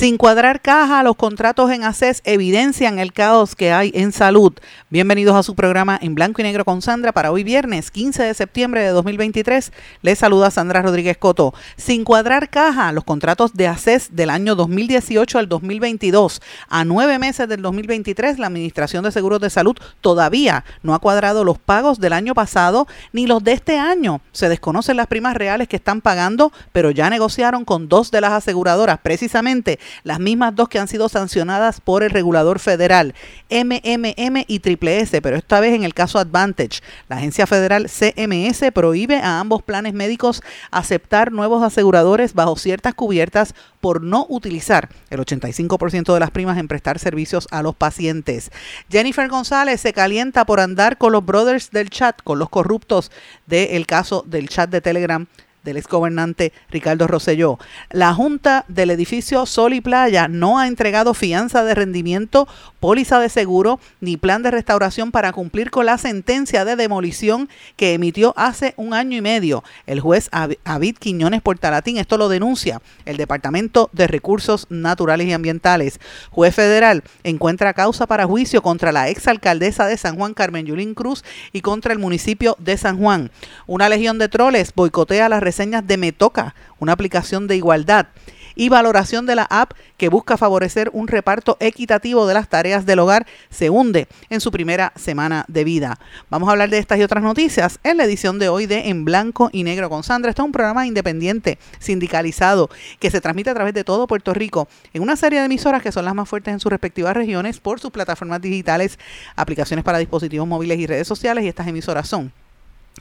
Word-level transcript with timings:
Sin 0.00 0.16
cuadrar 0.16 0.62
caja, 0.62 1.02
los 1.02 1.14
contratos 1.14 1.70
en 1.70 1.84
ACES 1.84 2.22
evidencian 2.24 2.98
el 2.98 3.12
caos 3.12 3.54
que 3.54 3.70
hay 3.70 3.92
en 3.94 4.12
salud. 4.12 4.54
Bienvenidos 4.88 5.36
a 5.36 5.42
su 5.42 5.54
programa 5.54 5.98
en 6.00 6.14
blanco 6.14 6.40
y 6.40 6.44
negro 6.44 6.64
con 6.64 6.80
Sandra 6.80 7.12
para 7.12 7.30
hoy 7.30 7.44
viernes 7.44 7.90
15 7.90 8.22
de 8.22 8.32
septiembre 8.32 8.82
de 8.82 8.88
2023. 8.92 9.70
Les 10.00 10.18
saluda 10.18 10.50
Sandra 10.50 10.80
Rodríguez 10.80 11.18
Coto. 11.18 11.52
Sin 11.76 12.04
cuadrar 12.04 12.48
caja, 12.48 12.92
los 12.92 13.04
contratos 13.04 13.52
de 13.52 13.68
ACES 13.68 14.16
del 14.16 14.30
año 14.30 14.54
2018 14.54 15.38
al 15.38 15.50
2022. 15.50 16.40
A 16.70 16.86
nueve 16.86 17.18
meses 17.18 17.46
del 17.46 17.60
2023, 17.60 18.38
la 18.38 18.46
Administración 18.46 19.04
de 19.04 19.12
Seguros 19.12 19.42
de 19.42 19.50
Salud 19.50 19.76
todavía 20.00 20.64
no 20.82 20.94
ha 20.94 20.98
cuadrado 21.00 21.44
los 21.44 21.58
pagos 21.58 22.00
del 22.00 22.14
año 22.14 22.32
pasado 22.32 22.86
ni 23.12 23.26
los 23.26 23.44
de 23.44 23.52
este 23.52 23.78
año. 23.78 24.22
Se 24.32 24.48
desconocen 24.48 24.96
las 24.96 25.08
primas 25.08 25.36
reales 25.36 25.68
que 25.68 25.76
están 25.76 26.00
pagando, 26.00 26.54
pero 26.72 26.90
ya 26.90 27.10
negociaron 27.10 27.66
con 27.66 27.90
dos 27.90 28.10
de 28.10 28.22
las 28.22 28.32
aseguradoras, 28.32 28.98
precisamente 29.02 29.78
las 30.02 30.20
mismas 30.20 30.54
dos 30.54 30.68
que 30.68 30.78
han 30.78 30.88
sido 30.88 31.08
sancionadas 31.08 31.80
por 31.80 32.02
el 32.02 32.10
regulador 32.10 32.58
federal, 32.58 33.14
MMM 33.50 34.44
y 34.46 34.60
Triple 34.60 35.00
S, 35.00 35.20
pero 35.22 35.36
esta 35.36 35.60
vez 35.60 35.74
en 35.74 35.84
el 35.84 35.94
caso 35.94 36.18
Advantage. 36.18 36.80
La 37.08 37.16
agencia 37.16 37.46
federal 37.46 37.88
CMS 37.88 38.72
prohíbe 38.72 39.16
a 39.18 39.40
ambos 39.40 39.62
planes 39.62 39.94
médicos 39.94 40.42
aceptar 40.70 41.32
nuevos 41.32 41.62
aseguradores 41.62 42.34
bajo 42.34 42.56
ciertas 42.56 42.94
cubiertas 42.94 43.54
por 43.80 44.02
no 44.02 44.26
utilizar 44.28 44.88
el 45.08 45.20
85% 45.20 46.12
de 46.12 46.20
las 46.20 46.30
primas 46.30 46.58
en 46.58 46.68
prestar 46.68 46.98
servicios 46.98 47.48
a 47.50 47.62
los 47.62 47.74
pacientes. 47.74 48.50
Jennifer 48.90 49.28
González 49.28 49.80
se 49.80 49.92
calienta 49.92 50.44
por 50.44 50.60
andar 50.60 50.98
con 50.98 51.12
los 51.12 51.24
brothers 51.24 51.70
del 51.70 51.90
chat, 51.90 52.20
con 52.22 52.38
los 52.38 52.50
corruptos 52.50 53.10
del 53.46 53.86
caso 53.86 54.24
del 54.26 54.48
chat 54.48 54.70
de 54.70 54.80
Telegram 54.80 55.26
del 55.64 55.76
exgobernante 55.76 56.52
Ricardo 56.70 57.06
Rosselló. 57.06 57.58
La 57.90 58.14
Junta 58.14 58.64
del 58.68 58.90
edificio 58.90 59.46
Sol 59.46 59.74
y 59.74 59.80
Playa 59.80 60.28
no 60.28 60.58
ha 60.58 60.66
entregado 60.66 61.14
fianza 61.14 61.64
de 61.64 61.74
rendimiento, 61.74 62.48
póliza 62.80 63.20
de 63.20 63.28
seguro 63.28 63.80
ni 64.00 64.16
plan 64.16 64.42
de 64.42 64.50
restauración 64.50 65.10
para 65.10 65.32
cumplir 65.32 65.70
con 65.70 65.86
la 65.86 65.98
sentencia 65.98 66.64
de 66.64 66.76
demolición 66.76 67.48
que 67.76 67.94
emitió 67.94 68.34
hace 68.36 68.74
un 68.76 68.94
año 68.94 69.16
y 69.16 69.20
medio 69.20 69.62
el 69.86 70.00
juez 70.00 70.28
Avid 70.32 70.96
Quiñones 70.98 71.42
Portalatín. 71.42 71.98
Esto 71.98 72.16
lo 72.16 72.28
denuncia 72.28 72.80
el 73.04 73.16
Departamento 73.16 73.90
de 73.92 74.06
Recursos 74.06 74.66
Naturales 74.70 75.26
y 75.26 75.32
Ambientales. 75.32 76.00
Juez 76.30 76.54
federal 76.54 77.02
encuentra 77.24 77.74
causa 77.74 78.06
para 78.06 78.26
juicio 78.26 78.62
contra 78.62 78.92
la 78.92 79.08
exalcaldesa 79.08 79.86
de 79.86 79.96
San 79.96 80.16
Juan, 80.16 80.34
Carmen 80.34 80.66
Yulín 80.66 80.94
Cruz, 80.94 81.24
y 81.52 81.60
contra 81.60 81.92
el 81.92 81.98
municipio 81.98 82.56
de 82.58 82.76
San 82.76 82.98
Juan. 82.98 83.30
Una 83.66 83.88
legión 83.88 84.18
de 84.18 84.28
troles 84.28 84.72
boicotea 84.74 85.28
la 85.28 85.40
reseñas 85.50 85.84
de 85.84 85.96
Me 85.96 86.12
Toca, 86.12 86.54
una 86.78 86.92
aplicación 86.92 87.48
de 87.48 87.56
igualdad 87.56 88.06
y 88.54 88.68
valoración 88.68 89.26
de 89.26 89.34
la 89.34 89.48
app 89.50 89.72
que 89.96 90.08
busca 90.08 90.36
favorecer 90.36 90.90
un 90.92 91.08
reparto 91.08 91.56
equitativo 91.58 92.28
de 92.28 92.34
las 92.34 92.48
tareas 92.48 92.86
del 92.86 93.00
hogar 93.00 93.26
se 93.48 93.68
hunde 93.68 94.06
en 94.28 94.40
su 94.40 94.52
primera 94.52 94.92
semana 94.94 95.44
de 95.48 95.64
vida. 95.64 95.98
Vamos 96.30 96.48
a 96.48 96.52
hablar 96.52 96.70
de 96.70 96.78
estas 96.78 96.98
y 96.98 97.02
otras 97.02 97.24
noticias 97.24 97.80
en 97.82 97.96
la 97.96 98.04
edición 98.04 98.38
de 98.38 98.48
hoy 98.48 98.66
de 98.66 98.90
En 98.90 99.04
Blanco 99.04 99.50
y 99.52 99.64
Negro 99.64 99.90
con 99.90 100.04
Sandra. 100.04 100.30
Este 100.30 100.40
es 100.40 100.46
un 100.46 100.52
programa 100.52 100.86
independiente, 100.86 101.58
sindicalizado, 101.80 102.70
que 103.00 103.10
se 103.10 103.20
transmite 103.20 103.50
a 103.50 103.54
través 103.54 103.74
de 103.74 103.82
todo 103.82 104.06
Puerto 104.06 104.32
Rico 104.34 104.68
en 104.92 105.02
una 105.02 105.16
serie 105.16 105.40
de 105.40 105.46
emisoras 105.46 105.82
que 105.82 105.90
son 105.90 106.04
las 106.04 106.14
más 106.14 106.28
fuertes 106.28 106.54
en 106.54 106.60
sus 106.60 106.70
respectivas 106.70 107.16
regiones 107.16 107.58
por 107.58 107.80
sus 107.80 107.90
plataformas 107.90 108.40
digitales, 108.40 109.00
aplicaciones 109.34 109.84
para 109.84 109.98
dispositivos 109.98 110.46
móviles 110.46 110.78
y 110.78 110.86
redes 110.86 111.08
sociales 111.08 111.42
y 111.44 111.48
estas 111.48 111.66
emisoras 111.66 112.08
son 112.08 112.32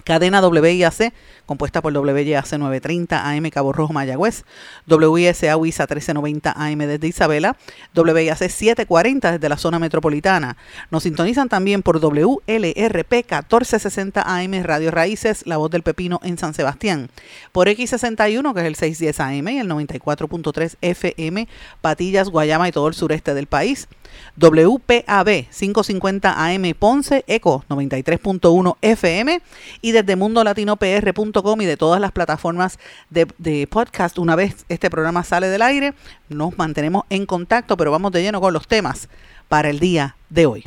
Cadena 0.03 0.41
WIAC, 0.41 1.13
compuesta 1.45 1.81
por 1.81 1.95
WIAC 1.95 2.57
930 2.57 3.29
AM 3.29 3.49
Cabo 3.49 3.73
Rojo 3.73 3.93
Mayagüez, 3.93 4.43
WISA 4.87 5.57
WISA 5.57 5.83
1390 5.83 6.53
AM 6.55 6.79
desde 6.79 7.07
Isabela, 7.07 7.57
WIAC 7.95 8.37
740 8.37 9.33
desde 9.33 9.49
la 9.49 9.57
zona 9.57 9.77
metropolitana. 9.79 10.57
Nos 10.89 11.03
sintonizan 11.03 11.49
también 11.49 11.83
por 11.83 11.99
WLRP 11.99 13.11
1460 13.11 14.21
AM 14.25 14.63
Radio 14.63 14.91
Raíces, 14.91 15.45
La 15.45 15.57
Voz 15.57 15.69
del 15.71 15.83
Pepino 15.83 16.19
en 16.23 16.37
San 16.37 16.53
Sebastián, 16.53 17.09
por 17.51 17.67
X61 17.67 18.53
que 18.53 18.61
es 18.61 18.65
el 18.65 18.75
610 18.75 19.19
AM 19.19 19.47
y 19.49 19.59
el 19.59 19.69
94.3 19.69 20.75
FM, 20.81 21.47
Patillas, 21.81 22.29
Guayama 22.29 22.67
y 22.67 22.71
todo 22.71 22.87
el 22.87 22.93
sureste 22.93 23.33
del 23.33 23.47
país. 23.47 23.87
WPAB 24.37 25.45
550 25.49 26.33
AM 26.45 26.73
Ponce, 26.77 27.23
ECO 27.27 27.63
93.1 27.69 28.77
FM 28.81 29.41
y 29.81 29.91
desde 29.91 30.15
mundolatinopr.com 30.15 31.61
y 31.61 31.65
de 31.65 31.77
todas 31.77 32.01
las 32.01 32.11
plataformas 32.11 32.79
de, 33.09 33.27
de, 33.37 33.67
podcast. 33.67 34.17
Una 34.17 34.35
vez 34.35 34.65
este 34.69 34.89
programa 34.89 35.23
sale 35.23 35.47
del 35.47 35.61
aire, 35.61 35.93
nos 36.29 36.57
mantenemos 36.57 37.03
en 37.09 37.25
contacto, 37.25 37.77
pero 37.77 37.91
vamos 37.91 38.11
de 38.11 38.21
lleno 38.21 38.41
con 38.41 38.53
los 38.53 38.67
temas 38.67 39.09
para 39.47 39.69
el 39.69 39.79
día 39.79 40.15
de 40.29 40.45
hoy. 40.45 40.63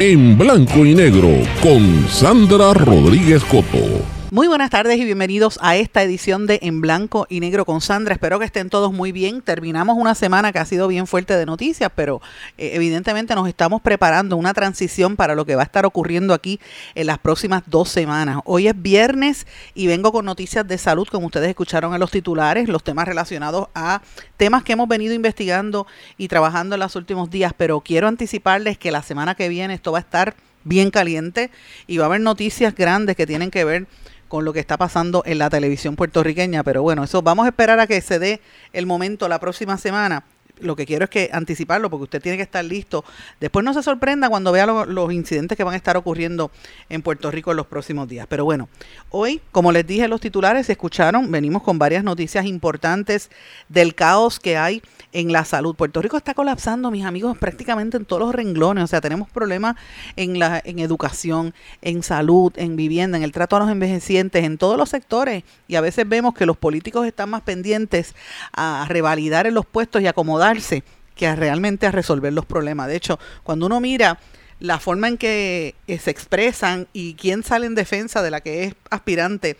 En 0.00 0.38
blanco 0.38 0.86
y 0.86 0.94
negro 0.94 1.28
con 1.60 2.08
Sandra 2.08 2.72
Rodríguez 2.72 3.42
Coto. 3.44 4.17
Muy 4.30 4.46
buenas 4.46 4.68
tardes 4.68 4.98
y 4.98 5.06
bienvenidos 5.06 5.58
a 5.62 5.76
esta 5.76 6.02
edición 6.02 6.46
de 6.46 6.58
En 6.60 6.82
Blanco 6.82 7.26
y 7.30 7.40
Negro 7.40 7.64
con 7.64 7.80
Sandra. 7.80 8.12
Espero 8.12 8.38
que 8.38 8.44
estén 8.44 8.68
todos 8.68 8.92
muy 8.92 9.10
bien. 9.10 9.40
Terminamos 9.40 9.96
una 9.96 10.14
semana 10.14 10.52
que 10.52 10.58
ha 10.58 10.66
sido 10.66 10.86
bien 10.86 11.06
fuerte 11.06 11.34
de 11.34 11.46
noticias, 11.46 11.90
pero 11.94 12.20
eh, 12.58 12.72
evidentemente 12.74 13.34
nos 13.34 13.48
estamos 13.48 13.80
preparando 13.80 14.36
una 14.36 14.52
transición 14.52 15.16
para 15.16 15.34
lo 15.34 15.46
que 15.46 15.56
va 15.56 15.62
a 15.62 15.64
estar 15.64 15.86
ocurriendo 15.86 16.34
aquí 16.34 16.60
en 16.94 17.06
las 17.06 17.18
próximas 17.18 17.62
dos 17.64 17.88
semanas. 17.88 18.40
Hoy 18.44 18.68
es 18.68 18.74
viernes 18.76 19.46
y 19.74 19.86
vengo 19.86 20.12
con 20.12 20.26
noticias 20.26 20.68
de 20.68 20.76
salud, 20.76 21.08
como 21.10 21.28
ustedes 21.28 21.48
escucharon 21.48 21.94
en 21.94 22.00
los 22.00 22.10
titulares, 22.10 22.68
los 22.68 22.84
temas 22.84 23.08
relacionados 23.08 23.68
a 23.74 24.02
temas 24.36 24.62
que 24.62 24.74
hemos 24.74 24.88
venido 24.88 25.14
investigando 25.14 25.86
y 26.18 26.28
trabajando 26.28 26.74
en 26.74 26.80
los 26.80 26.96
últimos 26.96 27.30
días, 27.30 27.54
pero 27.56 27.80
quiero 27.80 28.08
anticiparles 28.08 28.76
que 28.76 28.90
la 28.90 29.02
semana 29.02 29.34
que 29.34 29.48
viene 29.48 29.72
esto 29.72 29.90
va 29.90 29.98
a 29.98 30.02
estar 30.02 30.34
bien 30.64 30.90
caliente 30.90 31.50
y 31.86 31.96
va 31.96 32.04
a 32.04 32.06
haber 32.08 32.20
noticias 32.20 32.74
grandes 32.74 33.16
que 33.16 33.26
tienen 33.26 33.50
que 33.50 33.64
ver 33.64 33.86
con 34.28 34.44
lo 34.44 34.52
que 34.52 34.60
está 34.60 34.76
pasando 34.76 35.22
en 35.26 35.38
la 35.38 35.50
televisión 35.50 35.96
puertorriqueña. 35.96 36.62
Pero 36.62 36.82
bueno, 36.82 37.04
eso 37.04 37.22
vamos 37.22 37.46
a 37.46 37.48
esperar 37.48 37.80
a 37.80 37.86
que 37.86 38.00
se 38.00 38.18
dé 38.18 38.40
el 38.72 38.86
momento 38.86 39.28
la 39.28 39.40
próxima 39.40 39.76
semana 39.78 40.24
lo 40.60 40.76
que 40.76 40.86
quiero 40.86 41.04
es 41.04 41.10
que 41.10 41.30
anticiparlo 41.32 41.90
porque 41.90 42.04
usted 42.04 42.22
tiene 42.22 42.36
que 42.36 42.42
estar 42.42 42.64
listo. 42.64 43.04
Después 43.40 43.64
no 43.64 43.74
se 43.74 43.82
sorprenda 43.82 44.28
cuando 44.28 44.52
vea 44.52 44.66
los 44.66 45.12
incidentes 45.12 45.56
que 45.56 45.64
van 45.64 45.74
a 45.74 45.76
estar 45.76 45.96
ocurriendo 45.96 46.50
en 46.88 47.02
Puerto 47.02 47.30
Rico 47.30 47.50
en 47.50 47.56
los 47.56 47.66
próximos 47.66 48.08
días. 48.08 48.26
Pero 48.28 48.44
bueno, 48.44 48.68
hoy, 49.10 49.40
como 49.52 49.72
les 49.72 49.86
dije, 49.86 50.08
los 50.08 50.20
titulares 50.20 50.66
se 50.66 50.72
escucharon, 50.72 51.30
venimos 51.30 51.62
con 51.62 51.78
varias 51.78 52.04
noticias 52.04 52.46
importantes 52.46 53.30
del 53.68 53.94
caos 53.94 54.40
que 54.40 54.56
hay 54.56 54.82
en 55.12 55.32
la 55.32 55.44
salud. 55.44 55.74
Puerto 55.74 56.02
Rico 56.02 56.16
está 56.16 56.34
colapsando, 56.34 56.90
mis 56.90 57.04
amigos, 57.04 57.36
prácticamente 57.38 57.96
en 57.96 58.04
todos 58.04 58.22
los 58.22 58.34
renglones. 58.34 58.84
O 58.84 58.86
sea, 58.86 59.00
tenemos 59.00 59.30
problemas 59.30 59.76
en, 60.16 60.38
la, 60.38 60.60
en 60.64 60.78
educación, 60.78 61.54
en 61.82 62.02
salud, 62.02 62.52
en 62.56 62.76
vivienda, 62.76 63.16
en 63.16 63.24
el 63.24 63.32
trato 63.32 63.56
a 63.56 63.60
los 63.60 63.70
envejecientes, 63.70 64.44
en 64.44 64.58
todos 64.58 64.76
los 64.76 64.88
sectores. 64.90 65.44
Y 65.66 65.76
a 65.76 65.80
veces 65.80 66.08
vemos 66.08 66.34
que 66.34 66.46
los 66.46 66.56
políticos 66.56 67.06
están 67.06 67.30
más 67.30 67.42
pendientes 67.42 68.14
a 68.52 68.86
revalidar 68.88 69.46
en 69.46 69.54
los 69.54 69.66
puestos 69.66 70.02
y 70.02 70.06
acomodarse 70.06 70.82
que 71.14 71.26
a 71.26 71.36
realmente 71.36 71.86
a 71.86 71.90
resolver 71.90 72.32
los 72.32 72.46
problemas. 72.46 72.88
De 72.88 72.96
hecho, 72.96 73.18
cuando 73.42 73.66
uno 73.66 73.80
mira 73.80 74.18
la 74.60 74.78
forma 74.78 75.08
en 75.08 75.18
que 75.18 75.74
eh, 75.86 75.98
se 75.98 76.10
expresan 76.10 76.88
y 76.92 77.14
quién 77.14 77.42
sale 77.42 77.66
en 77.66 77.74
defensa 77.74 78.22
de 78.22 78.30
la 78.30 78.40
que 78.40 78.64
es 78.64 78.74
aspirante 78.90 79.56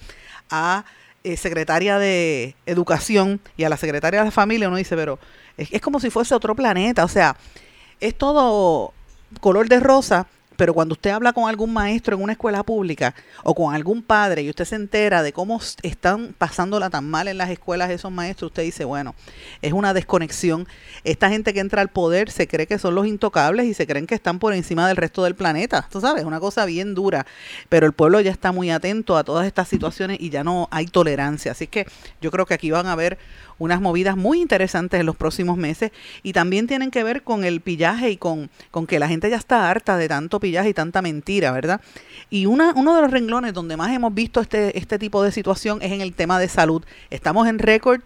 a 0.51 0.85
eh, 1.29 1.37
secretaria 1.37 1.99
de 1.99 2.55
Educación 2.67 3.41
y 3.57 3.65
a 3.65 3.69
la 3.69 3.77
secretaria 3.77 4.21
de 4.21 4.27
la 4.27 4.31
Familia, 4.31 4.69
uno 4.69 4.77
dice, 4.77 4.97
pero 4.97 5.19
es, 5.57 5.69
es 5.73 5.81
como 5.81 6.01
si 6.01 6.11
fuese 6.11 6.35
otro 6.35 6.55
planeta, 6.55 7.05
o 7.05 7.09
sea, 7.09 7.37
es 8.01 8.15
todo 8.15 8.93
color 9.41 9.69
de 9.69 9.81
rosa 9.81 10.27
pero 10.59 10.75
cuando 10.75 10.95
usted 10.95 11.11
habla 11.11 11.33
con 11.33 11.49
algún 11.49 11.73
maestro 11.73 12.17
en 12.17 12.23
una 12.23 12.33
escuela 12.33 12.65
pública 12.65 13.15
o 13.45 13.55
con 13.55 13.73
algún 13.77 14.03
padre 14.03 14.43
y 14.43 14.51
usted 14.51 14.65
se 14.65 14.75
entera 14.75 15.23
de 15.23 15.33
cómo 15.33 15.61
están 15.83 16.35
pasándola 16.37 16.91
tan 16.91 17.09
mal 17.09 17.29
en 17.29 17.39
las 17.39 17.51
escuelas 17.51 17.91
esos 17.91 18.11
maestros, 18.11 18.51
usted 18.51 18.65
dice, 18.65 18.85
bueno, 18.85 19.15
es 19.63 19.73
una 19.73 19.95
desconexión. 19.95 20.67
Esta 21.05 21.29
gente 21.29 21.55
que 21.55 21.61
entra 21.61 21.81
al 21.81 21.91
poder 21.91 22.33
se 22.33 22.49
cree 22.49 22.67
que 22.67 22.81
son 22.81 22.97
los 22.97 23.07
intocables 23.07 23.67
y 23.67 23.75
se 23.75 23.87
creen 23.87 24.09
que 24.09 24.17
están 24.17 24.41
por 24.41 24.53
encima 24.53 24.89
del 24.89 24.97
resto 24.97 25.23
del 25.23 25.37
planeta. 25.37 25.87
Tú 25.93 26.01
sabes, 26.01 26.23
es 26.23 26.27
una 26.27 26.41
cosa 26.41 26.65
bien 26.65 26.93
dura, 26.93 27.25
pero 27.69 27.87
el 27.87 27.93
pueblo 27.93 28.21
ya 28.21 28.33
está 28.33 28.51
muy 28.51 28.73
atento 28.73 29.17
a 29.17 29.23
todas 29.23 29.47
estas 29.47 29.69
situaciones 29.69 30.19
y 30.21 30.31
ya 30.31 30.43
no 30.43 30.67
hay 30.73 30.87
tolerancia. 30.87 31.53
Así 31.53 31.69
que 31.69 31.87
yo 32.21 32.33
creo 32.33 32.47
que 32.47 32.55
aquí 32.55 32.73
van 32.73 32.87
a 32.87 32.93
haber 32.95 33.17
unas 33.59 33.81
movidas 33.81 34.17
muy 34.17 34.41
interesantes 34.41 35.01
en 35.01 35.07
los 35.07 35.17
próximos 35.17 35.57
meses 35.57 35.93
y 36.23 36.33
también 36.33 36.67
tienen 36.67 36.91
que 36.91 37.05
ver 37.05 37.23
con 37.23 37.45
el 37.45 37.61
pillaje 37.61 38.11
y 38.11 38.17
con, 38.17 38.51
con 38.71 38.87
que 38.87 38.99
la 38.99 39.09
gente 39.09 39.29
ya 39.31 39.37
está 39.37 39.71
harta 39.71 39.97
de 39.97 40.09
tanto 40.09 40.41
pillaje 40.41 40.71
y 40.71 40.75
tanta 40.75 41.03
mentira, 41.03 41.53
¿verdad? 41.53 41.81
Y 42.31 42.47
una, 42.47 42.73
uno 42.75 42.95
de 42.95 43.03
los 43.03 43.11
renglones 43.11 43.55
donde 43.55 43.77
más 43.77 43.93
hemos 43.95 44.15
visto 44.15 44.41
este, 44.41 44.79
este 44.79 44.99
tipo 44.99 45.23
de 45.23 45.33
situación 45.33 45.81
es 45.83 45.93
en 45.93 46.01
el 46.01 46.15
tema 46.15 46.39
de 46.39 46.49
salud. 46.49 46.85
Estamos 47.11 47.49
en 47.49 47.59
récord 47.59 48.01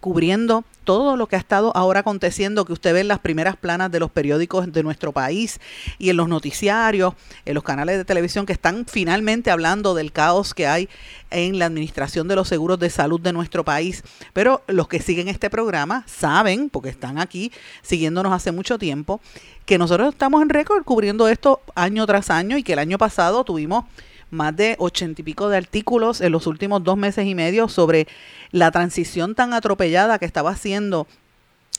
cubriendo 0.00 0.64
todo 0.88 1.18
lo 1.18 1.26
que 1.26 1.36
ha 1.36 1.38
estado 1.38 1.70
ahora 1.76 2.00
aconteciendo, 2.00 2.64
que 2.64 2.72
usted 2.72 2.94
ve 2.94 3.00
en 3.00 3.08
las 3.08 3.18
primeras 3.18 3.56
planas 3.56 3.90
de 3.90 4.00
los 4.00 4.10
periódicos 4.10 4.72
de 4.72 4.82
nuestro 4.82 5.12
país 5.12 5.60
y 5.98 6.08
en 6.08 6.16
los 6.16 6.30
noticiarios, 6.30 7.12
en 7.44 7.52
los 7.52 7.62
canales 7.62 7.98
de 7.98 8.06
televisión 8.06 8.46
que 8.46 8.54
están 8.54 8.86
finalmente 8.86 9.50
hablando 9.50 9.92
del 9.92 10.12
caos 10.12 10.54
que 10.54 10.66
hay 10.66 10.88
en 11.30 11.58
la 11.58 11.66
administración 11.66 12.26
de 12.26 12.36
los 12.36 12.48
seguros 12.48 12.78
de 12.78 12.88
salud 12.88 13.20
de 13.20 13.34
nuestro 13.34 13.66
país. 13.66 14.02
Pero 14.32 14.62
los 14.66 14.88
que 14.88 15.02
siguen 15.02 15.28
este 15.28 15.50
programa 15.50 16.04
saben, 16.06 16.70
porque 16.70 16.88
están 16.88 17.18
aquí 17.18 17.52
siguiéndonos 17.82 18.32
hace 18.32 18.50
mucho 18.50 18.78
tiempo, 18.78 19.20
que 19.66 19.76
nosotros 19.76 20.14
estamos 20.14 20.40
en 20.40 20.48
récord 20.48 20.84
cubriendo 20.84 21.28
esto 21.28 21.60
año 21.74 22.06
tras 22.06 22.30
año 22.30 22.56
y 22.56 22.62
que 22.62 22.72
el 22.72 22.78
año 22.78 22.96
pasado 22.96 23.44
tuvimos 23.44 23.84
más 24.30 24.54
de 24.56 24.76
ochenta 24.78 25.20
y 25.20 25.24
pico 25.24 25.48
de 25.48 25.56
artículos 25.56 26.20
en 26.20 26.32
los 26.32 26.46
últimos 26.46 26.84
dos 26.84 26.96
meses 26.96 27.26
y 27.26 27.34
medio 27.34 27.68
sobre 27.68 28.06
la 28.50 28.70
transición 28.70 29.34
tan 29.34 29.52
atropellada 29.52 30.18
que 30.18 30.26
estaba 30.26 30.50
haciendo 30.50 31.06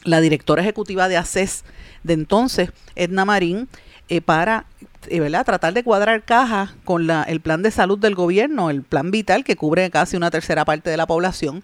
la 0.04 0.22
directora 0.22 0.62
ejecutiva 0.62 1.08
de 1.08 1.18
ACES 1.18 1.64
de 2.04 2.14
entonces, 2.14 2.72
Edna 2.96 3.26
Marín, 3.26 3.68
eh, 4.08 4.22
para 4.22 4.66
eh, 5.08 5.20
¿verdad? 5.20 5.46
tratar 5.46 5.74
de 5.74 5.84
cuadrar 5.84 6.24
caja 6.24 6.74
con 6.86 7.08
la, 7.08 7.24
el 7.24 7.42
plan 7.42 7.62
de 7.62 7.72
salud 7.72 8.00
del 8.00 8.16
gobierno, 8.16 8.70
el 8.70 8.84
plan 8.84 9.12
vital 9.12 9.44
que 9.44 9.56
cubre 9.56 9.90
casi 9.90 10.18
una 10.18 10.32
tercera 10.32 10.66
parte 10.66 10.90
de 10.90 10.98
la 10.98 11.08
población. 11.08 11.64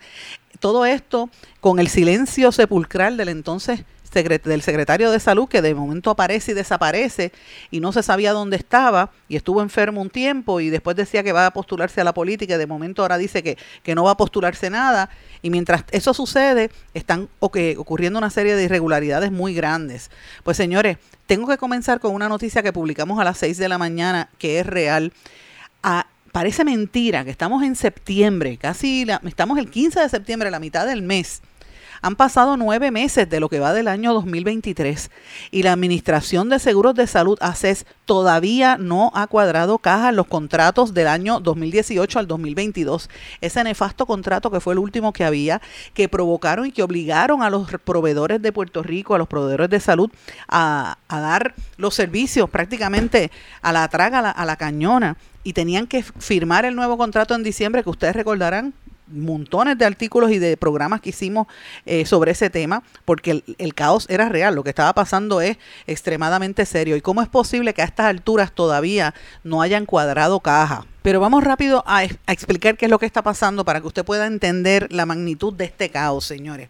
Todo 0.59 0.85
esto 0.85 1.29
con 1.59 1.79
el 1.79 1.87
silencio 1.87 2.51
sepulcral 2.51 3.17
del 3.17 3.29
entonces 3.29 3.83
del 4.23 4.61
secretario 4.61 5.11
de 5.11 5.19
salud 5.19 5.47
que 5.47 5.61
de 5.61 5.75
momento 5.75 6.09
aparece 6.09 6.51
y 6.51 6.55
desaparece 6.55 7.31
y 7.69 7.79
no 7.79 7.91
se 7.91 8.01
sabía 8.01 8.33
dónde 8.33 8.57
estaba 8.57 9.11
y 9.27 9.35
estuvo 9.35 9.61
enfermo 9.61 10.01
un 10.01 10.09
tiempo 10.09 10.59
y 10.59 10.69
después 10.69 10.95
decía 10.95 11.23
que 11.23 11.31
va 11.31 11.47
a 11.47 11.51
postularse 11.51 12.01
a 12.01 12.03
la 12.03 12.13
política 12.13 12.55
y 12.55 12.57
de 12.57 12.67
momento 12.67 13.01
ahora 13.01 13.17
dice 13.17 13.43
que, 13.43 13.57
que 13.83 13.95
no 13.95 14.03
va 14.03 14.11
a 14.11 14.17
postularse 14.17 14.69
nada 14.69 15.09
y 15.41 15.49
mientras 15.49 15.83
eso 15.91 16.13
sucede 16.13 16.71
están 16.93 17.29
ocurriendo 17.39 18.19
una 18.19 18.29
serie 18.29 18.55
de 18.55 18.63
irregularidades 18.63 19.31
muy 19.31 19.53
grandes. 19.53 20.09
Pues 20.43 20.57
señores, 20.57 20.97
tengo 21.27 21.47
que 21.47 21.57
comenzar 21.57 21.99
con 21.99 22.13
una 22.13 22.29
noticia 22.29 22.63
que 22.63 22.73
publicamos 22.73 23.19
a 23.19 23.23
las 23.23 23.37
6 23.39 23.57
de 23.57 23.69
la 23.69 23.77
mañana 23.77 24.29
que 24.37 24.59
es 24.59 24.65
real. 24.65 25.11
Ah, 25.83 26.07
parece 26.31 26.63
mentira 26.63 27.23
que 27.23 27.31
estamos 27.31 27.63
en 27.63 27.75
septiembre, 27.75 28.57
casi 28.57 29.07
estamos 29.25 29.57
el 29.57 29.69
15 29.69 30.01
de 30.01 30.09
septiembre, 30.09 30.51
la 30.51 30.59
mitad 30.59 30.85
del 30.85 31.01
mes 31.01 31.41
han 32.05 32.15
pasado 32.15 32.55
nueve 32.55 32.91
meses 32.91 33.27
de 33.27 33.39
lo 33.39 33.49
que 33.49 33.59
va 33.59 33.73
del 33.73 33.87
año 33.87 34.13
2023 34.13 35.09
y 35.49 35.63
la 35.63 35.73
Administración 35.73 36.49
de 36.49 36.59
Seguros 36.59 36.93
de 36.93 37.07
Salud, 37.07 37.35
ACES, 37.41 37.87
todavía 38.05 38.77
no 38.77 39.11
ha 39.15 39.25
cuadrado 39.25 39.79
caja 39.79 40.09
en 40.09 40.15
los 40.15 40.27
contratos 40.27 40.93
del 40.93 41.07
año 41.07 41.39
2018 41.39 42.19
al 42.19 42.27
2022. 42.27 43.09
Ese 43.41 43.63
nefasto 43.63 44.05
contrato 44.05 44.51
que 44.51 44.59
fue 44.59 44.73
el 44.73 44.79
último 44.79 45.13
que 45.13 45.25
había, 45.25 45.63
que 45.95 46.07
provocaron 46.07 46.67
y 46.67 46.71
que 46.71 46.83
obligaron 46.83 47.41
a 47.41 47.49
los 47.49 47.71
proveedores 47.83 48.39
de 48.39 48.51
Puerto 48.51 48.83
Rico, 48.83 49.15
a 49.15 49.17
los 49.17 49.27
proveedores 49.27 49.71
de 49.71 49.79
salud, 49.79 50.11
a, 50.47 50.99
dar 51.09 51.55
los 51.77 51.95
servicios 51.95 52.51
prácticamente 52.51 53.31
a 53.63 53.73
la 53.73 53.87
traga, 53.87 54.19
a 54.19 54.21
la, 54.21 54.29
a 54.29 54.45
la 54.45 54.57
cañona 54.57 55.17
y 55.43 55.53
tenían 55.53 55.87
que 55.87 56.03
firmar 56.03 56.65
el 56.65 56.75
nuevo 56.75 56.99
contrato 56.99 57.33
en 57.33 57.41
diciembre, 57.41 57.83
que 57.83 57.89
ustedes 57.89 58.15
recordarán, 58.15 58.75
montones 59.07 59.77
de 59.77 59.85
artículos 59.85 60.31
y 60.31 60.39
de 60.39 60.57
programas 60.57 61.01
que 61.01 61.09
hicimos 61.09 61.47
eh, 61.85 62.05
sobre 62.05 62.31
ese 62.31 62.49
tema, 62.49 62.83
porque 63.05 63.43
el, 63.57 63.73
caos 63.73 64.05
era 64.09 64.29
real, 64.29 64.55
lo 64.55 64.63
que 64.63 64.69
estaba 64.69 64.93
pasando 64.93 65.41
es 65.41 65.57
extremadamente 65.87 66.65
serio. 66.65 66.95
¿Y 66.95 67.01
cómo 67.01 67.21
es 67.21 67.27
posible 67.27 67.73
que 67.73 67.81
a 67.81 67.85
estas 67.85 68.07
alturas 68.07 68.51
todavía 68.51 69.13
no 69.43 69.61
hayan 69.61 69.85
cuadrado 69.85 70.39
caja? 70.39 70.85
Pero 71.01 71.19
vamos 71.19 71.43
rápido 71.43 71.83
a, 71.85 71.99
a 71.99 72.33
explicar 72.33 72.77
qué 72.77 72.85
es 72.85 72.91
lo 72.91 72.99
que 72.99 73.05
está 73.05 73.21
pasando 73.21 73.63
para 73.63 73.81
que 73.81 73.87
usted 73.87 74.05
pueda 74.05 74.25
entender 74.25 74.91
la 74.91 75.05
magnitud 75.05 75.53
de 75.53 75.65
este 75.65 75.89
caos, 75.89 76.25
señores. 76.25 76.69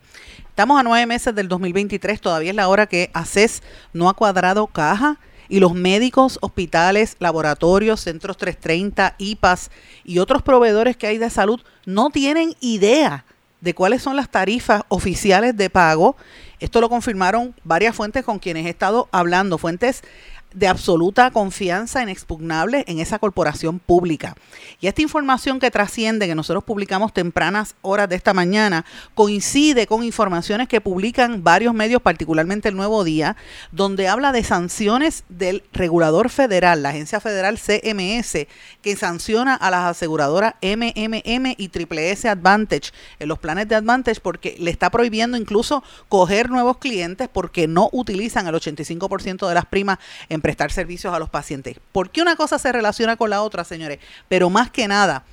Estamos 0.50 0.80
a 0.80 0.84
nueve 0.84 1.06
meses 1.06 1.36
del 1.36 1.48
2023, 1.48 2.20
todavía 2.22 2.50
es 2.50 2.56
la 2.56 2.68
hora 2.68 2.88
que 2.88 3.12
ACES 3.14 3.62
no 3.94 4.10
ha 4.10 4.14
cuadrado 4.14 4.68
caja 4.68 5.20
y 5.50 5.60
los 5.60 5.74
médicos, 5.74 6.38
hospitales, 6.42 7.16
laboratorios, 7.20 8.02
centros 8.02 8.38
330, 8.38 9.16
IPAS 9.18 9.72
y 10.04 10.20
otros 10.20 10.42
proveedores 10.42 10.98
que 10.98 11.08
hay 11.08 11.18
de 11.18 11.30
salud 11.30 11.62
no 11.86 12.10
tienen 12.10 12.56
idea 12.60 13.26
de 13.62 13.74
cuáles 13.74 14.02
son 14.02 14.16
las 14.16 14.30
tarifas 14.30 14.84
oficiales 14.90 15.58
de 15.58 15.70
pago. 15.70 16.16
Esto 16.60 16.82
lo 16.82 16.90
confirmaron 16.90 17.54
varias 17.64 17.96
fuentes 17.96 18.24
con 18.24 18.40
quienes 18.40 18.66
he 18.66 18.70
estado 18.70 19.10
hablando, 19.12 19.58
fuentes 19.58 20.04
de 20.56 20.68
absoluta 20.68 21.30
confianza 21.32 22.02
inexpugnable 22.02 22.86
en 22.88 23.00
esa 23.00 23.20
corporación 23.20 23.80
pública. 23.80 24.36
Y 24.80 24.88
esta 24.88 25.02
información 25.02 25.60
que 25.60 25.70
trasciende, 25.70 26.28
que 26.28 26.34
nosotros 26.34 26.64
publicamos 26.64 27.14
tempranas 27.14 27.76
horas 27.82 28.10
de 28.10 28.16
esta 28.16 28.34
mañana, 28.34 28.86
coincide 29.14 29.86
con 29.86 30.04
informaciones 30.04 30.68
que 30.68 30.82
publican 30.82 31.44
varios 31.44 31.74
medios, 31.74 32.02
particularmente 32.02 32.70
el 32.70 32.76
Nuevo 32.76 33.04
Día, 33.04 33.36
donde 33.72 34.08
habla 34.08 34.32
de 34.32 34.44
sanciones 34.44 35.26
del 35.28 35.64
regulador 35.74 36.30
federal, 36.30 36.84
la 36.84 36.90
agencia 36.90 37.20
federal 37.20 37.60
CMS, 37.60 38.48
que 38.82 38.96
sanciona 38.96 39.56
a 39.56 39.70
las 39.70 39.84
aseguradoras 39.84 40.56
MMM 40.62 41.56
y 41.58 41.68
Triple 41.68 42.12
S 42.12 42.30
Advantage 42.30 42.92
en 43.20 43.28
los 43.28 43.40
planes 43.40 43.68
de 43.68 43.76
Advantage 43.76 44.22
porque 44.22 44.56
le 44.60 44.72
está 44.72 44.90
prohibiendo 44.90 45.36
incluso 45.38 45.84
coger 46.08 46.50
nuevos 46.50 46.78
clientes 46.78 47.28
porque 47.32 47.68
no 47.68 47.90
utilizan 47.92 48.48
el 48.48 48.56
85% 48.56 49.48
de 49.48 49.54
las 49.54 49.66
primas 49.66 50.00
en 50.30 50.45
prestar 50.46 50.72
servicios 50.72 51.12
a 51.12 51.18
los 51.18 51.32
pacientes. 51.32 51.78
¿Por 51.92 52.12
qué 52.12 52.22
una 52.22 52.36
cosa 52.36 52.60
se 52.60 52.72
relaciona 52.72 53.16
con 53.16 53.32
la 53.32 53.42
otra, 53.42 53.64
señores? 53.64 53.98
Pero 54.28 54.52
más 54.52 54.70
que 54.70 54.88
nada, 54.88 55.24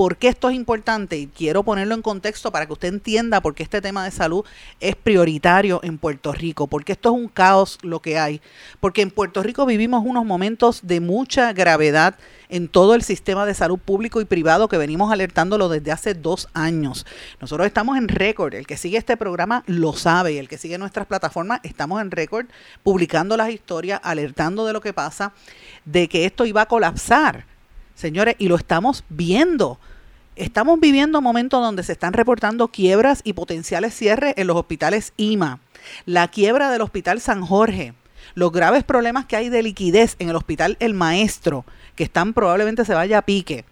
¿por 0.00 0.16
qué 0.16 0.28
esto 0.28 0.48
es 0.48 0.56
importante? 0.56 1.18
Y 1.18 1.26
quiero 1.26 1.62
ponerlo 1.62 1.94
en 1.94 2.00
contexto 2.00 2.50
para 2.50 2.64
que 2.64 2.72
usted 2.72 2.88
entienda 2.88 3.42
por 3.42 3.54
qué 3.54 3.62
este 3.62 3.82
tema 3.82 4.02
de 4.02 4.10
salud 4.10 4.46
es 4.80 4.96
prioritario 4.96 5.80
en 5.82 5.98
Puerto 5.98 6.32
Rico, 6.32 6.68
porque 6.68 6.92
esto 6.92 7.10
es 7.10 7.16
un 7.16 7.28
caos 7.28 7.76
lo 7.82 8.00
que 8.00 8.18
hay, 8.18 8.40
porque 8.80 9.02
en 9.02 9.10
Puerto 9.10 9.42
Rico 9.42 9.66
vivimos 9.66 10.02
unos 10.06 10.24
momentos 10.24 10.80
de 10.84 11.00
mucha 11.00 11.52
gravedad 11.52 12.16
en 12.48 12.68
todo 12.68 12.94
el 12.94 13.02
sistema 13.02 13.44
de 13.44 13.52
salud 13.52 13.78
público 13.78 14.22
y 14.22 14.24
privado 14.24 14.68
que 14.68 14.78
venimos 14.78 15.12
alertándolo 15.12 15.68
desde 15.68 15.92
hace 15.92 16.14
dos 16.14 16.48
años. 16.54 17.04
Nosotros 17.38 17.66
estamos 17.66 17.98
en 17.98 18.08
récord, 18.08 18.54
el 18.54 18.66
que 18.66 18.78
sigue 18.78 18.96
este 18.96 19.18
programa 19.18 19.64
lo 19.66 19.92
sabe 19.92 20.32
y 20.32 20.38
el 20.38 20.48
que 20.48 20.56
sigue 20.56 20.78
nuestras 20.78 21.08
plataformas 21.08 21.60
estamos 21.62 22.00
en 22.00 22.10
récord 22.10 22.46
publicando 22.82 23.36
las 23.36 23.50
historias, 23.50 24.00
alertando 24.02 24.64
de 24.64 24.72
lo 24.72 24.80
que 24.80 24.94
pasa, 24.94 25.34
de 25.84 26.08
que 26.08 26.24
esto 26.24 26.46
iba 26.46 26.62
a 26.62 26.66
colapsar, 26.68 27.44
señores, 28.00 28.34
y 28.38 28.48
lo 28.48 28.56
estamos 28.56 29.04
viendo. 29.08 29.78
Estamos 30.34 30.80
viviendo 30.80 31.20
momentos 31.20 31.62
donde 31.62 31.82
se 31.82 31.92
están 31.92 32.14
reportando 32.14 32.68
quiebras 32.68 33.20
y 33.24 33.34
potenciales 33.34 33.94
cierres 33.94 34.34
en 34.36 34.46
los 34.46 34.56
hospitales 34.56 35.12
IMA. 35.16 35.60
La 36.06 36.28
quiebra 36.28 36.70
del 36.70 36.80
Hospital 36.80 37.20
San 37.20 37.42
Jorge, 37.42 37.94
los 38.34 38.50
graves 38.50 38.84
problemas 38.84 39.26
que 39.26 39.36
hay 39.36 39.48
de 39.50 39.62
liquidez 39.62 40.16
en 40.18 40.30
el 40.30 40.36
Hospital 40.36 40.76
El 40.80 40.94
Maestro, 40.94 41.64
que 41.94 42.04
están 42.04 42.32
probablemente 42.32 42.84
se 42.84 42.94
vaya 42.94 43.18
a 43.18 43.22
pique. 43.22 43.64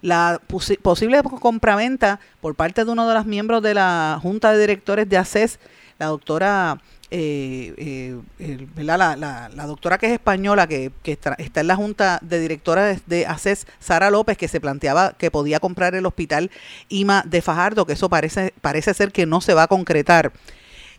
La 0.00 0.40
posible 0.82 1.22
compraventa 1.40 2.20
por 2.40 2.54
parte 2.54 2.84
de 2.84 2.90
uno 2.90 3.08
de 3.08 3.14
los 3.14 3.26
miembros 3.26 3.62
de 3.62 3.74
la 3.74 4.18
Junta 4.20 4.52
de 4.52 4.60
Directores 4.60 5.08
de 5.08 5.18
ACES, 5.18 5.58
la 5.98 6.06
doctora 6.06 6.80
eh, 7.16 8.16
eh, 8.40 8.66
la, 8.76 9.48
doctora 9.68 9.98
que 9.98 10.06
es 10.06 10.12
española, 10.12 10.66
que, 10.66 10.90
está, 11.04 11.36
en 11.38 11.66
la 11.68 11.76
Junta 11.76 12.18
de 12.22 12.40
Directores 12.40 13.02
de, 13.06 13.24
ACES, 13.24 13.68
Sara 13.78 14.10
López, 14.10 14.36
que 14.36 14.48
se 14.48 14.60
planteaba 14.60 15.12
que 15.12 15.30
podía 15.30 15.60
comprar 15.60 15.94
el 15.94 16.06
hospital 16.06 16.50
IMA 16.88 17.22
de 17.24 17.40
Fajardo, 17.40 17.86
que 17.86 17.92
eso 17.92 18.08
parece, 18.08 18.52
parece 18.60 18.94
ser 18.94 19.12
que 19.12 19.26
no 19.26 19.40
se 19.40 19.54
va 19.54 19.62
a 19.62 19.68
concretar. 19.68 20.32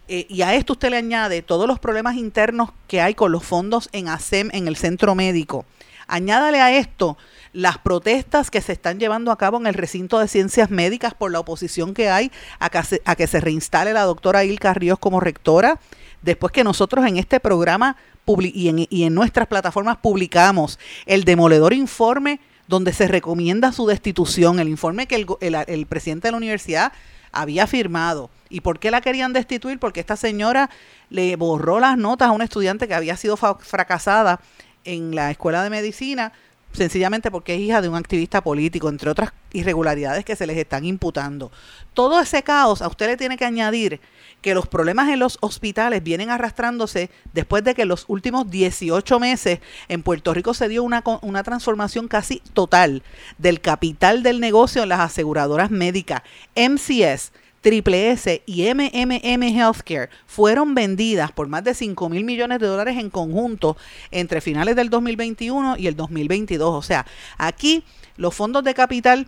Eh, 0.07 0.25
y 0.29 0.41
a 0.43 0.53
esto 0.53 0.73
usted 0.73 0.89
le 0.91 0.97
añade 0.97 1.41
todos 1.41 1.67
los 1.67 1.79
problemas 1.79 2.15
internos 2.15 2.69
que 2.87 3.01
hay 3.01 3.13
con 3.13 3.33
los 3.33 3.43
fondos 3.43 3.89
en 3.91 4.07
ASEM, 4.07 4.51
en 4.53 4.69
el 4.69 4.77
centro 4.77 5.15
médico. 5.15 5.65
Añádale 6.07 6.61
a 6.61 6.77
esto 6.77 7.17
las 7.51 7.77
protestas 7.77 8.51
que 8.51 8.61
se 8.61 8.73
están 8.73 8.99
llevando 8.99 9.31
a 9.31 9.37
cabo 9.37 9.57
en 9.57 9.67
el 9.67 9.73
recinto 9.73 10.19
de 10.19 10.27
ciencias 10.27 10.69
médicas 10.69 11.13
por 11.13 11.31
la 11.31 11.39
oposición 11.39 11.93
que 11.93 12.09
hay 12.09 12.31
a 12.59 12.69
que 12.69 12.83
se, 12.83 13.01
a 13.03 13.15
que 13.15 13.27
se 13.27 13.41
reinstale 13.41 13.91
la 13.93 14.03
doctora 14.03 14.43
Ilka 14.45 14.73
Ríos 14.73 14.99
como 14.99 15.19
rectora, 15.19 15.79
después 16.25 16.51
que 16.51 16.63
nosotros 16.63 17.05
en 17.05 17.17
este 17.17 17.39
programa 17.39 17.95
y 18.27 18.67
en, 18.67 18.87
y 18.89 19.03
en 19.03 19.13
nuestras 19.13 19.47
plataformas 19.47 19.97
publicamos 19.97 20.79
el 21.05 21.23
demoledor 21.23 21.73
informe 21.73 22.39
donde 22.67 22.93
se 22.93 23.07
recomienda 23.07 23.71
su 23.71 23.85
destitución, 23.85 24.59
el 24.59 24.67
informe 24.67 25.07
que 25.07 25.15
el, 25.15 25.55
el, 25.67 25.85
presidente 25.85 26.27
de 26.27 26.31
la 26.31 26.37
universidad 26.37 26.91
había 27.31 27.67
firmado. 27.67 28.31
¿Y 28.49 28.61
por 28.61 28.79
qué 28.79 28.89
la 28.89 29.01
querían 29.01 29.33
destituir? 29.33 29.77
Porque 29.77 29.99
esta 29.99 30.15
señora 30.15 30.71
le 31.11 31.35
borró 31.35 31.79
las 31.79 31.95
notas 31.95 32.29
a 32.29 32.31
una 32.31 32.45
estudiante 32.45 32.87
que 32.87 32.95
había 32.95 33.15
sido 33.17 33.37
fracasada 33.37 34.39
en 34.83 35.13
la 35.13 35.29
escuela 35.29 35.63
de 35.63 35.69
medicina 35.69 36.33
sencillamente 36.75 37.31
porque 37.31 37.55
es 37.55 37.61
hija 37.61 37.81
de 37.81 37.89
un 37.89 37.95
activista 37.95 38.43
político, 38.43 38.89
entre 38.89 39.09
otras 39.09 39.31
irregularidades 39.53 40.25
que 40.25 40.35
se 40.35 40.45
les 40.45 40.57
están 40.57 40.85
imputando. 40.85 41.51
Todo 41.93 42.19
ese 42.19 42.43
caos 42.43 42.81
a 42.81 42.87
usted 42.87 43.07
le 43.07 43.17
tiene 43.17 43.37
que 43.37 43.45
añadir 43.45 44.01
que 44.41 44.53
los 44.53 44.67
problemas 44.67 45.09
en 45.09 45.19
los 45.19 45.37
hospitales 45.41 46.03
vienen 46.03 46.29
arrastrándose 46.29 47.09
después 47.33 47.63
de 47.63 47.73
que 47.73 47.83
en 47.83 47.87
los 47.87 48.05
últimos 48.07 48.49
18 48.49 49.19
meses 49.19 49.59
en 49.87 50.03
Puerto 50.03 50.33
Rico 50.33 50.53
se 50.53 50.67
dio 50.67 50.83
una, 50.83 51.03
una 51.21 51.43
transformación 51.43 52.07
casi 52.07 52.41
total 52.53 53.01
del 53.37 53.61
capital 53.61 54.21
del 54.21 54.39
negocio 54.39 54.83
en 54.83 54.89
las 54.89 54.99
aseguradoras 54.99 55.71
médicas. 55.71 56.21
MCS 56.55 57.31
Triple 57.65 58.11
S 58.11 58.43
y 58.45 58.71
MMM 58.71 59.41
Healthcare 59.41 60.11
fueron 60.27 60.75
vendidas 60.75 61.31
por 61.31 61.47
más 61.47 61.63
de 61.63 61.73
5 61.73 62.09
mil 62.09 62.23
millones 62.23 62.59
de 62.59 62.67
dólares 62.67 62.95
en 62.99 63.09
conjunto 63.09 63.75
entre 64.11 64.39
finales 64.39 64.75
del 64.75 64.91
2021 64.91 65.75
y 65.79 65.87
el 65.87 65.95
2022. 65.95 66.75
O 66.75 66.83
sea, 66.83 67.07
aquí 67.39 67.83
los 68.17 68.35
fondos 68.35 68.63
de 68.63 68.75
capital, 68.75 69.27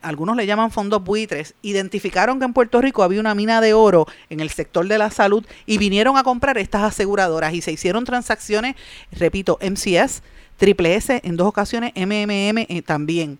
algunos 0.00 0.34
le 0.34 0.46
llaman 0.46 0.70
fondos 0.70 1.04
buitres, 1.04 1.54
identificaron 1.60 2.38
que 2.38 2.46
en 2.46 2.54
Puerto 2.54 2.80
Rico 2.80 3.02
había 3.02 3.20
una 3.20 3.34
mina 3.34 3.60
de 3.60 3.74
oro 3.74 4.06
en 4.30 4.40
el 4.40 4.48
sector 4.48 4.88
de 4.88 4.96
la 4.96 5.10
salud 5.10 5.44
y 5.66 5.76
vinieron 5.76 6.16
a 6.16 6.22
comprar 6.22 6.56
estas 6.56 6.84
aseguradoras 6.84 7.52
y 7.52 7.60
se 7.60 7.70
hicieron 7.70 8.06
transacciones, 8.06 8.76
repito, 9.12 9.58
MCS, 9.60 10.22
Triple 10.56 10.94
S 10.94 11.20
en 11.22 11.36
dos 11.36 11.48
ocasiones, 11.48 11.92
MMM 11.96 12.80
también. 12.82 13.38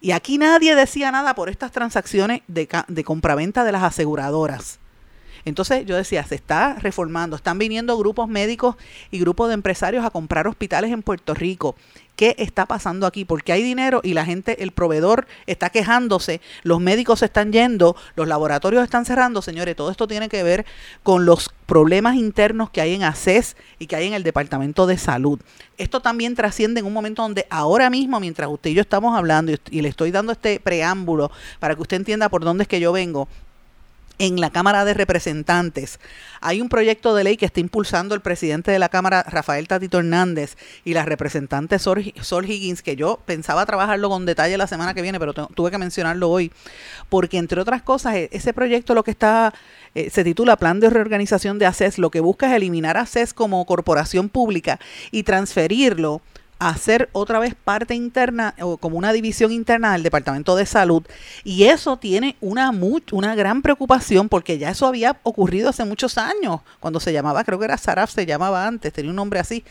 Y 0.00 0.12
aquí 0.12 0.38
nadie 0.38 0.76
decía 0.76 1.10
nada 1.10 1.34
por 1.34 1.48
estas 1.48 1.72
transacciones 1.72 2.42
de, 2.46 2.68
de 2.86 3.04
compraventa 3.04 3.64
de 3.64 3.72
las 3.72 3.82
aseguradoras. 3.82 4.78
Entonces 5.44 5.86
yo 5.86 5.96
decía, 5.96 6.24
se 6.24 6.34
está 6.34 6.74
reformando, 6.74 7.36
están 7.36 7.58
viniendo 7.58 7.96
grupos 7.96 8.28
médicos 8.28 8.76
y 9.10 9.18
grupos 9.18 9.48
de 9.48 9.54
empresarios 9.54 10.04
a 10.04 10.10
comprar 10.10 10.46
hospitales 10.46 10.92
en 10.92 11.02
Puerto 11.02 11.34
Rico. 11.34 11.74
¿Qué 12.18 12.34
está 12.38 12.66
pasando 12.66 13.06
aquí? 13.06 13.24
Porque 13.24 13.52
hay 13.52 13.62
dinero 13.62 14.00
y 14.02 14.12
la 14.12 14.24
gente, 14.24 14.64
el 14.64 14.72
proveedor 14.72 15.28
está 15.46 15.70
quejándose, 15.70 16.40
los 16.64 16.80
médicos 16.80 17.20
se 17.20 17.26
están 17.26 17.52
yendo, 17.52 17.94
los 18.16 18.26
laboratorios 18.26 18.82
están 18.82 19.04
cerrando, 19.04 19.40
señores, 19.40 19.76
todo 19.76 19.92
esto 19.92 20.08
tiene 20.08 20.28
que 20.28 20.42
ver 20.42 20.66
con 21.04 21.26
los 21.26 21.48
problemas 21.66 22.16
internos 22.16 22.70
que 22.70 22.80
hay 22.80 22.94
en 22.94 23.04
ACES 23.04 23.56
y 23.78 23.86
que 23.86 23.94
hay 23.94 24.08
en 24.08 24.14
el 24.14 24.24
Departamento 24.24 24.88
de 24.88 24.98
Salud. 24.98 25.38
Esto 25.76 26.00
también 26.00 26.34
trasciende 26.34 26.80
en 26.80 26.86
un 26.86 26.92
momento 26.92 27.22
donde 27.22 27.46
ahora 27.50 27.88
mismo, 27.88 28.18
mientras 28.18 28.50
usted 28.50 28.70
y 28.70 28.74
yo 28.74 28.80
estamos 28.80 29.16
hablando 29.16 29.52
y, 29.52 29.60
y 29.70 29.80
le 29.80 29.88
estoy 29.88 30.10
dando 30.10 30.32
este 30.32 30.58
preámbulo 30.58 31.30
para 31.60 31.76
que 31.76 31.82
usted 31.82 31.98
entienda 31.98 32.28
por 32.28 32.42
dónde 32.42 32.62
es 32.62 32.68
que 32.68 32.80
yo 32.80 32.90
vengo, 32.90 33.28
en 34.18 34.40
la 34.40 34.50
Cámara 34.50 34.84
de 34.84 34.94
Representantes. 34.94 36.00
Hay 36.40 36.60
un 36.60 36.68
proyecto 36.68 37.14
de 37.14 37.24
ley 37.24 37.36
que 37.36 37.46
está 37.46 37.60
impulsando 37.60 38.14
el 38.14 38.20
presidente 38.20 38.70
de 38.70 38.78
la 38.78 38.88
Cámara, 38.88 39.22
Rafael 39.22 39.68
Tatito 39.68 39.98
Hernández, 39.98 40.56
y 40.84 40.94
la 40.94 41.04
representante 41.04 41.78
Sol, 41.78 42.04
Higgins, 42.46 42.82
que 42.82 42.96
yo 42.96 43.20
pensaba 43.24 43.66
trabajarlo 43.66 44.08
con 44.08 44.26
detalle 44.26 44.56
la 44.56 44.66
semana 44.66 44.94
que 44.94 45.02
viene, 45.02 45.18
pero 45.18 45.32
tuve 45.32 45.70
que 45.70 45.78
mencionarlo 45.78 46.30
hoy, 46.30 46.52
porque 47.08 47.38
entre 47.38 47.60
otras 47.60 47.82
cosas, 47.82 48.14
e, 48.14 48.28
ese 48.32 48.52
proyecto 48.52 48.94
lo 48.94 49.04
que 49.04 49.10
está, 49.10 49.54
eh, 49.94 50.10
se 50.10 50.24
titula 50.24 50.56
Plan 50.56 50.80
de 50.80 50.90
Reorganización 50.90 51.58
de 51.58 51.66
ACES, 51.66 51.98
lo 51.98 52.10
que 52.10 52.20
busca 52.20 52.48
es 52.48 52.54
eliminar 52.54 52.96
ACES 52.96 53.34
como 53.34 53.64
corporación 53.66 54.28
pública 54.28 54.78
y 55.10 55.22
transferirlo 55.22 56.20
hacer 56.58 57.08
otra 57.12 57.38
vez 57.38 57.54
parte 57.54 57.94
interna 57.94 58.54
o 58.60 58.76
como 58.76 58.98
una 58.98 59.12
división 59.12 59.52
interna 59.52 59.92
del 59.92 60.02
Departamento 60.02 60.56
de 60.56 60.66
Salud. 60.66 61.02
Y 61.44 61.64
eso 61.64 61.96
tiene 61.98 62.36
una, 62.40 62.70
una 63.12 63.34
gran 63.34 63.62
preocupación 63.62 64.28
porque 64.28 64.58
ya 64.58 64.70
eso 64.70 64.86
había 64.86 65.18
ocurrido 65.22 65.70
hace 65.70 65.84
muchos 65.84 66.18
años, 66.18 66.60
cuando 66.80 67.00
se 67.00 67.12
llamaba, 67.12 67.44
creo 67.44 67.58
que 67.58 67.66
era 67.66 67.78
Saraf, 67.78 68.12
se 68.12 68.26
llamaba 68.26 68.66
antes, 68.66 68.92
tenía 68.92 69.10
un 69.10 69.16
nombre 69.16 69.40
así. 69.40 69.64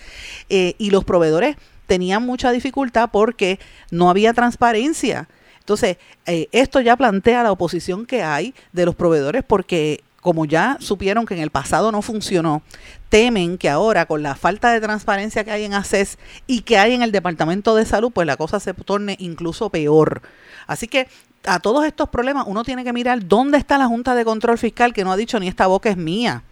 Eh, 0.49 0.75
y 0.77 0.89
los 0.89 1.03
proveedores 1.03 1.57
tenían 1.87 2.25
mucha 2.25 2.51
dificultad 2.51 3.09
porque 3.11 3.59
no 3.91 4.09
había 4.09 4.33
transparencia. 4.33 5.27
Entonces, 5.59 5.97
eh, 6.25 6.47
esto 6.53 6.79
ya 6.79 6.95
plantea 6.95 7.43
la 7.43 7.51
oposición 7.51 8.05
que 8.05 8.23
hay 8.23 8.53
de 8.71 8.85
los 8.85 8.95
proveedores 8.95 9.43
porque 9.43 10.01
como 10.27 10.43
ya 10.43 10.75
supieron 10.81 11.25
que 11.25 11.35
en 11.35 11.39
el 11.39 11.51
pasado 11.51 11.89
no 11.89 12.01
funcionó, 12.01 12.61
temen 13.07 13.57
que 13.57 13.69
ahora 13.69 14.07
con 14.07 14.23
la 14.23 14.35
falta 14.35 14.73
de 14.73 14.81
transparencia 14.81 15.45
que 15.45 15.51
hay 15.51 15.63
en 15.63 15.73
ACES 15.73 16.17
y 16.47 16.63
que 16.63 16.77
hay 16.77 16.93
en 16.93 17.01
el 17.01 17.13
Departamento 17.13 17.75
de 17.75 17.85
Salud, 17.85 18.11
pues 18.11 18.27
la 18.27 18.35
cosa 18.35 18.59
se 18.59 18.73
torne 18.73 19.15
incluso 19.21 19.69
peor. 19.69 20.21
Así 20.67 20.89
que 20.89 21.07
a 21.45 21.61
todos 21.61 21.85
estos 21.85 22.09
problemas 22.09 22.43
uno 22.45 22.65
tiene 22.65 22.83
que 22.83 22.91
mirar 22.91 23.25
dónde 23.25 23.57
está 23.57 23.77
la 23.77 23.87
Junta 23.87 24.15
de 24.15 24.25
Control 24.25 24.57
Fiscal 24.57 24.91
que 24.91 25.05
no 25.05 25.13
ha 25.13 25.15
dicho 25.15 25.39
ni 25.39 25.47
esta 25.47 25.65
boca 25.67 25.89
es 25.89 25.95
mía. 25.95 26.43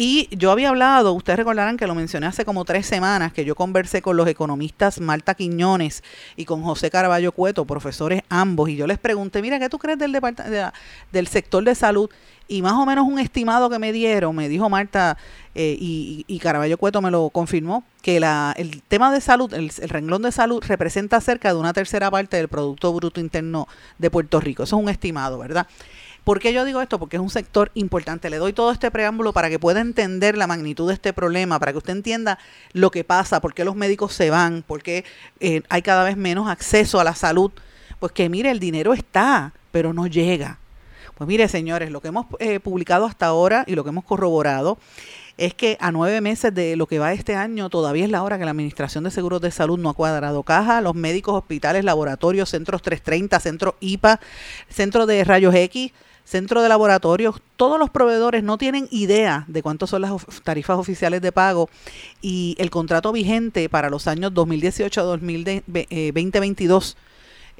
Y 0.00 0.28
yo 0.30 0.52
había 0.52 0.68
hablado, 0.68 1.12
ustedes 1.12 1.40
recordarán 1.40 1.76
que 1.76 1.88
lo 1.88 1.94
mencioné 1.96 2.26
hace 2.28 2.44
como 2.44 2.64
tres 2.64 2.86
semanas, 2.86 3.32
que 3.32 3.44
yo 3.44 3.56
conversé 3.56 4.00
con 4.00 4.16
los 4.16 4.28
economistas 4.28 5.00
Marta 5.00 5.34
Quiñones 5.34 6.04
y 6.36 6.44
con 6.44 6.62
José 6.62 6.88
Caraballo 6.88 7.32
Cueto, 7.32 7.64
profesores 7.64 8.22
ambos, 8.28 8.68
y 8.68 8.76
yo 8.76 8.86
les 8.86 8.98
pregunté, 8.98 9.42
mira, 9.42 9.58
¿qué 9.58 9.68
tú 9.68 9.76
crees 9.76 9.98
del, 9.98 10.16
del 11.10 11.26
sector 11.26 11.64
de 11.64 11.74
salud? 11.74 12.08
Y 12.46 12.62
más 12.62 12.74
o 12.74 12.86
menos 12.86 13.08
un 13.08 13.18
estimado 13.18 13.68
que 13.68 13.80
me 13.80 13.90
dieron, 13.90 14.36
me 14.36 14.48
dijo 14.48 14.70
Marta 14.70 15.18
eh, 15.56 15.76
y, 15.76 16.24
y, 16.28 16.38
Caraballo 16.38 16.78
Cueto 16.78 17.02
me 17.02 17.10
lo 17.10 17.30
confirmó, 17.30 17.82
que 18.00 18.20
la, 18.20 18.54
el 18.56 18.82
tema 18.82 19.12
de 19.12 19.20
salud, 19.20 19.52
el, 19.52 19.72
el 19.80 19.88
renglón 19.88 20.22
de 20.22 20.30
salud 20.30 20.62
representa 20.64 21.20
cerca 21.20 21.52
de 21.52 21.58
una 21.58 21.72
tercera 21.72 22.08
parte 22.08 22.36
del 22.36 22.46
Producto 22.46 22.94
Bruto 22.94 23.18
Interno 23.18 23.66
de 23.98 24.12
Puerto 24.12 24.38
Rico. 24.38 24.62
Eso 24.62 24.76
es 24.76 24.82
un 24.84 24.88
estimado, 24.88 25.40
¿verdad? 25.40 25.66
¿Por 26.28 26.40
qué 26.40 26.52
yo 26.52 26.66
digo 26.66 26.82
esto? 26.82 26.98
Porque 26.98 27.16
es 27.16 27.22
un 27.22 27.30
sector 27.30 27.70
importante. 27.72 28.28
Le 28.28 28.36
doy 28.36 28.52
todo 28.52 28.70
este 28.70 28.90
preámbulo 28.90 29.32
para 29.32 29.48
que 29.48 29.58
pueda 29.58 29.80
entender 29.80 30.36
la 30.36 30.46
magnitud 30.46 30.86
de 30.86 30.92
este 30.92 31.14
problema, 31.14 31.58
para 31.58 31.72
que 31.72 31.78
usted 31.78 31.94
entienda 31.94 32.38
lo 32.74 32.90
que 32.90 33.02
pasa, 33.02 33.40
por 33.40 33.54
qué 33.54 33.64
los 33.64 33.76
médicos 33.76 34.12
se 34.12 34.28
van, 34.28 34.62
por 34.62 34.82
qué 34.82 35.06
eh, 35.40 35.62
hay 35.70 35.80
cada 35.80 36.04
vez 36.04 36.18
menos 36.18 36.50
acceso 36.50 37.00
a 37.00 37.04
la 37.04 37.14
salud. 37.14 37.50
Pues 37.98 38.12
que 38.12 38.28
mire, 38.28 38.50
el 38.50 38.60
dinero 38.60 38.92
está, 38.92 39.54
pero 39.72 39.94
no 39.94 40.06
llega. 40.06 40.58
Pues 41.14 41.26
mire, 41.26 41.48
señores, 41.48 41.90
lo 41.90 42.02
que 42.02 42.08
hemos 42.08 42.26
eh, 42.40 42.60
publicado 42.60 43.06
hasta 43.06 43.24
ahora 43.24 43.64
y 43.66 43.74
lo 43.74 43.82
que 43.82 43.88
hemos 43.88 44.04
corroborado 44.04 44.76
es 45.38 45.54
que 45.54 45.78
a 45.80 45.92
nueve 45.92 46.20
meses 46.20 46.52
de 46.52 46.76
lo 46.76 46.86
que 46.86 46.98
va 46.98 47.12
este 47.12 47.36
año 47.36 47.70
todavía 47.70 48.04
es 48.04 48.10
la 48.10 48.22
hora 48.22 48.38
que 48.38 48.44
la 48.44 48.50
Administración 48.50 49.04
de 49.04 49.10
Seguros 49.10 49.40
de 49.40 49.52
Salud 49.52 49.78
no 49.78 49.88
ha 49.88 49.94
cuadrado 49.94 50.42
caja. 50.42 50.80
Los 50.80 50.94
médicos, 50.94 51.36
hospitales, 51.36 51.84
laboratorios, 51.84 52.50
centros 52.50 52.82
330, 52.82 53.38
centro 53.40 53.76
IPA, 53.80 54.20
centro 54.68 55.06
de 55.06 55.22
rayos 55.22 55.54
X, 55.54 55.92
centro 56.24 56.60
de 56.60 56.68
laboratorios, 56.68 57.40
todos 57.56 57.78
los 57.78 57.88
proveedores 57.88 58.42
no 58.42 58.58
tienen 58.58 58.88
idea 58.90 59.44
de 59.46 59.62
cuántas 59.62 59.90
son 59.90 60.02
las 60.02 60.12
tarifas 60.42 60.76
oficiales 60.76 61.22
de 61.22 61.32
pago 61.32 61.70
y 62.20 62.54
el 62.58 62.68
contrato 62.68 63.12
vigente 63.12 63.68
para 63.70 63.88
los 63.88 64.06
años 64.08 64.34
2018 64.34 65.00
a 65.00 65.04
2022 65.04 66.96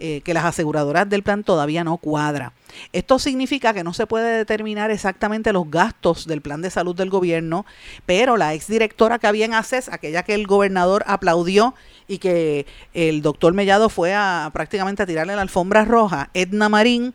eh, 0.01 0.21
que 0.23 0.33
las 0.33 0.45
aseguradoras 0.45 1.09
del 1.09 1.25
plan 1.25 1.43
todavía 1.43 1.83
no 1.83 1.97
cuadra. 1.97 2.53
Esto 2.93 3.19
significa 3.19 3.75
que 3.75 3.83
no 3.83 3.93
se 3.93 4.07
puede 4.07 4.37
determinar 4.37 4.93
exactamente 4.93 5.53
los 5.53 5.69
gastos 5.69 6.27
del 6.27 6.41
plan 6.41 6.63
de 6.63 6.71
salud 6.71 6.95
del 6.95 7.11
gobierno, 7.11 7.67
pero 8.07 8.37
la 8.37 8.55
exdirectora 8.55 9.19
que 9.19 9.27
había 9.27 9.47
en 9.47 9.55
ACES, 9.55 9.89
aquella 9.89 10.23
que 10.23 10.35
el 10.35 10.47
gobernador 10.47 11.03
aplaudió 11.09 11.75
y 12.07 12.19
que 12.19 12.67
el 12.95 13.23
doctor 13.23 13.55
Mellado 13.55 13.89
fue 13.89 14.15
a 14.15 14.51
prácticamente 14.53 15.03
a 15.03 15.07
tirarle 15.07 15.35
la 15.35 15.43
alfombra 15.43 15.85
roja, 15.85 16.31
Edna 16.33 16.69
Marín, 16.69 17.13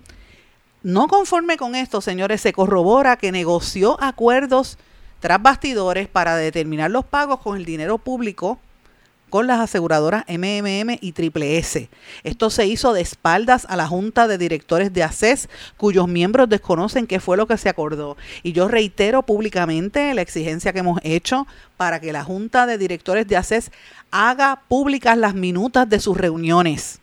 no 0.81 1.07
conforme 1.07 1.55
con 1.55 1.75
esto, 1.75 2.01
señores, 2.01 2.41
se 2.41 2.51
corrobora 2.51 3.15
que 3.15 3.31
negoció 3.31 3.97
acuerdos 4.03 4.77
tras 5.21 5.41
bastidores 5.41 6.09
para 6.09 6.35
determinar 6.35 6.91
los 6.91 7.05
pagos 7.05 7.39
con 7.39 7.55
el 7.55 7.63
dinero 7.63 7.97
público 7.97 8.59
con 9.33 9.47
las 9.47 9.61
aseguradoras 9.61 10.25
MMM 10.27 10.99
y 11.01 11.13
Triple 11.13 11.57
S. 11.57 11.89
Esto 12.23 12.51
se 12.51 12.67
hizo 12.67 12.93
de 12.93 13.01
espaldas 13.01 13.65
a 13.67 13.75
la 13.75 13.87
Junta 13.87 14.27
de 14.27 14.37
Directores 14.37 14.93
de 14.93 15.01
ACES, 15.01 15.49
cuyos 15.75 16.07
miembros 16.07 16.47
desconocen 16.49 17.07
qué 17.07 17.19
fue 17.19 17.35
lo 17.35 17.47
que 17.47 17.57
se 17.57 17.67
acordó. 17.67 18.15
Y 18.43 18.51
yo 18.51 18.67
reitero 18.67 19.23
públicamente 19.23 20.13
la 20.13 20.21
exigencia 20.21 20.71
que 20.71 20.81
hemos 20.81 20.99
hecho 21.01 21.47
para 21.77 21.99
que 21.99 22.13
la 22.13 22.23
Junta 22.23 22.67
de 22.67 22.77
Directores 22.77 23.27
de 23.27 23.37
ACES 23.37 23.71
haga 24.11 24.61
públicas 24.67 25.17
las 25.17 25.33
minutas 25.33 25.89
de 25.89 25.99
sus 25.99 26.15
reuniones 26.15 26.99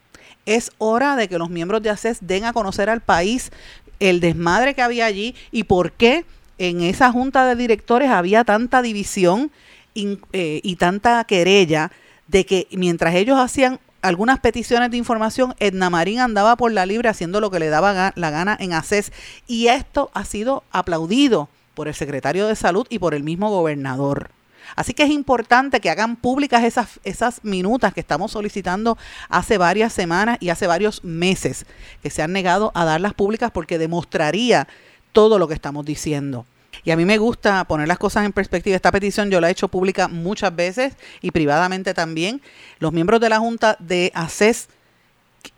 es 0.46 0.70
hora 0.78 1.16
de 1.16 1.28
que 1.28 1.36
los 1.36 1.50
miembros 1.50 1.82
de 1.82 1.90
ACES 1.90 2.18
den 2.20 2.44
a 2.44 2.52
conocer 2.52 2.90
al 2.90 3.00
país 3.00 3.50
el 3.98 4.20
desmadre 4.20 4.74
que 4.74 4.82
había 4.82 5.06
allí 5.06 5.34
y 5.50 5.64
por 5.64 5.90
qué 5.90 6.24
en 6.58 6.80
esa 6.82 7.10
junta 7.10 7.44
de 7.44 7.56
directores 7.56 8.08
había 8.08 8.44
tanta 8.44 8.82
división 8.82 9.50
eh, 9.96 10.60
y 10.62 10.76
tanta 10.76 11.24
querella 11.24 11.90
de 12.30 12.46
que 12.46 12.68
mientras 12.70 13.14
ellos 13.16 13.38
hacían 13.38 13.80
algunas 14.02 14.38
peticiones 14.38 14.90
de 14.90 14.96
información, 14.96 15.54
Edna 15.58 15.90
Marín 15.90 16.20
andaba 16.20 16.56
por 16.56 16.70
la 16.70 16.86
libre 16.86 17.08
haciendo 17.08 17.40
lo 17.40 17.50
que 17.50 17.58
le 17.58 17.68
daba 17.68 18.12
la 18.14 18.30
gana 18.30 18.56
en 18.58 18.72
ACES 18.72 19.12
y 19.46 19.66
esto 19.66 20.10
ha 20.14 20.24
sido 20.24 20.62
aplaudido 20.70 21.48
por 21.74 21.88
el 21.88 21.94
secretario 21.94 22.46
de 22.46 22.56
salud 22.56 22.86
y 22.88 22.98
por 22.98 23.14
el 23.14 23.24
mismo 23.24 23.50
gobernador. 23.50 24.30
Así 24.76 24.94
que 24.94 25.02
es 25.02 25.10
importante 25.10 25.80
que 25.80 25.90
hagan 25.90 26.14
públicas 26.14 26.62
esas, 26.62 27.00
esas 27.02 27.42
minutas 27.42 27.92
que 27.92 28.00
estamos 28.00 28.30
solicitando 28.30 28.96
hace 29.28 29.58
varias 29.58 29.92
semanas 29.92 30.38
y 30.40 30.50
hace 30.50 30.68
varios 30.68 31.02
meses, 31.02 31.66
que 32.02 32.10
se 32.10 32.22
han 32.22 32.32
negado 32.32 32.70
a 32.74 32.84
darlas 32.84 33.14
públicas 33.14 33.50
porque 33.50 33.78
demostraría 33.78 34.68
todo 35.12 35.40
lo 35.40 35.48
que 35.48 35.54
estamos 35.54 35.84
diciendo. 35.84 36.46
Y 36.84 36.90
a 36.90 36.96
mí 36.96 37.04
me 37.04 37.18
gusta 37.18 37.64
poner 37.64 37.88
las 37.88 37.98
cosas 37.98 38.24
en 38.24 38.32
perspectiva. 38.32 38.76
Esta 38.76 38.92
petición 38.92 39.30
yo 39.30 39.40
la 39.40 39.48
he 39.48 39.52
hecho 39.52 39.68
pública 39.68 40.08
muchas 40.08 40.54
veces 40.54 40.94
y 41.20 41.30
privadamente 41.30 41.94
también. 41.94 42.40
Los 42.78 42.92
miembros 42.92 43.20
de 43.20 43.28
la 43.28 43.38
Junta 43.38 43.76
de 43.78 44.10
ACES 44.14 44.68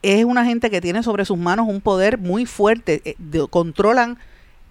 es 0.02 0.24
una 0.24 0.44
gente 0.44 0.70
que 0.70 0.80
tiene 0.80 1.02
sobre 1.02 1.24
sus 1.24 1.38
manos 1.38 1.66
un 1.68 1.80
poder 1.80 2.18
muy 2.18 2.46
fuerte. 2.46 3.02
Eh, 3.04 3.16
controlan 3.50 4.18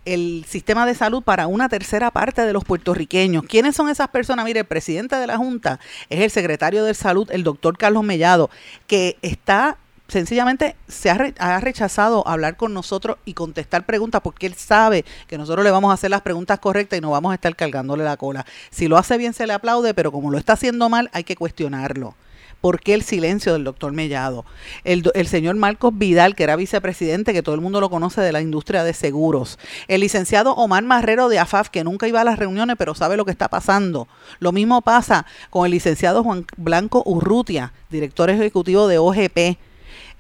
el 0.05 0.45
sistema 0.47 0.85
de 0.85 0.95
salud 0.95 1.21
para 1.21 1.47
una 1.47 1.69
tercera 1.69 2.11
parte 2.11 2.43
de 2.43 2.53
los 2.53 2.63
puertorriqueños. 2.63 3.43
¿Quiénes 3.43 3.75
son 3.75 3.89
esas 3.89 4.07
personas? 4.09 4.45
Mire, 4.45 4.61
el 4.61 4.65
presidente 4.65 5.15
de 5.15 5.27
la 5.27 5.37
Junta 5.37 5.79
es 6.09 6.21
el 6.21 6.31
secretario 6.31 6.83
de 6.83 6.93
Salud, 6.93 7.29
el 7.31 7.43
doctor 7.43 7.77
Carlos 7.77 8.03
Mellado, 8.03 8.49
que 8.87 9.17
está 9.21 9.77
sencillamente 10.11 10.75
se 10.89 11.09
ha, 11.09 11.59
rechazado 11.61 12.27
hablar 12.27 12.57
con 12.57 12.73
nosotros 12.73 13.17
y 13.23 13.33
contestar 13.33 13.85
preguntas 13.85 14.19
porque 14.21 14.45
él 14.45 14.55
sabe 14.55 15.05
que 15.27 15.37
nosotros 15.37 15.63
le 15.63 15.71
vamos 15.71 15.89
a 15.89 15.93
hacer 15.93 16.09
las 16.09 16.21
preguntas 16.21 16.59
correctas 16.59 16.97
y 16.99 17.01
no 17.01 17.11
vamos 17.11 17.31
a 17.31 17.35
estar 17.35 17.55
cargándole 17.55 18.03
la 18.03 18.17
cola. 18.17 18.45
Si 18.71 18.89
lo 18.89 18.97
hace 18.97 19.17
bien 19.17 19.33
se 19.33 19.47
le 19.47 19.53
aplaude, 19.53 19.93
pero 19.93 20.11
como 20.11 20.29
lo 20.29 20.37
está 20.37 20.53
haciendo 20.53 20.89
mal 20.89 21.09
hay 21.13 21.23
que 21.23 21.37
cuestionarlo. 21.37 22.15
¿Por 22.59 22.81
qué 22.81 22.93
el 22.93 23.03
silencio 23.03 23.53
del 23.53 23.63
doctor 23.63 23.93
Mellado? 23.93 24.45
El, 24.83 25.09
el, 25.15 25.27
señor 25.27 25.55
Marcos 25.55 25.97
Vidal, 25.97 26.35
que 26.35 26.43
era 26.43 26.57
vicepresidente, 26.57 27.33
que 27.33 27.41
todo 27.41 27.55
el 27.55 27.61
mundo 27.61 27.79
lo 27.79 27.89
conoce 27.89 28.21
de 28.21 28.33
la 28.33 28.41
industria 28.41 28.83
de 28.83 28.93
seguros. 28.93 29.57
El 29.87 30.01
licenciado 30.01 30.53
Omar 30.53 30.83
Marrero 30.83 31.29
de 31.29 31.39
AFAF, 31.39 31.69
que 31.69 31.83
nunca 31.83 32.07
iba 32.07 32.21
a 32.21 32.23
las 32.23 32.37
reuniones, 32.37 32.75
pero 32.77 32.93
sabe 32.93 33.17
lo 33.17 33.25
que 33.25 33.31
está 33.31 33.47
pasando. 33.47 34.07
Lo 34.39 34.51
mismo 34.51 34.81
pasa 34.83 35.25
con 35.49 35.65
el 35.65 35.71
licenciado 35.71 36.23
Juan 36.23 36.45
Blanco 36.57 37.01
Urrutia, 37.03 37.73
director 37.89 38.29
ejecutivo 38.29 38.87
de 38.87 38.99
OGP 38.99 39.57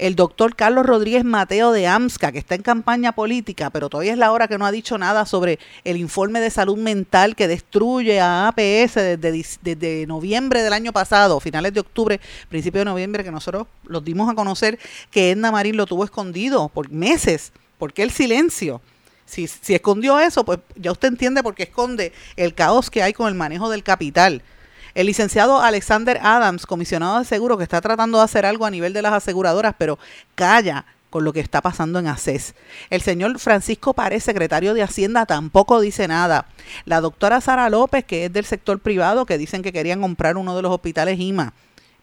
el 0.01 0.15
doctor 0.15 0.55
Carlos 0.55 0.83
Rodríguez 0.83 1.23
Mateo 1.23 1.71
de 1.71 1.85
AMSCA, 1.85 2.31
que 2.31 2.39
está 2.39 2.55
en 2.55 2.63
campaña 2.63 3.11
política, 3.11 3.69
pero 3.69 3.87
todavía 3.87 4.13
es 4.13 4.17
la 4.17 4.31
hora 4.31 4.47
que 4.47 4.57
no 4.57 4.65
ha 4.65 4.71
dicho 4.71 4.97
nada 4.97 5.27
sobre 5.27 5.59
el 5.83 5.95
informe 5.95 6.39
de 6.39 6.49
salud 6.49 6.75
mental 6.75 7.35
que 7.35 7.47
destruye 7.47 8.19
a 8.19 8.47
APS 8.47 8.95
desde, 8.95 10.05
noviembre 10.07 10.63
del 10.63 10.73
año 10.73 10.91
pasado, 10.91 11.39
finales 11.39 11.75
de 11.75 11.81
octubre, 11.81 12.19
principio 12.49 12.79
de 12.79 12.85
noviembre, 12.85 13.23
que 13.23 13.29
nosotros 13.29 13.67
los 13.85 14.03
dimos 14.03 14.27
a 14.27 14.33
conocer 14.33 14.79
que 15.11 15.29
Edna 15.29 15.51
Marín 15.51 15.77
lo 15.77 15.85
tuvo 15.85 16.03
escondido 16.03 16.69
por 16.69 16.89
meses. 16.89 17.51
¿Por 17.77 17.93
qué 17.93 18.01
el 18.01 18.09
silencio? 18.09 18.81
Si, 19.27 19.47
si 19.47 19.75
escondió 19.75 20.19
eso, 20.19 20.43
pues 20.43 20.57
ya 20.77 20.91
usted 20.91 21.09
entiende 21.09 21.43
por 21.43 21.53
qué 21.53 21.63
esconde 21.63 22.11
el 22.37 22.55
caos 22.55 22.89
que 22.89 23.03
hay 23.03 23.13
con 23.13 23.27
el 23.27 23.35
manejo 23.35 23.69
del 23.69 23.83
capital. 23.83 24.41
El 24.93 25.07
licenciado 25.07 25.61
Alexander 25.61 26.19
Adams, 26.21 26.65
comisionado 26.65 27.19
de 27.19 27.25
seguro, 27.25 27.57
que 27.57 27.63
está 27.63 27.81
tratando 27.81 28.17
de 28.17 28.25
hacer 28.25 28.45
algo 28.45 28.65
a 28.65 28.71
nivel 28.71 28.93
de 28.93 29.01
las 29.01 29.13
aseguradoras, 29.13 29.75
pero 29.77 29.97
calla 30.35 30.85
con 31.09 31.23
lo 31.23 31.33
que 31.33 31.41
está 31.41 31.61
pasando 31.61 31.99
en 31.99 32.07
ACES. 32.07 32.55
El 32.89 33.01
señor 33.01 33.37
Francisco 33.37 33.93
Párez, 33.93 34.23
secretario 34.23 34.73
de 34.73 34.81
Hacienda, 34.81 35.25
tampoco 35.25 35.81
dice 35.81 36.07
nada. 36.07 36.47
La 36.85 37.01
doctora 37.01 37.41
Sara 37.41 37.69
López, 37.69 38.05
que 38.05 38.25
es 38.25 38.33
del 38.33 38.45
sector 38.45 38.79
privado, 38.79 39.25
que 39.25 39.37
dicen 39.37 39.61
que 39.61 39.73
querían 39.73 40.01
comprar 40.01 40.37
uno 40.37 40.55
de 40.55 40.61
los 40.61 40.71
hospitales 40.71 41.19
IMA. 41.19 41.53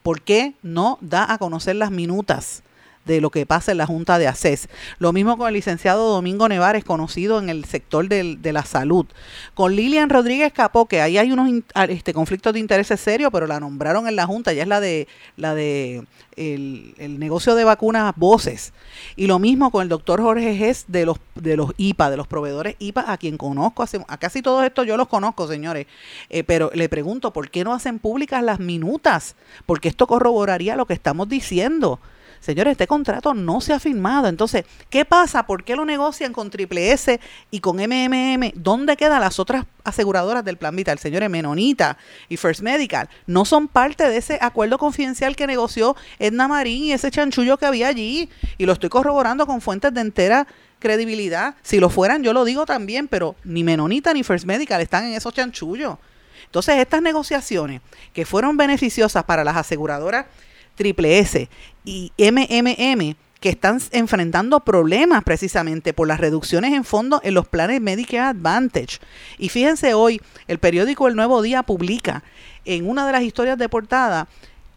¿Por 0.02 0.21
qué 0.21 0.54
no 0.62 0.99
da 1.00 1.33
a 1.33 1.38
conocer 1.38 1.76
las 1.76 1.90
minutas? 1.90 2.62
De 3.08 3.20
lo 3.20 3.30
que 3.30 3.46
pasa 3.46 3.72
en 3.72 3.78
la 3.78 3.86
Junta 3.86 4.18
de 4.18 4.28
ACES. 4.28 4.68
Lo 4.98 5.12
mismo 5.12 5.36
con 5.36 5.48
el 5.48 5.54
licenciado 5.54 6.10
Domingo 6.10 6.48
Nevares, 6.48 6.84
conocido 6.84 7.38
en 7.40 7.48
el 7.48 7.64
sector 7.64 8.06
de 8.08 8.52
la 8.52 8.64
salud. 8.64 9.06
Con 9.54 9.74
Lilian 9.74 10.10
Rodríguez 10.10 10.52
Capó, 10.52 10.86
que 10.86 11.00
ahí 11.00 11.18
hay 11.18 11.32
unos 11.32 11.48
este, 11.88 12.12
conflictos 12.12 12.52
de 12.52 12.60
intereses 12.60 13.00
serios, 13.00 13.30
pero 13.32 13.46
la 13.46 13.58
nombraron 13.58 14.06
en 14.06 14.14
la 14.14 14.26
Junta, 14.26 14.52
ya 14.52 14.62
es 14.62 14.68
la 14.68 14.80
de 14.80 15.08
la 15.36 15.54
de 15.54 16.04
el, 16.36 17.18
negocio 17.18 17.54
de 17.54 17.64
vacunas 17.64 18.14
Voces. 18.16 18.72
Y 19.16 19.26
lo 19.26 19.38
mismo 19.38 19.70
con 19.70 19.82
el 19.82 19.88
doctor 19.88 20.20
Jorge 20.20 20.54
Gess 20.54 20.84
de 20.88 21.06
los, 21.06 21.18
de 21.34 21.56
los 21.56 21.72
IPA, 21.78 22.10
de 22.10 22.16
los 22.16 22.26
proveedores 22.26 22.76
IPA, 22.78 23.10
a 23.10 23.16
quien 23.16 23.38
conozco, 23.38 23.84
a 24.06 24.18
casi 24.18 24.42
todos 24.42 24.64
estos 24.64 24.86
yo 24.86 24.96
los 24.96 25.08
conozco, 25.08 25.48
señores, 25.48 25.86
eh, 26.28 26.44
pero 26.44 26.70
le 26.74 26.88
pregunto, 26.88 27.32
¿por 27.32 27.50
qué 27.50 27.64
no 27.64 27.72
hacen 27.72 27.98
públicas 27.98 28.42
las 28.42 28.60
minutas? 28.60 29.34
Porque 29.66 29.88
esto 29.88 30.06
corroboraría 30.06 30.76
lo 30.76 30.86
que 30.86 30.94
estamos 30.94 31.28
diciendo. 31.28 31.98
Señores, 32.40 32.73
este 32.73 32.87
contrato 32.87 33.35
no 33.35 33.61
se 33.61 33.73
ha 33.73 33.80
firmado. 33.80 34.28
Entonces, 34.28 34.64
¿qué 34.90 35.04
pasa? 35.04 35.47
¿Por 35.47 35.64
qué 35.64 35.76
lo 35.76 35.85
negocian 35.85 36.33
con 36.33 36.50
Triple 36.50 36.92
S 36.92 37.21
y 37.50 37.61
con 37.61 37.76
MMM? 37.76 38.52
¿Dónde 38.54 38.97
quedan 38.97 39.21
las 39.21 39.38
otras 39.38 39.64
aseguradoras 39.85 40.45
del 40.45 40.57
Plan 40.57 40.75
Vital? 40.76 40.99
Señores, 40.99 41.30
Menonita 41.30 41.99
y 42.28 42.37
First 42.37 42.61
Medical 42.61 43.09
no 43.26 43.45
son 43.45 43.68
parte 43.68 44.09
de 44.09 44.16
ese 44.16 44.38
acuerdo 44.40 44.78
confidencial 44.78 45.37
que 45.37 45.47
negoció 45.47 45.97
Edna 46.18 46.49
Marín 46.49 46.85
y 46.85 46.92
ese 46.92 47.11
chanchullo 47.11 47.59
que 47.59 47.66
había 47.66 47.88
allí. 47.88 48.29
Y 48.57 48.66
lo 48.66 48.72
estoy 48.72 48.88
corroborando 48.88 49.46
con 49.46 49.61
fuentes 49.61 49.92
de 49.92 50.01
entera 50.01 50.46
credibilidad. 50.79 51.55
Si 51.62 51.81
lo 51.81 51.90
fueran, 51.90 52.22
yo 52.22 52.33
lo 52.33 52.44
digo 52.44 52.66
también, 52.66 53.09
pero 53.09 53.37
ni 53.44 53.64
Menonita 53.64 54.12
ni 54.14 54.22
First 54.22 54.46
Medical 54.46 54.81
están 54.81 55.05
en 55.05 55.14
esos 55.14 55.35
chanchullos. 55.35 55.96
Entonces, 56.44 56.77
estas 56.77 57.03
negociaciones 57.03 57.83
que 58.12 58.24
fueron 58.24 58.57
beneficiosas 58.57 59.24
para 59.24 59.44
las 59.44 59.57
aseguradoras 59.57 60.27
Triple 60.78 61.18
S 61.18 61.48
y 61.84 62.12
MMM 62.16 63.16
que 63.40 63.50
están 63.50 63.80
enfrentando 63.92 64.60
problemas 64.60 65.22
precisamente 65.22 65.92
por 65.92 66.08
las 66.08 66.18
reducciones 66.18 66.72
en 66.72 66.84
fondos 66.84 67.20
en 67.22 67.34
los 67.34 67.46
planes 67.46 67.80
Medicare 67.80 68.30
Advantage. 68.30 68.98
Y 69.38 69.48
fíjense 69.48 69.94
hoy, 69.94 70.20
el 70.48 70.58
periódico 70.58 71.06
El 71.06 71.14
Nuevo 71.14 71.42
Día 71.42 71.62
publica 71.62 72.24
en 72.64 72.88
una 72.88 73.06
de 73.06 73.12
las 73.12 73.22
historias 73.22 73.58
de 73.58 73.68
portada 73.68 74.28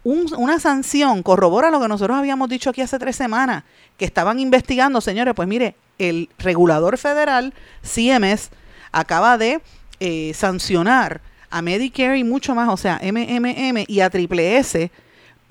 una 0.04 0.58
sanción, 0.58 1.22
corrobora 1.22 1.70
lo 1.70 1.80
que 1.80 1.86
nosotros 1.86 2.18
habíamos 2.18 2.48
dicho 2.48 2.70
aquí 2.70 2.80
hace 2.80 2.98
tres 2.98 3.14
semanas, 3.14 3.62
que 3.96 4.04
estaban 4.04 4.40
investigando, 4.40 5.00
señores, 5.00 5.32
pues 5.34 5.46
mire, 5.46 5.76
el 5.98 6.28
regulador 6.38 6.98
federal, 6.98 7.54
CMS, 7.82 8.50
acaba 8.90 9.38
de 9.38 9.60
eh, 10.00 10.32
sancionar 10.34 11.20
a 11.50 11.62
Medicare 11.62 12.18
y 12.18 12.24
mucho 12.24 12.54
más, 12.54 12.68
o 12.68 12.76
sea, 12.76 13.00
MMM 13.00 13.84
y 13.86 14.00
a 14.00 14.10
Triple 14.10 14.56
S 14.58 14.90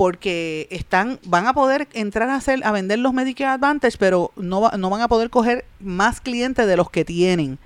porque 0.02 0.68
están, 0.72 1.20
van 1.28 1.46
a 1.46 1.54
poder 1.54 1.88
entrar 1.94 2.28
a 2.28 2.36
hacer, 2.36 2.62
a 2.64 2.72
vender 2.72 2.98
los 2.98 3.14
Medicare 3.14 3.52
Advantage, 3.52 4.00
pero 4.00 4.32
no, 4.36 4.72
no 4.72 4.90
van 4.90 5.02
a 5.02 5.08
poder 5.08 5.30
coger 5.30 5.64
más 5.80 6.22
clientes 6.22 6.66
de 6.66 6.76
los 6.76 6.90
que 6.90 7.06
tienen. 7.06 7.60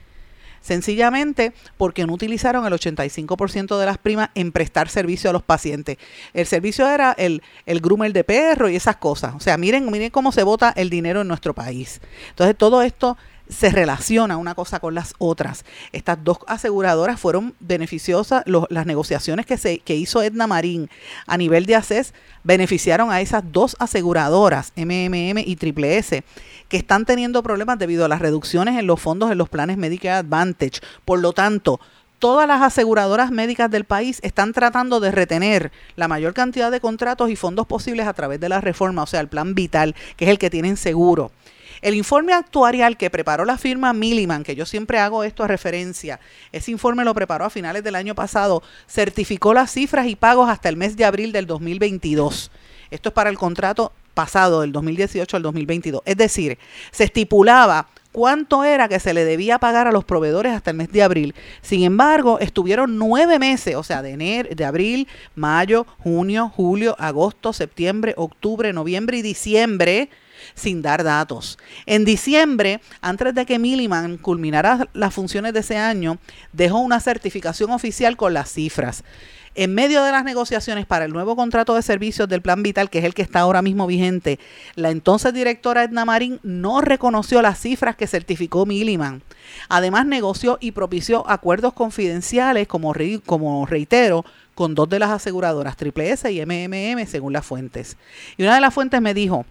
Sencillamente 0.60 1.54
porque 1.78 2.06
no 2.06 2.12
utilizaron 2.12 2.66
el 2.66 2.74
85% 2.74 3.80
de 3.80 3.86
las 3.86 3.98
primas 3.98 4.32
en 4.36 4.52
prestar 4.52 4.90
servicio 4.90 5.30
a 5.30 5.34
los 5.34 5.44
pacientes. 5.44 5.96
El 6.34 6.46
servicio 6.46 6.90
era 6.90 7.14
el, 7.14 7.42
el 7.66 7.80
groomer 7.80 8.12
de 8.12 8.26
perro 8.26 8.68
y 8.68 8.76
esas 8.76 8.98
cosas. 8.98 9.34
O 9.36 9.40
sea, 9.40 9.58
miren, 9.58 9.90
miren 9.90 10.10
cómo 10.10 10.34
se 10.34 10.44
vota 10.44 10.74
el 10.76 10.90
dinero 10.90 11.22
en 11.22 11.30
nuestro 11.30 11.54
país. 11.54 12.02
Entonces, 12.32 12.58
todo 12.58 12.82
esto 12.82 13.16
se 13.50 13.70
relaciona 13.70 14.38
una 14.38 14.56
cosa 14.56 14.80
con 14.80 14.96
las 14.96 15.14
otras. 15.18 15.66
Estas 15.92 16.24
dos 16.24 16.40
aseguradoras 16.48 17.20
fueron 17.20 17.54
beneficiosas, 17.60 18.44
las 18.46 18.86
negociaciones 18.86 19.46
que, 19.46 19.58
se, 19.58 19.80
que 19.80 19.96
hizo 19.96 20.22
Edna 20.22 20.48
Marín 20.48 20.90
a 21.28 21.38
nivel 21.38 21.66
de 21.66 21.76
ACES 21.76 22.14
beneficiaron 22.44 23.12
a 23.12 23.22
esas 23.22 23.44
dos 23.52 23.76
aseguradoras, 23.80 24.72
MMM 24.76 25.40
y 25.46 25.56
Triple 25.56 25.98
S, 25.98 26.24
que 26.70 26.78
están 26.78 27.06
teniendo 27.06 27.44
problemas 27.44 27.80
debido 27.80 28.06
a 28.06 28.10
las 28.10 28.22
reducciones 28.22 28.78
en 28.80 28.88
los 28.88 29.00
fondos 29.00 29.32
en 29.32 29.38
los 29.38 29.50
planes 29.50 29.78
Medicare 29.78 30.18
Advantage. 30.18 30.82
Por 31.06 31.20
lo 31.20 31.34
tanto, 31.34 31.80
todas 32.20 32.48
las 32.48 32.62
aseguradoras 32.62 33.32
médicas 33.32 33.70
del 33.70 33.86
país 33.86 34.20
están 34.24 34.54
tratando 34.54 35.00
de 35.00 35.12
retener 35.12 35.72
la 35.96 36.08
mayor 36.08 36.34
cantidad 36.34 36.72
de 36.72 36.80
contratos 36.80 37.30
y 37.30 37.36
fondos 37.36 37.68
posibles 37.68 38.08
a 38.08 38.14
través 38.14 38.40
de 38.40 38.50
la 38.50 38.62
reforma, 38.62 39.04
o 39.04 39.08
sea, 39.08 39.20
el 39.20 39.28
plan 39.28 39.54
vital, 39.54 39.96
que 40.18 40.26
es 40.26 40.32
el 40.32 40.40
que 40.40 40.50
tienen 40.50 40.78
seguro. 40.78 41.32
El 41.86 41.94
informe 41.94 42.34
actuarial 42.34 42.98
que 42.98 43.12
preparó 43.12 43.46
la 43.46 43.60
firma 43.60 43.94
Milliman, 43.94 44.44
que 44.44 44.56
yo 44.56 44.66
siempre 44.66 44.98
hago 44.98 45.24
esto 45.24 45.44
a 45.44 45.48
referencia, 45.48 46.20
ese 46.52 46.72
informe 46.72 47.06
lo 47.06 47.14
preparó 47.14 47.46
a 47.46 47.52
finales 47.52 47.84
del 47.84 47.94
año 47.94 48.16
pasado, 48.16 48.64
certificó 48.88 49.54
las 49.54 49.70
cifras 49.72 50.08
y 50.08 50.16
pagos 50.16 50.50
hasta 50.50 50.68
el 50.68 50.78
mes 50.78 50.98
de 50.98 51.06
abril 51.06 51.32
del 51.32 51.46
2022. 51.46 52.50
Esto 52.90 53.10
es 53.10 53.14
para 53.14 53.30
el 53.30 53.38
contrato 53.38 53.92
pasado, 54.16 54.62
del 54.62 54.72
2018 54.72 55.38
al 55.38 55.44
2022. 55.44 56.02
Es 56.06 56.18
decir, 56.18 56.58
se 56.90 57.04
estipulaba 57.04 57.88
cuánto 58.12 58.64
era 58.64 58.88
que 58.88 59.00
se 59.00 59.14
le 59.14 59.24
debía 59.24 59.60
pagar 59.60 59.88
a 59.88 59.92
los 59.92 60.06
proveedores 60.06 60.54
hasta 60.54 60.72
el 60.72 60.78
mes 60.78 60.92
de 60.92 61.04
abril. 61.04 61.36
Sin 61.62 61.84
embargo, 61.84 62.40
estuvieron 62.40 62.98
nueve 62.98 63.38
meses, 63.38 63.76
o 63.76 63.84
sea, 63.84 64.02
de, 64.02 64.10
enero, 64.10 64.50
de 64.56 64.66
abril, 64.66 65.08
mayo, 65.36 65.86
junio, 66.00 66.52
julio, 66.56 66.96
agosto, 66.98 67.54
septiembre, 67.54 68.16
octubre, 68.18 68.74
noviembre 68.74 69.18
y 69.18 69.22
diciembre 69.22 70.10
sin 70.54 70.82
dar 70.82 71.04
datos. 71.04 71.58
En 71.86 72.06
diciembre, 72.06 72.82
antes 73.02 73.34
de 73.34 73.46
que 73.46 73.60
Milliman 73.60 74.18
culminara 74.18 74.88
las 74.94 75.14
funciones 75.14 75.54
de 75.54 75.62
ese 75.62 75.78
año, 75.78 76.18
dejó 76.54 76.80
una 76.80 77.00
certificación 77.00 77.72
oficial 77.72 78.18
con 78.18 78.34
las 78.34 78.52
cifras. 78.52 79.04
En 79.58 79.74
medio 79.74 80.04
de 80.04 80.12
las 80.12 80.26
negociaciones 80.26 80.86
para 80.86 81.06
el 81.06 81.14
nuevo 81.14 81.38
contrato 81.38 81.76
de 81.76 81.82
servicios 81.82 82.28
del 82.28 82.42
Plan 82.42 82.62
Vital, 82.62 82.90
que 82.90 83.00
es 83.00 83.06
el 83.06 83.14
que 83.14 83.22
está 83.22 83.40
ahora 83.40 83.62
mismo 83.62 83.88
vigente, 83.88 84.38
la 84.76 84.90
entonces 84.90 85.34
directora 85.34 85.84
Edna 85.84 86.04
Marín 86.04 86.42
no 86.44 86.82
reconoció 86.82 87.42
las 87.42 87.58
cifras 87.62 87.96
que 87.96 88.06
certificó 88.06 88.66
Milliman. 88.66 89.24
Además, 89.70 90.06
negoció 90.08 90.58
y 90.60 90.74
propició 90.74 91.26
acuerdos 91.30 91.72
confidenciales, 91.72 92.68
como, 92.68 92.94
como 93.26 93.66
reitero, 93.66 94.26
con 94.56 94.76
dos 94.76 94.90
de 94.90 95.00
las 95.00 95.12
aseguradoras, 95.12 95.78
Triple 95.78 96.12
S 96.12 96.30
y 96.30 96.46
MMM, 96.46 97.06
según 97.08 97.32
las 97.32 97.46
fuentes. 97.46 97.96
Y 98.36 98.44
una 98.44 98.56
de 98.56 98.62
las 98.62 98.74
fuentes 98.74 99.02
me 99.02 99.14
dijo, 99.14 99.46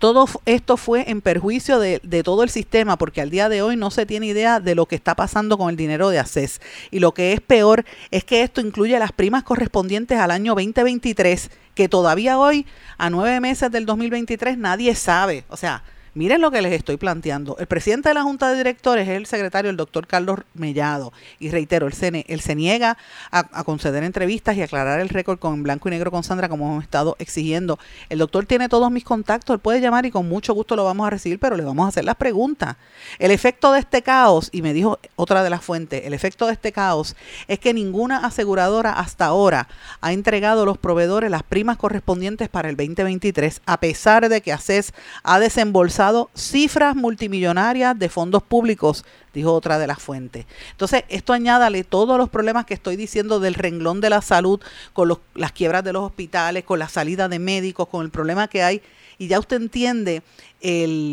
Todo 0.00 0.26
esto 0.46 0.78
fue 0.78 1.10
en 1.10 1.20
perjuicio 1.20 1.78
de, 1.78 2.00
todo 2.24 2.42
el 2.42 2.48
sistema 2.48 2.96
porque 2.96 3.20
al 3.20 3.28
día 3.28 3.50
de 3.50 3.60
hoy 3.60 3.76
no 3.76 3.90
se 3.90 4.06
tiene 4.06 4.28
idea 4.28 4.58
de 4.58 4.74
lo 4.74 4.86
que 4.86 4.96
está 4.96 5.14
pasando 5.14 5.58
con 5.58 5.68
el 5.68 5.76
dinero 5.76 6.08
de 6.08 6.18
ACES. 6.18 6.62
Y 6.90 7.00
lo 7.00 7.12
que 7.12 7.34
es 7.34 7.42
peor 7.42 7.84
es 8.10 8.24
que 8.24 8.42
esto 8.42 8.62
incluye 8.62 8.98
las 8.98 9.12
primas 9.12 9.42
correspondientes 9.42 10.18
al 10.18 10.30
año 10.30 10.54
2023 10.54 11.50
que 11.74 11.90
todavía 11.90 12.38
hoy, 12.38 12.64
a 12.96 13.10
nueve 13.10 13.40
meses 13.40 13.70
del 13.70 13.84
2023, 13.84 14.56
nadie 14.56 14.94
sabe. 14.94 15.44
O 15.50 15.58
sea, 15.58 15.84
Miren 16.12 16.40
lo 16.40 16.50
que 16.50 16.60
les 16.60 16.72
estoy 16.72 16.96
planteando. 16.96 17.56
El 17.60 17.68
presidente 17.68 18.08
de 18.08 18.16
la 18.16 18.24
Junta 18.24 18.50
de 18.50 18.56
Directores 18.56 19.08
es 19.08 19.14
el 19.14 19.26
secretario, 19.26 19.70
el 19.70 19.76
doctor 19.76 20.08
Carlos 20.08 20.40
Mellado. 20.54 21.12
Y 21.38 21.50
reitero, 21.50 21.86
él 21.86 21.92
se, 21.92 22.24
se 22.40 22.54
niega 22.56 22.98
a, 23.30 23.62
conceder 23.62 24.02
entrevistas 24.02 24.56
y 24.56 24.62
aclarar 24.62 24.98
el 24.98 25.08
récord 25.08 25.38
con 25.38 25.62
blanco 25.62 25.88
y 25.88 25.92
negro 25.92 26.10
con 26.10 26.24
Sandra, 26.24 26.48
como 26.48 26.66
hemos 26.66 26.82
estado 26.82 27.14
exigiendo. 27.20 27.78
El 28.08 28.18
doctor 28.18 28.44
tiene 28.44 28.68
todos 28.68 28.90
mis 28.90 29.04
contactos, 29.04 29.54
él 29.54 29.60
puede 29.60 29.80
llamar 29.80 30.04
y 30.04 30.10
con 30.10 30.28
mucho 30.28 30.52
gusto 30.52 30.74
lo 30.74 30.84
vamos 30.84 31.06
a 31.06 31.10
recibir, 31.10 31.38
pero 31.38 31.54
le 31.56 31.62
vamos 31.62 31.86
a 31.86 31.90
hacer 31.90 32.04
las 32.04 32.16
preguntas. 32.16 32.76
El 33.20 33.30
efecto 33.30 33.70
de 33.70 33.78
este 33.78 34.02
caos, 34.02 34.48
y 34.50 34.62
me 34.62 34.72
dijo 34.72 34.98
otra 35.14 35.44
de 35.44 35.50
las 35.50 35.62
fuentes, 35.62 36.04
el 36.04 36.12
efecto 36.12 36.48
de 36.48 36.54
este 36.54 36.72
caos 36.72 37.14
es 37.46 37.60
que 37.60 37.72
ninguna 37.72 38.26
aseguradora 38.26 38.94
hasta 38.94 39.26
ahora 39.26 39.68
ha 40.00 40.12
entregado 40.12 40.64
a 40.64 40.66
los 40.66 40.76
proveedores 40.76 41.30
las 41.30 41.44
primas 41.44 41.76
correspondientes 41.76 42.48
para 42.48 42.68
el 42.68 42.76
2023, 42.76 43.62
a 43.64 43.78
pesar 43.78 44.28
de 44.28 44.40
que 44.40 44.52
ACES 44.52 44.92
ha 45.22 45.38
desembolsado 45.38 45.99
cifras 46.34 46.96
multimillonarias 46.96 47.98
de 47.98 48.08
fondos 48.08 48.42
públicos, 48.42 49.04
dijo 49.34 49.52
otra 49.52 49.78
de 49.78 49.86
las 49.86 49.98
fuentes. 49.98 50.46
Entonces, 50.70 51.04
esto 51.08 51.32
añádale 51.32 51.84
todos 51.84 52.16
los 52.16 52.28
problemas 52.28 52.64
que 52.64 52.74
estoy 52.74 52.96
diciendo 52.96 53.40
del 53.40 53.54
renglón 53.54 54.00
de 54.00 54.10
la 54.10 54.22
salud, 54.22 54.60
con 54.92 55.12
las 55.34 55.52
quiebras 55.52 55.84
de 55.84 55.92
los 55.92 56.02
hospitales, 56.04 56.64
con 56.64 56.78
la 56.78 56.88
salida 56.88 57.28
de 57.28 57.38
médicos, 57.38 57.88
con 57.88 58.04
el 58.04 58.10
problema 58.10 58.48
que 58.48 58.62
hay, 58.62 58.82
y 59.18 59.28
ya 59.28 59.38
usted 59.38 59.56
entiende 59.56 60.22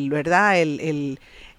¿verdad? 0.10 0.56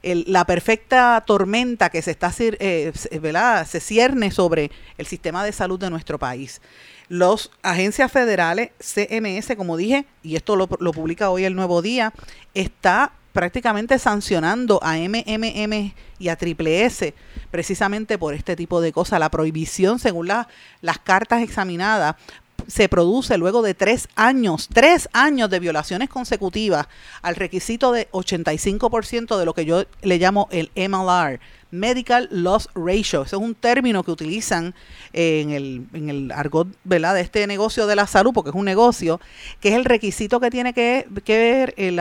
la 0.02 0.44
perfecta 0.46 1.22
tormenta 1.26 1.90
que 1.90 2.00
se 2.00 2.12
está 2.12 2.32
eh, 2.38 2.92
se 2.94 3.80
cierne 3.80 4.30
sobre 4.30 4.70
el 4.96 5.06
sistema 5.06 5.44
de 5.44 5.52
salud 5.52 5.78
de 5.78 5.90
nuestro 5.90 6.18
país. 6.18 6.62
Los 7.10 7.50
agencias 7.62 8.10
federales, 8.12 8.70
CMS, 8.80 9.56
como 9.56 9.76
dije, 9.76 10.06
y 10.22 10.36
esto 10.36 10.56
lo 10.56 10.92
publica 10.92 11.30
hoy 11.30 11.44
el 11.44 11.54
Nuevo 11.54 11.82
Día, 11.82 12.12
está 12.54 13.12
prácticamente 13.32 13.98
sancionando 13.98 14.80
a 14.82 14.96
MMM 14.96 15.92
y 16.18 16.28
a 16.28 16.36
Triple 16.36 16.84
S 16.84 17.14
precisamente 17.50 18.18
por 18.18 18.34
este 18.34 18.56
tipo 18.56 18.80
de 18.80 18.92
cosas. 18.92 19.20
La 19.20 19.30
prohibición, 19.30 19.98
según 19.98 20.28
las 20.28 20.98
cartas 21.04 21.42
examinadas, 21.42 22.16
se 22.66 22.88
produce 22.88 23.38
luego 23.38 23.62
de 23.62 23.74
tres 23.74 24.08
años, 24.14 24.68
tres 24.72 25.08
años 25.12 25.48
de 25.50 25.60
violaciones 25.60 26.08
consecutivas 26.08 26.86
al 27.22 27.36
requisito 27.36 27.92
de 27.92 28.10
85% 28.10 29.38
de 29.38 29.44
lo 29.44 29.54
que 29.54 29.64
yo 29.64 29.84
le 30.02 30.18
llamo 30.18 30.48
el 30.50 30.70
MLR, 30.74 31.40
Medical 31.70 32.28
Loss 32.30 32.68
Ratio. 32.74 33.22
Ese 33.22 33.36
es 33.36 33.42
un 33.42 33.54
término 33.54 34.02
que 34.02 34.10
utilizan 34.10 34.74
en 35.12 35.50
el, 35.50 35.86
en 35.92 36.08
el 36.10 36.32
argot 36.32 36.68
¿verdad? 36.84 37.14
de 37.14 37.20
este 37.22 37.46
negocio 37.46 37.86
de 37.86 37.96
la 37.96 38.06
salud, 38.06 38.32
porque 38.32 38.50
es 38.50 38.56
un 38.56 38.64
negocio, 38.64 39.20
que 39.60 39.70
es 39.70 39.74
el 39.74 39.84
requisito 39.84 40.40
que 40.40 40.50
tiene 40.50 40.72
que, 40.72 41.06
ver 41.26 41.74
el, 41.76 42.00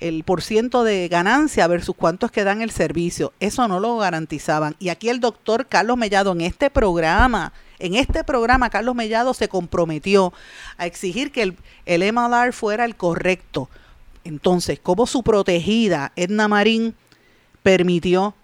el 0.00 0.24
porciento 0.24 0.84
de 0.84 1.08
ganancia 1.08 1.66
versus 1.66 1.96
cuántos 1.96 2.30
que 2.30 2.44
dan 2.44 2.62
el 2.62 2.70
servicio. 2.70 3.32
Eso 3.40 3.66
no 3.68 3.80
lo 3.80 3.96
garantizaban. 3.98 4.76
Y 4.78 4.88
aquí 4.90 5.08
el 5.08 5.20
doctor 5.20 5.66
Carlos 5.66 5.96
Mellado 5.96 6.32
en 6.32 6.42
este 6.42 6.70
programa, 6.70 7.52
en 7.82 7.94
este 7.94 8.24
programa 8.24 8.70
Carlos 8.70 8.94
Mellado 8.94 9.34
se 9.34 9.48
comprometió 9.48 10.32
a 10.78 10.86
exigir 10.86 11.32
que 11.32 11.42
el, 11.42 11.56
el 11.84 12.12
MLR 12.12 12.52
fuera 12.52 12.84
el 12.84 12.96
correcto. 12.96 13.68
Entonces, 14.24 14.78
como 14.80 15.06
su 15.06 15.22
protegida 15.22 16.12
Edna 16.16 16.48
Marín 16.48 16.94
permitió 17.62 18.34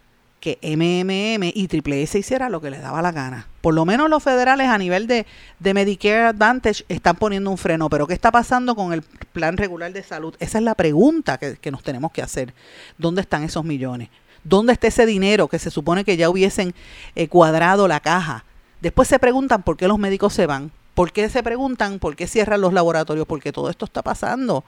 que 0.41 0.59
MMM 0.63 1.51
y 1.55 1.69
Triple 1.69 2.03
S 2.03 2.19
hiciera 2.19 2.49
lo 2.49 2.61
que 2.61 2.71
les 2.71 2.81
daba 2.81 3.03
la 3.03 3.13
gana. 3.13 3.49
Por 3.61 3.75
lo 3.75 3.85
menos 3.85 4.09
los 4.09 4.23
federales 4.23 4.69
a 4.69 4.79
nivel 4.79 5.07
de, 5.07 5.27
de, 5.59 5.75
Medicare 5.75 6.27
Advantage 6.27 6.85
están 6.89 7.17
poniendo 7.17 7.51
un 7.51 7.59
freno, 7.59 7.91
pero 7.91 8.07
¿qué 8.07 8.15
está 8.15 8.31
pasando 8.31 8.77
con 8.77 8.93
el 8.93 9.03
plan 9.33 9.57
regular 9.57 9.93
de 9.93 10.03
salud? 10.03 10.35
Esa 10.39 10.59
es 10.59 10.65
la 10.65 10.75
pregunta 10.75 11.39
que, 11.39 11.71
nos 11.71 11.83
tenemos 11.83 12.13
que 12.13 12.23
hacer. 12.23 12.55
¿Dónde 12.97 13.21
están 13.23 13.43
esos 13.43 13.65
millones? 13.65 14.11
¿Dónde 14.45 14.73
está 14.73 14.87
ese 14.87 15.07
dinero 15.07 15.49
que 15.49 15.59
se 15.59 15.71
supone 15.71 16.05
que 16.05 16.17
ya 16.17 16.31
hubiesen 16.31 16.73
eh, 17.17 17.29
cuadrado 17.29 17.89
la 17.89 18.01
caja? 18.01 18.45
Después 18.81 19.09
se 19.09 19.19
preguntan 19.19 19.63
por 19.63 19.77
qué 19.77 19.89
los 19.89 19.99
médicos 19.99 20.33
se 20.33 20.47
van. 20.47 20.71
¿Por 20.95 21.13
qué 21.13 21.29
se 21.29 21.43
preguntan 21.45 22.01
por 22.01 22.17
qué 22.17 22.27
cierran 22.27 22.61
los 22.61 22.73
laboratorios? 22.73 23.27
Porque 23.27 23.53
todo 23.53 23.71
esto 23.71 23.85
está 23.85 24.03
pasando. 24.03 24.65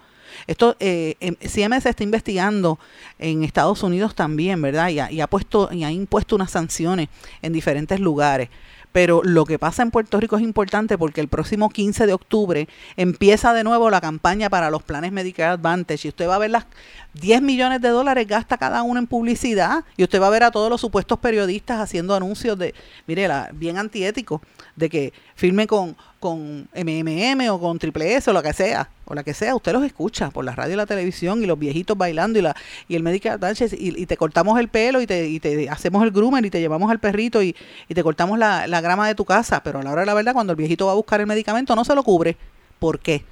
Esto, 0.47 0.77
eh, 0.79 1.17
em, 1.21 1.35
CMS 1.41 1.87
está 1.87 2.05
investigando 2.05 2.79
en 3.19 3.43
Estados 3.43 3.83
Unidos 3.83 4.15
también, 4.15 4.63
¿verdad? 4.63 4.91
Y 4.91 5.21
ha, 5.21 5.27
puesto 5.27 5.69
y 5.73 5.83
ha 5.83 5.91
impuesto 5.91 6.37
unas 6.37 6.53
sanciones 6.53 7.09
en 7.43 7.53
diferentes 7.53 7.99
lugares. 7.99 8.49
Pero 8.93 9.23
lo 9.23 9.45
que 9.45 9.59
pasa 9.59 9.83
en 9.83 9.91
Puerto 9.91 10.19
Rico 10.19 10.37
es 10.37 10.43
importante 10.43 10.99
porque 10.99 11.21
el 11.21 11.29
próximo 11.29 11.69
15 11.69 12.07
de 12.07 12.13
octubre 12.13 12.69
empieza 12.97 13.53
de 13.53 13.63
nuevo 13.63 13.89
la 13.89 14.01
campaña 14.01 14.51
para 14.51 14.71
los 14.71 14.83
planes 14.83 15.13
Medicare 15.13 15.53
Advantage 15.53 16.07
y 16.07 16.11
usted 16.11 16.29
va 16.29 16.35
a 16.37 16.39
ver 16.39 16.51
las 16.51 16.67
10 17.15 17.43
millones 17.43 17.81
de 17.81 17.89
dólares 17.89 18.27
gasta 18.27 18.57
cada 18.57 18.83
uno 18.83 19.01
en 19.01 19.07
publicidad 19.07 19.85
y 19.97 20.05
usted 20.05 20.21
va 20.21 20.29
a 20.29 20.31
ver 20.31 20.45
a 20.45 20.51
todos 20.51 20.71
los 20.71 20.81
supuestos 20.81 21.19
periodistas 21.19 21.81
haciendo 21.81 22.15
anuncios 22.15 22.59
de, 22.59 22.75
mire, 23.07 23.27
la, 23.27 23.51
bien 23.53 23.79
antiéticos, 23.79 24.41
de 24.77 24.89
que 24.89 25.13
firme 25.35 25.67
con, 25.67 25.97
con 26.21 26.69
MMM 26.75 27.51
o 27.51 27.61
con 27.61 27.79
Triple 27.79 28.15
S 28.15 28.31
o 28.31 28.33
lo 28.33 28.43
que 28.43 28.53
sea, 28.53 28.91
o 29.05 29.15
la 29.15 29.25
que 29.25 29.35
sea, 29.35 29.57
usted 29.57 29.73
los 29.73 29.85
escucha 29.85 30.31
por 30.31 30.45
la 30.45 30.55
radio 30.55 30.75
y 30.75 30.77
la 30.77 30.87
televisión 30.87 31.43
y 31.43 31.47
los 31.47 31.59
viejitos 31.59 31.99
bailando 31.99 32.39
y 32.39 32.43
la 32.43 32.55
y 32.89 32.95
el 32.95 33.07
Advantage 33.07 33.77
y, 33.77 34.01
y, 34.01 34.07
te 34.07 34.17
cortamos 34.17 34.59
el 34.61 34.69
pelo 34.69 35.01
y 35.01 35.07
te, 35.07 35.27
y 35.29 35.41
te 35.41 35.69
hacemos 35.69 36.03
el 36.05 36.13
groomer 36.13 36.45
y 36.45 36.51
te 36.51 36.61
llevamos 36.61 36.91
al 36.91 37.01
perrito 37.01 37.43
y, 37.43 37.57
y 37.89 37.95
te 37.95 38.03
cortamos 38.03 38.39
la, 38.39 38.67
la 38.67 38.81
grama 38.81 39.09
de 39.09 39.15
tu 39.15 39.25
casa, 39.25 39.63
pero 39.63 39.81
a 39.81 39.83
la 39.83 39.91
hora 39.91 40.03
de 40.03 40.07
la 40.07 40.15
verdad 40.15 40.33
cuando 40.33 40.53
el 40.53 40.57
viejito 40.57 40.87
va 40.87 40.93
a 40.93 40.97
buscar 40.97 41.21
el 41.21 41.27
medicamento 41.27 41.75
no 41.75 41.85
se 41.85 41.95
lo 41.95 42.03
cubre. 42.03 42.37
¿Por 42.79 43.01
qué? 43.01 43.25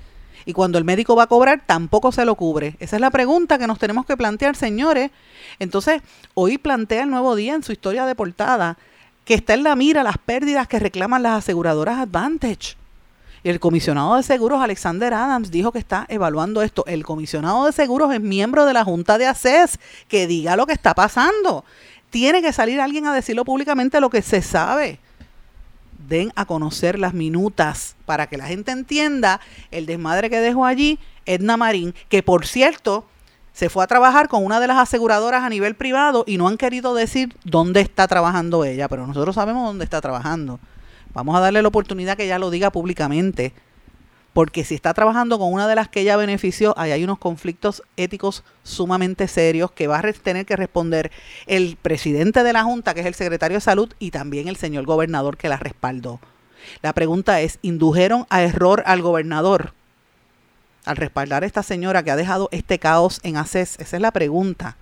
Y 0.48 0.54
cuando 0.54 0.78
el 0.78 0.84
médico 0.84 1.14
va 1.14 1.24
a 1.24 1.26
cobrar, 1.26 1.60
tampoco 1.66 2.10
se 2.10 2.24
lo 2.24 2.34
cubre. 2.34 2.74
Esa 2.80 2.96
es 2.96 3.02
la 3.02 3.10
pregunta 3.10 3.58
que 3.58 3.66
nos 3.66 3.78
tenemos 3.78 4.06
que 4.06 4.16
plantear, 4.16 4.56
señores. 4.56 5.10
Entonces, 5.58 6.00
hoy 6.32 6.56
plantea 6.56 7.02
el 7.02 7.10
nuevo 7.10 7.36
día 7.36 7.54
en 7.54 7.62
su 7.62 7.70
historia 7.70 8.06
de 8.06 8.14
portada 8.14 8.78
que 9.26 9.34
está 9.34 9.52
en 9.52 9.62
la 9.62 9.76
mira 9.76 10.02
las 10.02 10.16
pérdidas 10.16 10.66
que 10.66 10.78
reclaman 10.78 11.22
las 11.22 11.40
aseguradoras 11.40 11.98
Advantage. 11.98 12.76
El 13.44 13.60
comisionado 13.60 14.16
de 14.16 14.22
seguros, 14.22 14.62
Alexander 14.62 15.12
Adams, 15.12 15.50
dijo 15.50 15.70
que 15.70 15.80
está 15.80 16.06
evaluando 16.08 16.62
esto. 16.62 16.82
El 16.86 17.04
comisionado 17.04 17.66
de 17.66 17.72
seguros 17.72 18.10
es 18.14 18.20
miembro 18.22 18.64
de 18.64 18.72
la 18.72 18.84
Junta 18.84 19.18
de 19.18 19.26
ACES, 19.26 19.78
que 20.08 20.26
diga 20.26 20.56
lo 20.56 20.66
que 20.66 20.72
está 20.72 20.94
pasando. 20.94 21.62
Tiene 22.08 22.40
que 22.40 22.54
salir 22.54 22.80
alguien 22.80 23.06
a 23.06 23.12
decirlo 23.12 23.44
públicamente 23.44 24.00
lo 24.00 24.08
que 24.08 24.22
se 24.22 24.40
sabe. 24.40 24.98
Den 26.08 26.32
a 26.36 26.46
conocer 26.46 26.98
las 26.98 27.12
minutas 27.12 27.96
para 28.06 28.26
que 28.28 28.38
la 28.38 28.46
gente 28.46 28.72
entienda 28.72 29.40
el 29.70 29.84
desmadre 29.84 30.30
que 30.30 30.40
dejó 30.40 30.64
allí 30.64 30.98
Edna 31.26 31.56
Marín, 31.56 31.94
que 32.08 32.22
por 32.22 32.46
cierto, 32.46 33.04
se 33.52 33.68
fue 33.68 33.84
a 33.84 33.88
trabajar 33.88 34.28
con 34.28 34.44
una 34.44 34.60
de 34.60 34.68
las 34.68 34.78
aseguradoras 34.78 35.42
a 35.42 35.48
nivel 35.48 35.74
privado 35.74 36.24
y 36.26 36.38
no 36.38 36.48
han 36.48 36.56
querido 36.56 36.94
decir 36.94 37.36
dónde 37.44 37.80
está 37.80 38.08
trabajando 38.08 38.64
ella, 38.64 38.88
pero 38.88 39.06
nosotros 39.06 39.34
sabemos 39.34 39.66
dónde 39.66 39.84
está 39.84 40.00
trabajando. 40.00 40.60
Vamos 41.12 41.36
a 41.36 41.40
darle 41.40 41.60
la 41.60 41.68
oportunidad 41.68 42.16
que 42.16 42.24
ella 42.24 42.38
lo 42.38 42.50
diga 42.50 42.70
públicamente, 42.70 43.52
porque 44.38 44.62
si 44.62 44.76
está 44.76 44.94
trabajando 44.94 45.36
con 45.36 45.52
una 45.52 45.66
de 45.66 45.74
las 45.74 45.88
que 45.88 46.02
ella 46.02 46.16
benefició, 46.16 46.72
ahí 46.78 46.92
hay 46.92 47.02
unos 47.02 47.18
conflictos 47.18 47.82
éticos 47.96 48.44
sumamente 48.62 49.26
serios 49.26 49.72
que 49.72 49.88
va 49.88 49.98
a 49.98 50.12
tener 50.12 50.46
que 50.46 50.54
responder 50.54 51.10
el 51.48 51.76
presidente 51.82 52.44
de 52.44 52.52
la 52.52 52.62
Junta, 52.62 52.94
que 52.94 53.00
es 53.00 53.06
el 53.06 53.16
secretario 53.16 53.56
de 53.56 53.62
Salud, 53.62 53.92
y 53.98 54.12
también 54.12 54.46
el 54.46 54.54
señor 54.54 54.84
gobernador 54.84 55.36
que 55.36 55.48
la 55.48 55.56
respaldó. 55.56 56.20
La 56.82 56.92
pregunta 56.92 57.40
es, 57.40 57.58
¿indujeron 57.62 58.26
a 58.30 58.42
error 58.42 58.84
al 58.86 59.02
gobernador? 59.02 59.72
al 60.84 60.96
respaldar 60.96 61.42
a 61.42 61.46
esta 61.46 61.64
señora 61.64 62.04
que 62.04 62.12
ha 62.12 62.16
dejado 62.16 62.48
este 62.52 62.78
caos 62.78 63.18
en 63.24 63.38
ACES? 63.38 63.80
Esa 63.80 63.96
es 63.96 64.00
la 64.00 64.12
pregunta. 64.12 64.76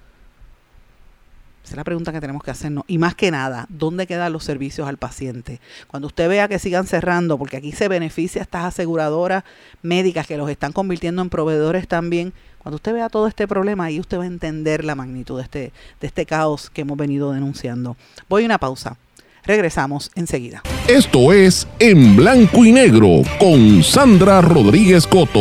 Esa 1.66 1.72
es 1.72 1.78
la 1.78 1.84
pregunta 1.84 2.12
que 2.12 2.20
tenemos 2.20 2.44
que 2.44 2.52
hacernos. 2.52 2.84
Y 2.86 2.98
más 2.98 3.16
que 3.16 3.32
nada, 3.32 3.66
¿dónde 3.68 4.06
quedan 4.06 4.32
los 4.32 4.44
servicios 4.44 4.86
al 4.86 4.98
paciente? 4.98 5.60
Cuando 5.88 6.06
usted 6.06 6.28
vea 6.28 6.46
que 6.46 6.60
sigan 6.60 6.86
cerrando, 6.86 7.38
porque 7.38 7.56
aquí 7.56 7.72
se 7.72 7.88
beneficia 7.88 8.40
a 8.40 8.44
estas 8.44 8.64
aseguradoras 8.66 9.42
médicas 9.82 10.28
que 10.28 10.36
los 10.36 10.48
están 10.48 10.70
convirtiendo 10.70 11.22
en 11.22 11.28
proveedores 11.28 11.88
también, 11.88 12.32
cuando 12.60 12.76
usted 12.76 12.92
vea 12.92 13.08
todo 13.08 13.26
este 13.26 13.48
problema, 13.48 13.86
ahí 13.86 13.98
usted 13.98 14.16
va 14.16 14.22
a 14.22 14.26
entender 14.26 14.84
la 14.84 14.94
magnitud 14.94 15.38
de 15.38 15.42
este, 15.42 15.72
de 16.00 16.06
este 16.06 16.24
caos 16.24 16.70
que 16.70 16.82
hemos 16.82 16.96
venido 16.96 17.32
denunciando. 17.32 17.96
Voy 18.28 18.44
a 18.44 18.46
una 18.46 18.58
pausa. 18.58 18.96
Regresamos 19.42 20.12
enseguida. 20.14 20.62
Esto 20.86 21.32
es 21.32 21.66
En 21.80 22.14
Blanco 22.14 22.64
y 22.64 22.70
Negro 22.70 23.22
con 23.40 23.82
Sandra 23.82 24.40
Rodríguez 24.40 25.04
Coto. 25.04 25.40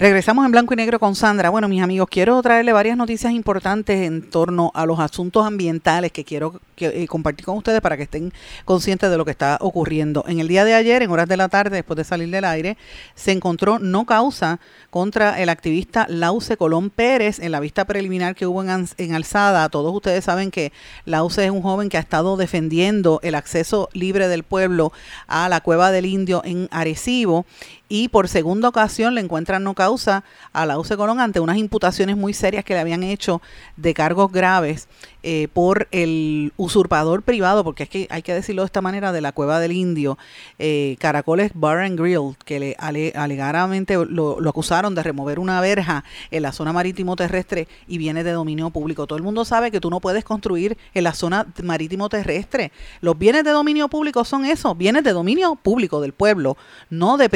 Regresamos 0.00 0.46
en 0.46 0.52
blanco 0.52 0.72
y 0.72 0.78
negro 0.78 0.98
con 0.98 1.14
Sandra. 1.14 1.50
Bueno, 1.50 1.68
mis 1.68 1.82
amigos, 1.82 2.08
quiero 2.10 2.40
traerle 2.40 2.72
varias 2.72 2.96
noticias 2.96 3.34
importantes 3.34 4.00
en 4.00 4.30
torno 4.30 4.72
a 4.74 4.86
los 4.86 4.98
asuntos 4.98 5.46
ambientales 5.46 6.10
que 6.10 6.24
quiero 6.24 6.58
eh, 6.78 7.06
compartir 7.06 7.44
con 7.44 7.58
ustedes 7.58 7.82
para 7.82 7.98
que 7.98 8.04
estén 8.04 8.32
conscientes 8.64 9.10
de 9.10 9.18
lo 9.18 9.26
que 9.26 9.32
está 9.32 9.58
ocurriendo. 9.60 10.24
En 10.26 10.40
el 10.40 10.48
día 10.48 10.64
de 10.64 10.72
ayer, 10.72 11.02
en 11.02 11.10
horas 11.10 11.28
de 11.28 11.36
la 11.36 11.50
tarde, 11.50 11.76
después 11.76 11.98
de 11.98 12.04
salir 12.04 12.30
del 12.30 12.46
aire, 12.46 12.78
se 13.14 13.32
encontró 13.32 13.78
no 13.78 14.06
causa 14.06 14.58
contra 14.88 15.38
el 15.38 15.50
activista 15.50 16.06
Lauce 16.08 16.56
Colón 16.56 16.88
Pérez 16.88 17.38
en 17.38 17.52
la 17.52 17.60
vista 17.60 17.84
preliminar 17.84 18.34
que 18.34 18.46
hubo 18.46 18.62
en, 18.64 18.88
en 18.96 19.14
Alzada. 19.14 19.68
Todos 19.68 19.94
ustedes 19.94 20.24
saben 20.24 20.50
que 20.50 20.72
Lauce 21.04 21.44
es 21.44 21.50
un 21.50 21.60
joven 21.60 21.90
que 21.90 21.98
ha 21.98 22.00
estado 22.00 22.38
defendiendo 22.38 23.20
el 23.22 23.34
acceso 23.34 23.90
libre 23.92 24.28
del 24.28 24.44
pueblo 24.44 24.94
a 25.26 25.50
la 25.50 25.60
cueva 25.60 25.90
del 25.90 26.06
indio 26.06 26.40
en 26.42 26.68
Arecibo 26.70 27.44
y 27.90 28.08
por 28.08 28.28
segunda 28.28 28.68
ocasión 28.68 29.16
le 29.16 29.20
encuentran 29.20 29.64
no 29.64 29.74
causa 29.74 30.24
a 30.52 30.64
la 30.64 30.78
UCE 30.78 30.96
Colón 30.96 31.20
ante 31.20 31.40
unas 31.40 31.58
imputaciones 31.58 32.16
muy 32.16 32.32
serias 32.32 32.64
que 32.64 32.72
le 32.72 32.80
habían 32.80 33.02
hecho 33.02 33.42
de 33.76 33.92
cargos 33.92 34.30
graves 34.30 34.88
eh, 35.22 35.48
por 35.52 35.88
el 35.90 36.54
usurpador 36.56 37.22
privado, 37.22 37.62
porque 37.62 37.82
es 37.82 37.88
que 37.90 38.06
hay 38.10 38.22
que 38.22 38.32
decirlo 38.32 38.62
de 38.62 38.66
esta 38.66 38.80
manera, 38.80 39.12
de 39.12 39.20
la 39.20 39.32
cueva 39.32 39.60
del 39.60 39.72
indio, 39.72 40.16
eh, 40.58 40.96
Caracoles 40.98 41.50
Bar 41.54 41.80
and 41.80 41.98
Grill, 41.98 42.36
que 42.44 42.60
le 42.60 42.76
alegadamente 42.78 43.96
lo, 44.06 44.38
acusaron 44.48 44.94
de 44.94 45.02
remover 45.02 45.38
una 45.38 45.60
verja 45.60 46.04
en 46.30 46.42
la 46.42 46.52
zona 46.52 46.72
marítimo 46.72 47.16
terrestre 47.16 47.68
y 47.86 47.98
viene 47.98 48.24
de 48.24 48.30
dominio 48.30 48.70
público. 48.70 49.06
Todo 49.06 49.18
el 49.18 49.24
mundo 49.24 49.44
sabe 49.44 49.70
que 49.70 49.80
tú 49.80 49.90
no 49.90 50.00
puedes 50.00 50.24
construir 50.24 50.78
en 50.94 51.04
la 51.04 51.12
zona 51.12 51.46
marítimo 51.62 52.08
terrestre. 52.08 52.72
Los 53.00 53.18
bienes 53.18 53.44
de 53.44 53.50
dominio 53.50 53.88
público 53.88 54.24
son 54.24 54.44
esos, 54.44 54.78
bienes 54.78 55.02
de 55.02 55.12
dominio 55.12 55.56
público 55.56 56.00
del 56.00 56.12
pueblo, 56.12 56.56
no 56.88 57.18
de 57.18 57.28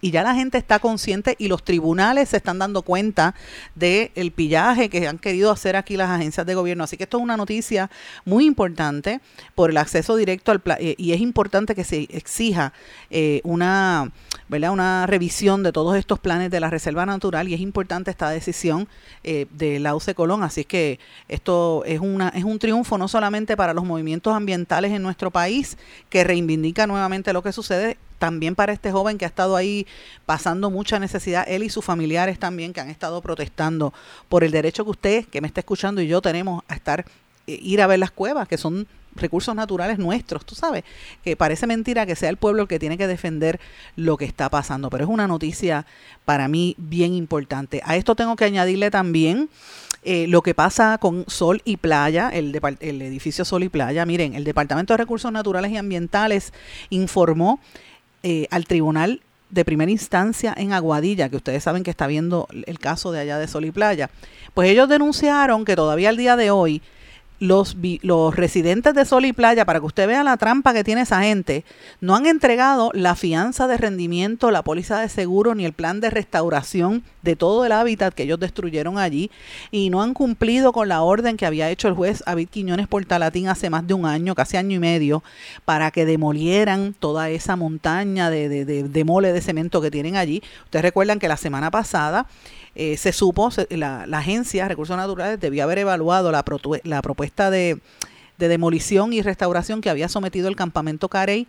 Y 0.00 0.10
ya 0.10 0.22
la 0.22 0.34
gente 0.34 0.58
está 0.58 0.78
consciente 0.78 1.36
y 1.38 1.48
los 1.48 1.64
tribunales 1.64 2.30
se 2.30 2.38
están 2.38 2.58
dando 2.58 2.82
cuenta 2.82 3.34
del 3.74 4.10
el 4.14 4.32
pillaje 4.32 4.88
que 4.88 5.06
han 5.06 5.18
querido 5.18 5.50
hacer 5.50 5.76
aquí 5.76 5.96
las 5.96 6.10
agencias 6.10 6.46
de 6.46 6.54
gobierno. 6.54 6.84
Así 6.84 6.96
que 6.96 7.04
esto 7.04 7.18
una 7.18 7.36
noticia 7.36 7.90
muy 8.24 8.44
importante 8.44 9.20
por 9.54 9.70
el 9.70 9.76
acceso 9.76 10.16
directo 10.16 10.52
al 10.52 10.62
eh, 10.78 10.94
y 10.98 11.12
es 11.12 11.20
importante 11.20 11.74
que 11.74 11.84
se 11.84 12.02
exija 12.10 12.72
eh, 13.10 13.40
una, 13.44 14.10
¿verdad? 14.48 14.72
una 14.72 15.06
revisión 15.06 15.62
de 15.62 15.72
todos 15.72 15.96
estos 15.96 16.18
planes 16.18 16.50
de 16.50 16.60
la 16.60 16.70
Reserva 16.70 17.06
Natural 17.06 17.48
y 17.48 17.54
es 17.54 17.60
importante 17.60 18.10
esta 18.10 18.30
decisión 18.30 18.88
eh, 19.24 19.46
de 19.52 19.80
la 19.80 19.94
UCE 19.94 20.14
Colón. 20.14 20.42
Así 20.42 20.62
es 20.62 20.66
que 20.66 20.98
esto 21.28 21.84
es, 21.84 22.00
una, 22.00 22.28
es 22.30 22.44
un 22.44 22.58
triunfo 22.58 22.98
no 22.98 23.08
solamente 23.08 23.56
para 23.56 23.74
los 23.74 23.84
movimientos 23.84 24.34
ambientales 24.34 24.92
en 24.92 25.02
nuestro 25.02 25.30
país, 25.30 25.76
que 26.08 26.24
reivindica 26.24 26.86
nuevamente 26.86 27.32
lo 27.32 27.42
que 27.42 27.52
sucede, 27.52 27.98
también 28.18 28.54
para 28.54 28.72
este 28.72 28.92
joven 28.92 29.18
que 29.18 29.24
ha 29.24 29.28
estado 29.28 29.56
ahí 29.56 29.86
pasando 30.24 30.70
mucha 30.70 30.98
necesidad, 30.98 31.44
él 31.48 31.62
y 31.62 31.70
sus 31.70 31.84
familiares 31.84 32.38
también 32.38 32.72
que 32.72 32.80
han 32.80 32.90
estado 32.90 33.20
protestando 33.20 33.92
por 34.28 34.44
el 34.44 34.50
derecho 34.50 34.84
que 34.84 34.90
usted, 34.90 35.24
que 35.26 35.40
me 35.40 35.48
está 35.48 35.60
escuchando 35.60 36.00
y 36.00 36.06
yo 36.06 36.20
tenemos 36.20 36.62
a 36.68 36.74
estar, 36.74 37.04
eh, 37.46 37.58
ir 37.62 37.82
a 37.82 37.86
ver 37.86 37.98
las 37.98 38.10
cuevas, 38.10 38.48
que 38.48 38.58
son 38.58 38.86
recursos 39.16 39.54
naturales 39.54 39.98
nuestros, 39.98 40.44
tú 40.44 40.54
sabes, 40.54 40.84
que 41.24 41.36
parece 41.36 41.66
mentira 41.66 42.06
que 42.06 42.16
sea 42.16 42.28
el 42.28 42.36
pueblo 42.36 42.62
el 42.62 42.68
que 42.68 42.78
tiene 42.78 42.98
que 42.98 43.06
defender 43.06 43.58
lo 43.96 44.16
que 44.16 44.26
está 44.26 44.50
pasando, 44.50 44.90
pero 44.90 45.04
es 45.04 45.10
una 45.10 45.26
noticia 45.26 45.86
para 46.24 46.48
mí 46.48 46.74
bien 46.78 47.14
importante. 47.14 47.80
A 47.84 47.96
esto 47.96 48.14
tengo 48.14 48.36
que 48.36 48.44
añadirle 48.44 48.90
también 48.90 49.48
eh, 50.08 50.26
lo 50.28 50.42
que 50.42 50.54
pasa 50.54 50.98
con 50.98 51.24
Sol 51.26 51.62
y 51.64 51.78
Playa, 51.78 52.28
el, 52.28 52.60
el 52.78 53.02
edificio 53.02 53.44
Sol 53.44 53.64
y 53.64 53.68
Playa. 53.68 54.06
Miren, 54.06 54.34
el 54.34 54.44
Departamento 54.44 54.92
de 54.92 54.98
Recursos 54.98 55.32
Naturales 55.32 55.72
y 55.72 55.78
Ambientales 55.78 56.52
informó 56.90 57.58
eh, 58.28 58.48
al 58.50 58.64
tribunal 58.64 59.20
de 59.50 59.64
primera 59.64 59.88
instancia 59.88 60.52
en 60.56 60.72
Aguadilla, 60.72 61.28
que 61.28 61.36
ustedes 61.36 61.62
saben 61.62 61.84
que 61.84 61.92
está 61.92 62.08
viendo 62.08 62.48
el 62.50 62.80
caso 62.80 63.12
de 63.12 63.20
allá 63.20 63.38
de 63.38 63.46
Sol 63.46 63.64
y 63.64 63.70
Playa, 63.70 64.10
pues 64.52 64.68
ellos 64.68 64.88
denunciaron 64.88 65.64
que 65.64 65.76
todavía 65.76 66.08
al 66.08 66.16
día 66.16 66.34
de 66.34 66.50
hoy 66.50 66.82
los, 67.38 67.76
los 68.02 68.34
residentes 68.34 68.94
de 68.94 69.04
Sol 69.04 69.24
y 69.24 69.32
Playa, 69.32 69.64
para 69.64 69.80
que 69.80 69.86
usted 69.86 70.06
vea 70.06 70.24
la 70.24 70.36
trampa 70.36 70.72
que 70.72 70.84
tiene 70.84 71.02
esa 71.02 71.22
gente, 71.22 71.64
no 72.00 72.16
han 72.16 72.26
entregado 72.26 72.90
la 72.94 73.14
fianza 73.14 73.66
de 73.66 73.76
rendimiento, 73.76 74.50
la 74.50 74.62
póliza 74.62 75.00
de 75.00 75.08
seguro 75.08 75.54
ni 75.54 75.64
el 75.64 75.72
plan 75.72 76.00
de 76.00 76.10
restauración 76.10 77.02
de 77.22 77.36
todo 77.36 77.66
el 77.66 77.72
hábitat 77.72 78.14
que 78.14 78.22
ellos 78.22 78.40
destruyeron 78.40 78.98
allí 78.98 79.30
y 79.70 79.90
no 79.90 80.02
han 80.02 80.14
cumplido 80.14 80.72
con 80.72 80.88
la 80.88 81.02
orden 81.02 81.36
que 81.36 81.46
había 81.46 81.70
hecho 81.70 81.88
el 81.88 81.94
juez 81.94 82.22
David 82.24 82.48
Quiñones 82.48 82.86
Portalatín 82.86 83.48
hace 83.48 83.70
más 83.70 83.86
de 83.86 83.94
un 83.94 84.06
año, 84.06 84.34
casi 84.34 84.56
año 84.56 84.76
y 84.76 84.78
medio, 84.78 85.22
para 85.64 85.90
que 85.90 86.06
demolieran 86.06 86.94
toda 86.98 87.30
esa 87.30 87.56
montaña 87.56 88.30
de, 88.30 88.48
de, 88.48 88.64
de, 88.64 88.82
de 88.84 89.04
mole 89.04 89.32
de 89.32 89.40
cemento 89.40 89.80
que 89.80 89.90
tienen 89.90 90.16
allí. 90.16 90.42
Ustedes 90.64 90.82
recuerdan 90.82 91.18
que 91.18 91.28
la 91.28 91.36
semana 91.36 91.70
pasada 91.70 92.26
eh, 92.76 92.96
se 92.98 93.12
supo, 93.12 93.50
la, 93.70 94.06
la, 94.06 94.18
agencia 94.18 94.68
Recursos 94.68 94.96
Naturales 94.96 95.40
debía 95.40 95.64
haber 95.64 95.78
evaluado 95.78 96.30
la, 96.30 96.44
la 96.84 97.02
propuesta 97.02 97.50
de, 97.50 97.80
de, 98.36 98.48
demolición 98.48 99.14
y 99.14 99.22
restauración 99.22 99.80
que 99.80 99.88
había 99.88 100.08
sometido 100.08 100.48
el 100.48 100.56
campamento 100.56 101.08
Carey. 101.08 101.48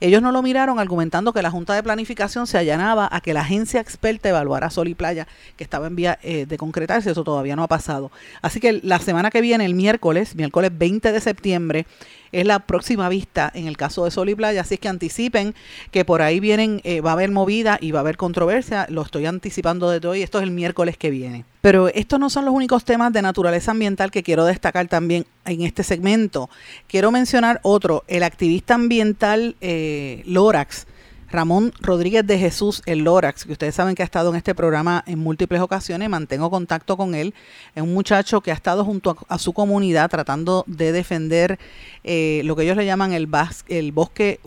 Ellos 0.00 0.22
no 0.22 0.32
lo 0.32 0.42
miraron 0.42 0.80
argumentando 0.80 1.34
que 1.34 1.42
la 1.42 1.50
Junta 1.50 1.74
de 1.74 1.82
Planificación 1.82 2.46
se 2.46 2.56
allanaba 2.56 3.06
a 3.12 3.20
que 3.20 3.34
la 3.34 3.42
agencia 3.42 3.80
experta 3.80 4.30
evaluara 4.30 4.70
Sol 4.70 4.88
y 4.88 4.94
Playa, 4.94 5.28
que 5.56 5.62
estaba 5.62 5.86
en 5.86 5.94
vía 5.94 6.18
eh, 6.22 6.46
de 6.46 6.56
concretarse, 6.56 7.10
eso 7.10 7.22
todavía 7.22 7.54
no 7.54 7.62
ha 7.62 7.68
pasado. 7.68 8.10
Así 8.40 8.58
que 8.58 8.80
la 8.82 8.98
semana 8.98 9.30
que 9.30 9.42
viene, 9.42 9.66
el 9.66 9.74
miércoles, 9.74 10.34
miércoles 10.34 10.72
20 10.74 11.12
de 11.12 11.20
septiembre, 11.20 11.86
es 12.32 12.46
la 12.46 12.60
próxima 12.60 13.08
vista 13.08 13.50
en 13.54 13.66
el 13.66 13.76
caso 13.76 14.04
de 14.04 14.10
Sol 14.10 14.28
y 14.28 14.34
Playa, 14.34 14.62
así 14.62 14.74
es 14.74 14.80
que 14.80 14.88
anticipen 14.88 15.54
que 15.90 16.04
por 16.04 16.22
ahí 16.22 16.40
vienen, 16.40 16.80
eh, 16.84 17.00
va 17.00 17.10
a 17.10 17.12
haber 17.12 17.30
movida 17.30 17.78
y 17.80 17.92
va 17.92 18.00
a 18.00 18.02
haber 18.02 18.16
controversia, 18.16 18.86
lo 18.88 19.02
estoy 19.02 19.26
anticipando 19.26 19.90
desde 19.90 20.08
hoy, 20.08 20.22
esto 20.22 20.38
es 20.38 20.44
el 20.44 20.50
miércoles 20.50 20.96
que 20.96 21.10
viene. 21.10 21.44
Pero 21.60 21.88
estos 21.88 22.18
no 22.18 22.28
son 22.28 22.44
los 22.44 22.54
únicos 22.54 22.84
temas 22.84 23.12
de 23.12 23.22
naturaleza 23.22 23.70
ambiental 23.70 24.10
que 24.10 24.22
quiero 24.22 24.44
destacar 24.44 24.88
también 24.88 25.26
en 25.44 25.62
este 25.62 25.84
segmento. 25.84 26.50
Quiero 26.88 27.12
mencionar 27.12 27.60
otro, 27.62 28.02
el 28.08 28.24
activista 28.24 28.74
ambiental 28.74 29.54
eh, 29.60 30.22
Lorax, 30.26 30.86
Ramón 31.32 31.72
Rodríguez 31.80 32.24
de 32.26 32.38
Jesús, 32.38 32.82
el 32.86 33.00
Lorax, 33.00 33.44
que 33.44 33.52
ustedes 33.52 33.74
saben 33.74 33.94
que 33.94 34.02
ha 34.02 34.04
estado 34.04 34.30
en 34.30 34.36
este 34.36 34.54
programa 34.54 35.02
en 35.06 35.18
múltiples 35.18 35.60
ocasiones, 35.60 36.08
mantengo 36.08 36.50
contacto 36.50 36.96
con 36.96 37.14
él. 37.14 37.34
Es 37.74 37.82
un 37.82 37.92
muchacho 37.92 38.40
que 38.40 38.52
ha 38.52 38.54
estado 38.54 38.84
junto 38.84 39.16
a, 39.28 39.38
su 39.38 39.52
comunidad 39.52 40.08
tratando 40.10 40.64
de 40.68 40.92
defender 40.92 41.58
eh, 42.04 42.42
lo 42.44 42.54
que 42.54 42.62
ellos 42.62 42.76
le 42.76 42.86
llaman 42.86 43.12
el, 43.12 43.28
el 43.68 43.92
bosque 43.92 44.38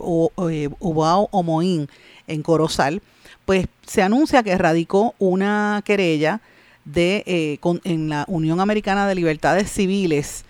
eh, 0.50 0.68
Ubao 0.78 1.28
o 1.30 1.42
Moín 1.42 1.88
en 2.26 2.42
Corozal. 2.42 3.02
Pues 3.44 3.66
se 3.86 4.02
anuncia 4.02 4.42
que 4.42 4.56
radicó 4.56 5.14
una 5.18 5.82
querella 5.84 6.40
de, 6.86 7.22
eh, 7.26 7.58
en 7.84 8.08
la 8.08 8.24
Unión 8.28 8.60
Americana 8.60 9.06
de 9.06 9.14
Libertades 9.14 9.70
Civiles 9.70 10.45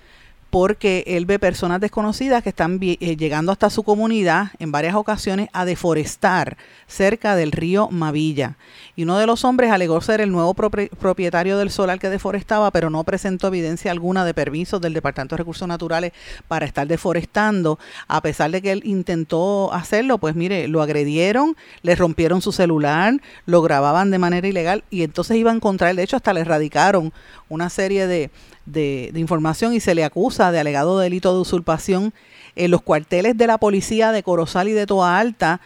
porque 0.59 1.05
él 1.07 1.27
ve 1.27 1.39
personas 1.39 1.83
desconocidas 1.83 2.43
que 2.43 2.49
están 2.49 2.79
eh, 2.81 2.97
llegando 3.19 3.53
hasta 3.53 3.69
su 3.69 3.83
comunidad 3.83 4.53
en 4.59 4.73
varias 4.73 4.95
ocasiones 4.95 5.51
a 5.53 5.67
deforestar 5.67 6.57
cerca 6.87 7.37
del 7.37 7.53
río 7.53 7.91
Mavilla. 7.91 8.57
Y 8.95 9.03
uno 9.03 9.19
de 9.19 9.27
los 9.27 9.45
hombres 9.45 9.71
alegó 9.71 10.01
ser 10.01 10.23
el 10.23 10.33
nuevo 10.33 10.55
propietario 10.55 11.59
del 11.59 11.71
solar 11.71 11.99
que 11.99 12.09
deforestaba, 12.09 12.71
pero 12.71 12.89
no 12.89 13.05
presentó 13.05 13.49
evidencia 13.49 13.91
alguna 13.91 14.25
de 14.25 14.33
permisos 14.33 14.81
del 14.81 14.95
Departamento 14.95 15.35
de 15.35 15.41
Recursos 15.41 15.69
Naturales 15.69 16.13
para 16.49 16.65
estar 16.65 16.87
deforestando. 16.87 17.79
A 18.09 18.23
pesar 18.23 18.51
de 18.51 18.63
que 18.63 18.73
él 18.73 18.81
intentó 18.87 19.75
hacerlo, 19.75 20.17
pues 20.17 20.37
mire, 20.37 20.69
lo 20.69 20.81
agredieron, 20.81 21.55
le 21.83 21.95
rompieron 21.97 22.41
su 22.41 22.53
celular, 22.53 23.21
lo 23.45 23.61
grababan 23.61 24.11
de 24.11 24.19
manera 24.19 24.49
ilegal 24.49 24.85
y 24.89 25.03
entonces 25.03 25.37
iban 25.37 25.61
contra 25.61 25.91
él. 25.91 25.97
De 25.97 26.05
hecho, 26.05 26.17
hasta 26.17 26.33
le 26.33 26.41
erradicaron 26.41 27.13
una 27.51 27.69
serie 27.69 28.07
de, 28.07 28.31
de, 28.67 29.13
información 29.15 29.73
y 29.73 29.81
se 29.81 29.95
le 29.95 30.05
acusa 30.05 30.53
de 30.53 30.61
alegado 30.61 30.99
delito 30.99 31.33
de 31.33 31.41
usurpación 31.41 32.13
en 32.55 32.71
los 32.71 32.83
cuarteles 32.83 33.37
de 33.37 33.47
la 33.47 33.59
policía 33.59 34.13
de 34.13 34.23
Corozal 34.23 34.69
y 34.69 34.73
de 34.73 34.87
Toa 34.87 35.19
Alta. 35.19 35.61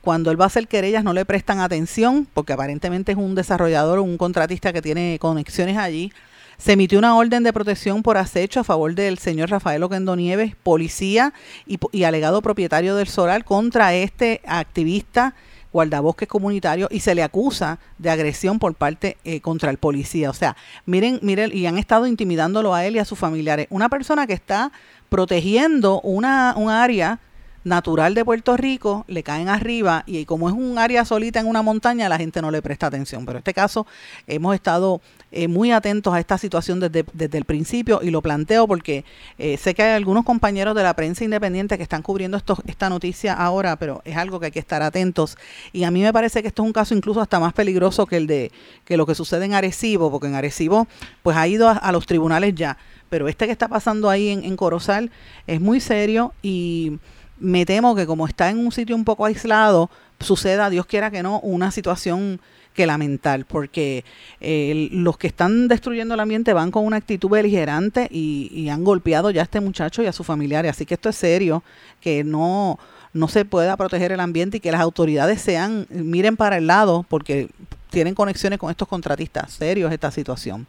Cuando 0.00 0.30
él 0.30 0.40
va 0.40 0.44
a 0.44 0.46
hacer 0.46 0.68
querellas 0.68 1.04
no 1.04 1.12
le 1.12 1.24
prestan 1.24 1.60
atención 1.60 2.26
porque 2.32 2.52
aparentemente 2.52 3.12
es 3.12 3.18
un 3.18 3.34
desarrollador 3.34 3.98
o 3.98 4.02
un 4.02 4.18
contratista 4.18 4.72
que 4.72 4.82
tiene 4.82 5.18
conexiones 5.20 5.76
allí. 5.76 6.12
Se 6.58 6.72
emitió 6.72 6.98
una 6.98 7.16
orden 7.16 7.42
de 7.42 7.52
protección 7.52 8.02
por 8.02 8.16
acecho 8.16 8.60
a 8.60 8.64
favor 8.64 8.94
del 8.94 9.18
señor 9.18 9.50
Rafael 9.50 9.82
Oquendo 9.82 10.16
Nieves, 10.16 10.54
policía 10.62 11.34
y, 11.66 11.78
y 11.92 12.04
alegado 12.04 12.40
propietario 12.40 12.96
del 12.96 13.08
Solar 13.08 13.44
contra 13.44 13.94
este 13.94 14.40
activista 14.46 15.34
guardabosques 15.76 16.26
comunitario 16.26 16.88
y 16.90 17.00
se 17.00 17.14
le 17.14 17.22
acusa 17.22 17.78
de 17.98 18.08
agresión 18.08 18.58
por 18.58 18.74
parte 18.74 19.18
eh, 19.24 19.42
contra 19.42 19.70
el 19.70 19.76
policía. 19.76 20.30
O 20.30 20.32
sea, 20.32 20.56
miren, 20.86 21.18
miren, 21.20 21.50
y 21.54 21.66
han 21.66 21.76
estado 21.76 22.06
intimidándolo 22.06 22.74
a 22.74 22.86
él 22.86 22.96
y 22.96 22.98
a 22.98 23.04
sus 23.04 23.18
familiares. 23.18 23.66
Una 23.68 23.90
persona 23.90 24.26
que 24.26 24.32
está 24.32 24.72
protegiendo 25.10 26.00
una, 26.00 26.54
un 26.56 26.70
área 26.70 27.18
natural 27.66 28.14
de 28.14 28.24
Puerto 28.24 28.56
Rico, 28.56 29.04
le 29.08 29.24
caen 29.24 29.48
arriba 29.48 30.04
y 30.06 30.24
como 30.24 30.48
es 30.48 30.54
un 30.54 30.78
área 30.78 31.04
solita 31.04 31.40
en 31.40 31.48
una 31.48 31.62
montaña, 31.62 32.08
la 32.08 32.16
gente 32.16 32.40
no 32.40 32.52
le 32.52 32.62
presta 32.62 32.86
atención. 32.86 33.26
Pero 33.26 33.38
en 33.38 33.40
este 33.40 33.54
caso 33.54 33.88
hemos 34.28 34.54
estado 34.54 35.00
eh, 35.32 35.48
muy 35.48 35.72
atentos 35.72 36.14
a 36.14 36.20
esta 36.20 36.38
situación 36.38 36.78
desde, 36.78 37.04
desde, 37.12 37.36
el 37.36 37.44
principio 37.44 38.00
y 38.02 38.10
lo 38.10 38.22
planteo 38.22 38.68
porque 38.68 39.04
eh, 39.36 39.56
sé 39.56 39.74
que 39.74 39.82
hay 39.82 39.94
algunos 39.94 40.24
compañeros 40.24 40.76
de 40.76 40.84
la 40.84 40.94
prensa 40.94 41.24
independiente 41.24 41.76
que 41.76 41.82
están 41.82 42.02
cubriendo 42.02 42.36
esto, 42.36 42.56
esta 42.68 42.88
noticia 42.88 43.32
ahora, 43.34 43.74
pero 43.74 44.00
es 44.04 44.16
algo 44.16 44.38
que 44.38 44.46
hay 44.46 44.52
que 44.52 44.60
estar 44.60 44.82
atentos. 44.82 45.36
Y 45.72 45.82
a 45.82 45.90
mí 45.90 46.02
me 46.02 46.12
parece 46.12 46.42
que 46.42 46.48
esto 46.48 46.62
es 46.62 46.66
un 46.66 46.72
caso 46.72 46.94
incluso 46.94 47.20
hasta 47.20 47.40
más 47.40 47.52
peligroso 47.52 48.06
que 48.06 48.16
el 48.16 48.28
de 48.28 48.52
que 48.84 48.96
lo 48.96 49.06
que 49.06 49.16
sucede 49.16 49.44
en 49.44 49.54
Arecibo, 49.54 50.12
porque 50.12 50.28
en 50.28 50.36
Arecibo 50.36 50.86
pues 51.24 51.36
ha 51.36 51.48
ido 51.48 51.68
a, 51.68 51.90
los 51.90 52.06
tribunales 52.06 52.54
ya, 52.54 52.78
pero 53.08 53.26
este 53.26 53.46
que 53.46 53.52
está 53.52 53.66
pasando 53.66 54.08
ahí 54.08 54.28
en, 54.28 54.44
en 54.44 54.56
Corozal 54.56 55.10
es 55.48 55.60
muy 55.60 55.80
serio 55.80 56.32
y 56.42 57.00
me 57.38 57.66
temo 57.66 57.94
que 57.94 58.06
como 58.06 58.26
está 58.26 58.50
en 58.50 58.58
un 58.58 58.72
sitio 58.72 58.96
un 58.96 59.04
poco 59.04 59.24
aislado, 59.24 59.90
suceda, 60.20 60.70
Dios 60.70 60.86
quiera 60.86 61.10
que 61.10 61.22
no, 61.22 61.40
una 61.40 61.70
situación 61.70 62.40
que 62.76 62.86
lamentar, 62.86 63.44
porque 63.46 64.04
eh, 64.40 64.88
los 64.92 65.16
que 65.16 65.26
están 65.26 65.66
destruyendo 65.66 66.14
el 66.14 66.20
ambiente 66.20 66.52
van 66.52 66.70
con 66.70 66.84
una 66.84 66.98
actitud 66.98 67.30
beligerante 67.30 68.06
y, 68.10 68.68
han 68.68 68.84
golpeado 68.84 69.30
ya 69.30 69.40
a 69.40 69.44
este 69.44 69.60
muchacho 69.60 70.02
y 70.02 70.06
a 70.06 70.12
sus 70.12 70.26
familiares. 70.26 70.72
Así 70.72 70.84
que 70.84 70.94
esto 70.94 71.08
es 71.08 71.16
serio, 71.16 71.62
que 72.00 72.22
no, 72.22 72.78
no 73.12 73.28
se 73.28 73.44
pueda 73.44 73.76
proteger 73.76 74.12
el 74.12 74.20
ambiente 74.20 74.58
y 74.58 74.60
que 74.60 74.72
las 74.72 74.80
autoridades 74.80 75.40
sean, 75.40 75.86
miren 75.90 76.36
para 76.36 76.58
el 76.58 76.66
lado, 76.66 77.06
porque 77.08 77.48
tienen 77.90 78.14
conexiones 78.14 78.58
con 78.58 78.70
estos 78.70 78.88
contratistas. 78.88 79.52
Serios 79.52 79.92
esta 79.92 80.10
situación. 80.10 80.66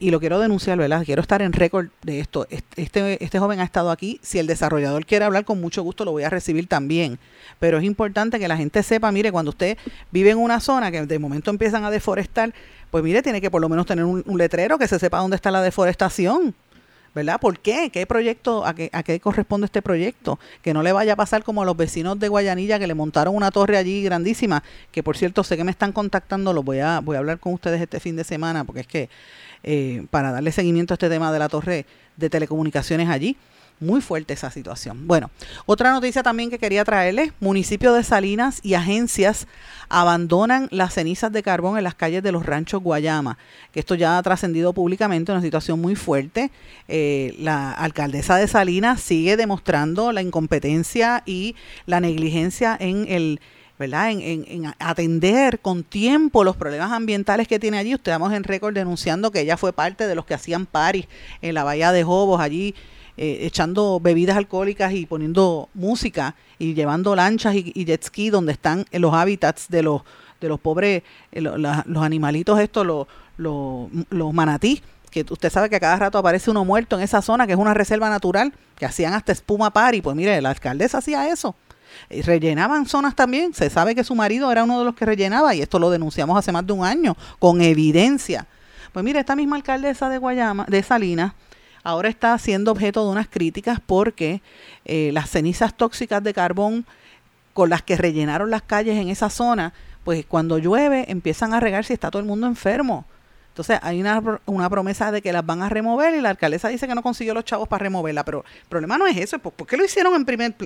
y 0.00 0.10
lo 0.10 0.20
quiero 0.20 0.38
denunciar, 0.38 0.78
¿verdad? 0.78 1.04
Quiero 1.04 1.22
estar 1.22 1.42
en 1.42 1.52
récord 1.52 1.88
de 2.02 2.20
esto. 2.20 2.46
Este, 2.76 3.22
este 3.22 3.38
joven 3.38 3.60
ha 3.60 3.64
estado 3.64 3.90
aquí. 3.90 4.18
Si 4.22 4.38
el 4.38 4.46
desarrollador 4.46 5.06
quiere 5.06 5.24
hablar, 5.24 5.44
con 5.44 5.60
mucho 5.60 5.82
gusto 5.82 6.04
lo 6.04 6.12
voy 6.12 6.24
a 6.24 6.30
recibir 6.30 6.66
también. 6.66 7.18
Pero 7.58 7.78
es 7.78 7.84
importante 7.84 8.38
que 8.38 8.48
la 8.48 8.56
gente 8.56 8.82
sepa, 8.82 9.12
mire, 9.12 9.32
cuando 9.32 9.50
usted 9.50 9.76
vive 10.10 10.30
en 10.30 10.38
una 10.38 10.60
zona 10.60 10.90
que 10.90 11.06
de 11.06 11.18
momento 11.18 11.50
empiezan 11.50 11.84
a 11.84 11.90
deforestar, 11.90 12.52
pues 12.90 13.04
mire, 13.04 13.22
tiene 13.22 13.40
que 13.40 13.50
por 13.50 13.60
lo 13.60 13.68
menos 13.68 13.86
tener 13.86 14.04
un 14.04 14.38
letrero 14.38 14.78
que 14.78 14.88
se 14.88 14.98
sepa 14.98 15.18
dónde 15.18 15.36
está 15.36 15.50
la 15.50 15.62
deforestación 15.62 16.54
¿verdad? 17.14 17.40
¿Por 17.40 17.58
qué? 17.58 17.90
¿Qué 17.92 18.06
proyecto, 18.06 18.64
a 18.64 18.74
qué, 18.74 18.90
a 18.92 19.02
qué 19.02 19.20
corresponde 19.20 19.66
este 19.66 19.82
proyecto? 19.82 20.38
Que 20.62 20.72
no 20.72 20.82
le 20.82 20.92
vaya 20.92 21.14
a 21.14 21.16
pasar 21.16 21.42
como 21.44 21.62
a 21.62 21.64
los 21.64 21.76
vecinos 21.76 22.18
de 22.18 22.28
Guayanilla 22.28 22.78
que 22.78 22.86
le 22.86 22.94
montaron 22.94 23.34
una 23.36 23.50
torre 23.50 23.76
allí 23.76 24.02
grandísima, 24.02 24.62
que 24.90 25.02
por 25.02 25.16
cierto 25.16 25.44
sé 25.44 25.56
que 25.56 25.64
me 25.64 25.70
están 25.70 25.92
contactando, 25.92 26.52
los 26.52 26.64
voy 26.64 26.78
a, 26.78 27.00
voy 27.00 27.16
a 27.16 27.18
hablar 27.18 27.38
con 27.38 27.52
ustedes 27.52 27.80
este 27.80 28.00
fin 28.00 28.16
de 28.16 28.24
semana, 28.24 28.64
porque 28.64 28.80
es 28.80 28.86
que 28.86 29.08
eh, 29.62 30.06
para 30.10 30.32
darle 30.32 30.52
seguimiento 30.52 30.94
a 30.94 30.96
este 30.96 31.08
tema 31.08 31.32
de 31.32 31.38
la 31.38 31.48
torre 31.48 31.86
de 32.16 32.30
telecomunicaciones 32.30 33.08
allí, 33.08 33.36
muy 33.80 34.00
fuerte 34.00 34.34
esa 34.34 34.50
situación. 34.50 35.06
Bueno, 35.06 35.30
otra 35.66 35.90
noticia 35.90 36.22
también 36.22 36.50
que 36.50 36.58
quería 36.58 36.84
traerles, 36.84 37.32
municipio 37.40 37.92
de 37.92 38.04
Salinas 38.04 38.60
y 38.62 38.74
agencias 38.74 39.46
abandonan 39.88 40.68
las 40.70 40.94
cenizas 40.94 41.32
de 41.32 41.42
carbón 41.42 41.76
en 41.76 41.84
las 41.84 41.94
calles 41.94 42.22
de 42.22 42.32
los 42.32 42.46
ranchos 42.46 42.82
Guayama, 42.82 43.36
que 43.72 43.80
esto 43.80 43.94
ya 43.94 44.16
ha 44.16 44.22
trascendido 44.22 44.72
públicamente, 44.72 45.32
una 45.32 45.42
situación 45.42 45.80
muy 45.80 45.96
fuerte. 45.96 46.50
Eh, 46.88 47.34
la 47.38 47.72
alcaldesa 47.72 48.36
de 48.36 48.48
Salinas 48.48 49.00
sigue 49.00 49.36
demostrando 49.36 50.12
la 50.12 50.22
incompetencia 50.22 51.22
y 51.26 51.56
la 51.86 52.00
negligencia 52.00 52.76
en 52.78 53.06
el 53.08 53.40
¿verdad? 53.78 54.12
En, 54.12 54.72
atender 54.78 55.58
con 55.58 55.82
tiempo 55.82 56.44
los 56.44 56.56
problemas 56.56 56.92
ambientales 56.92 57.48
que 57.48 57.58
tiene 57.58 57.78
allí. 57.78 57.94
Usted 57.94 58.12
vamos 58.12 58.32
en 58.32 58.44
récord 58.44 58.72
denunciando 58.72 59.32
que 59.32 59.40
ella 59.40 59.56
fue 59.56 59.72
parte 59.72 60.06
de 60.06 60.14
los 60.14 60.24
que 60.24 60.34
hacían 60.34 60.66
paris 60.66 61.06
en 61.40 61.54
la 61.54 61.64
bahía 61.64 61.90
de 61.90 62.04
Jobos 62.04 62.40
allí 62.40 62.76
eh, 63.16 63.40
echando 63.42 64.00
bebidas 64.00 64.36
alcohólicas 64.36 64.92
y 64.92 65.06
poniendo 65.06 65.68
música 65.74 66.34
y 66.58 66.74
llevando 66.74 67.14
lanchas 67.14 67.54
y, 67.54 67.84
jet 67.84 68.04
ski 68.04 68.30
donde 68.30 68.52
están 68.52 68.86
los 68.92 69.12
hábitats 69.12 69.68
de 69.68 69.82
los 69.82 70.02
de 70.40 70.48
los 70.48 70.60
pobres, 70.60 71.02
eh, 71.30 71.40
los 71.40 72.02
animalitos 72.02 72.58
estos, 72.58 72.84
los, 72.84 73.06
los, 73.36 74.34
manatí, 74.34 74.82
que 75.10 75.24
usted 75.28 75.50
sabe 75.50 75.70
que 75.70 75.76
a 75.76 75.80
cada 75.80 75.96
rato 75.96 76.18
aparece 76.18 76.50
uno 76.50 76.64
muerto 76.64 76.96
en 76.96 77.02
esa 77.02 77.22
zona, 77.22 77.46
que 77.46 77.52
es 77.52 77.58
una 77.58 77.74
reserva 77.74 78.10
natural, 78.10 78.52
que 78.76 78.84
hacían 78.84 79.14
hasta 79.14 79.32
espuma 79.32 79.72
y 79.92 80.02
pues 80.02 80.16
mire, 80.16 80.40
la 80.42 80.50
alcaldesa 80.50 80.98
hacía 80.98 81.28
eso. 81.28 81.54
Y 82.10 82.22
rellenaban 82.22 82.86
zonas 82.86 83.14
también, 83.14 83.54
se 83.54 83.70
sabe 83.70 83.94
que 83.94 84.04
su 84.04 84.14
marido 84.14 84.50
era 84.50 84.64
uno 84.64 84.78
de 84.78 84.84
los 84.84 84.94
que 84.94 85.04
rellenaba 85.04 85.54
y 85.54 85.60
esto 85.60 85.78
lo 85.78 85.90
denunciamos 85.90 86.36
hace 86.36 86.50
más 86.50 86.66
de 86.66 86.72
un 86.72 86.84
año, 86.84 87.16
con 87.38 87.60
evidencia. 87.60 88.46
Pues 88.92 89.04
mire, 89.04 89.20
esta 89.20 89.36
misma 89.36 89.56
alcaldesa 89.56 90.08
de 90.08 90.18
Guayama, 90.18 90.64
de 90.68 90.82
Salinas, 90.82 91.32
ahora 91.84 92.08
está 92.08 92.36
siendo 92.38 92.72
objeto 92.72 93.04
de 93.04 93.10
unas 93.10 93.28
críticas 93.28 93.80
porque 93.84 94.40
eh, 94.84 95.10
las 95.12 95.30
cenizas 95.30 95.76
tóxicas 95.76 96.22
de 96.22 96.34
carbón 96.34 96.86
con 97.52 97.70
las 97.70 97.82
que 97.82 97.96
rellenaron 97.96 98.50
las 98.50 98.62
calles 98.62 98.96
en 98.96 99.08
esa 99.08 99.30
zona, 99.30 99.72
pues 100.04 100.24
cuando 100.26 100.58
llueve 100.58 101.04
empiezan 101.08 101.54
a 101.54 101.60
regar 101.60 101.84
si 101.84 101.92
está 101.92 102.10
todo 102.10 102.20
el 102.20 102.28
mundo 102.28 102.46
enfermo. 102.46 103.04
Entonces 103.48 103.78
hay 103.82 104.00
una, 104.00 104.70
promesa 104.70 105.12
de 105.12 105.20
que 105.20 105.30
las 105.30 105.44
van 105.44 105.62
a 105.62 105.68
remover 105.68 106.14
y 106.14 106.22
la 106.22 106.30
alcaldesa 106.30 106.68
dice 106.68 106.88
que 106.88 106.94
no 106.94 107.02
consiguió 107.02 107.34
los 107.34 107.44
chavos 107.44 107.68
para 107.68 107.82
removerla, 107.82 108.24
pero 108.24 108.46
el 108.46 108.68
problema 108.70 108.96
no 108.96 109.06
es 109.06 109.18
eso, 109.18 109.38
¿por 109.38 109.66
qué 109.66 109.76
lo 109.76 109.84
hicieron 109.84 110.14
en 110.14 110.24
primer, 110.24 110.56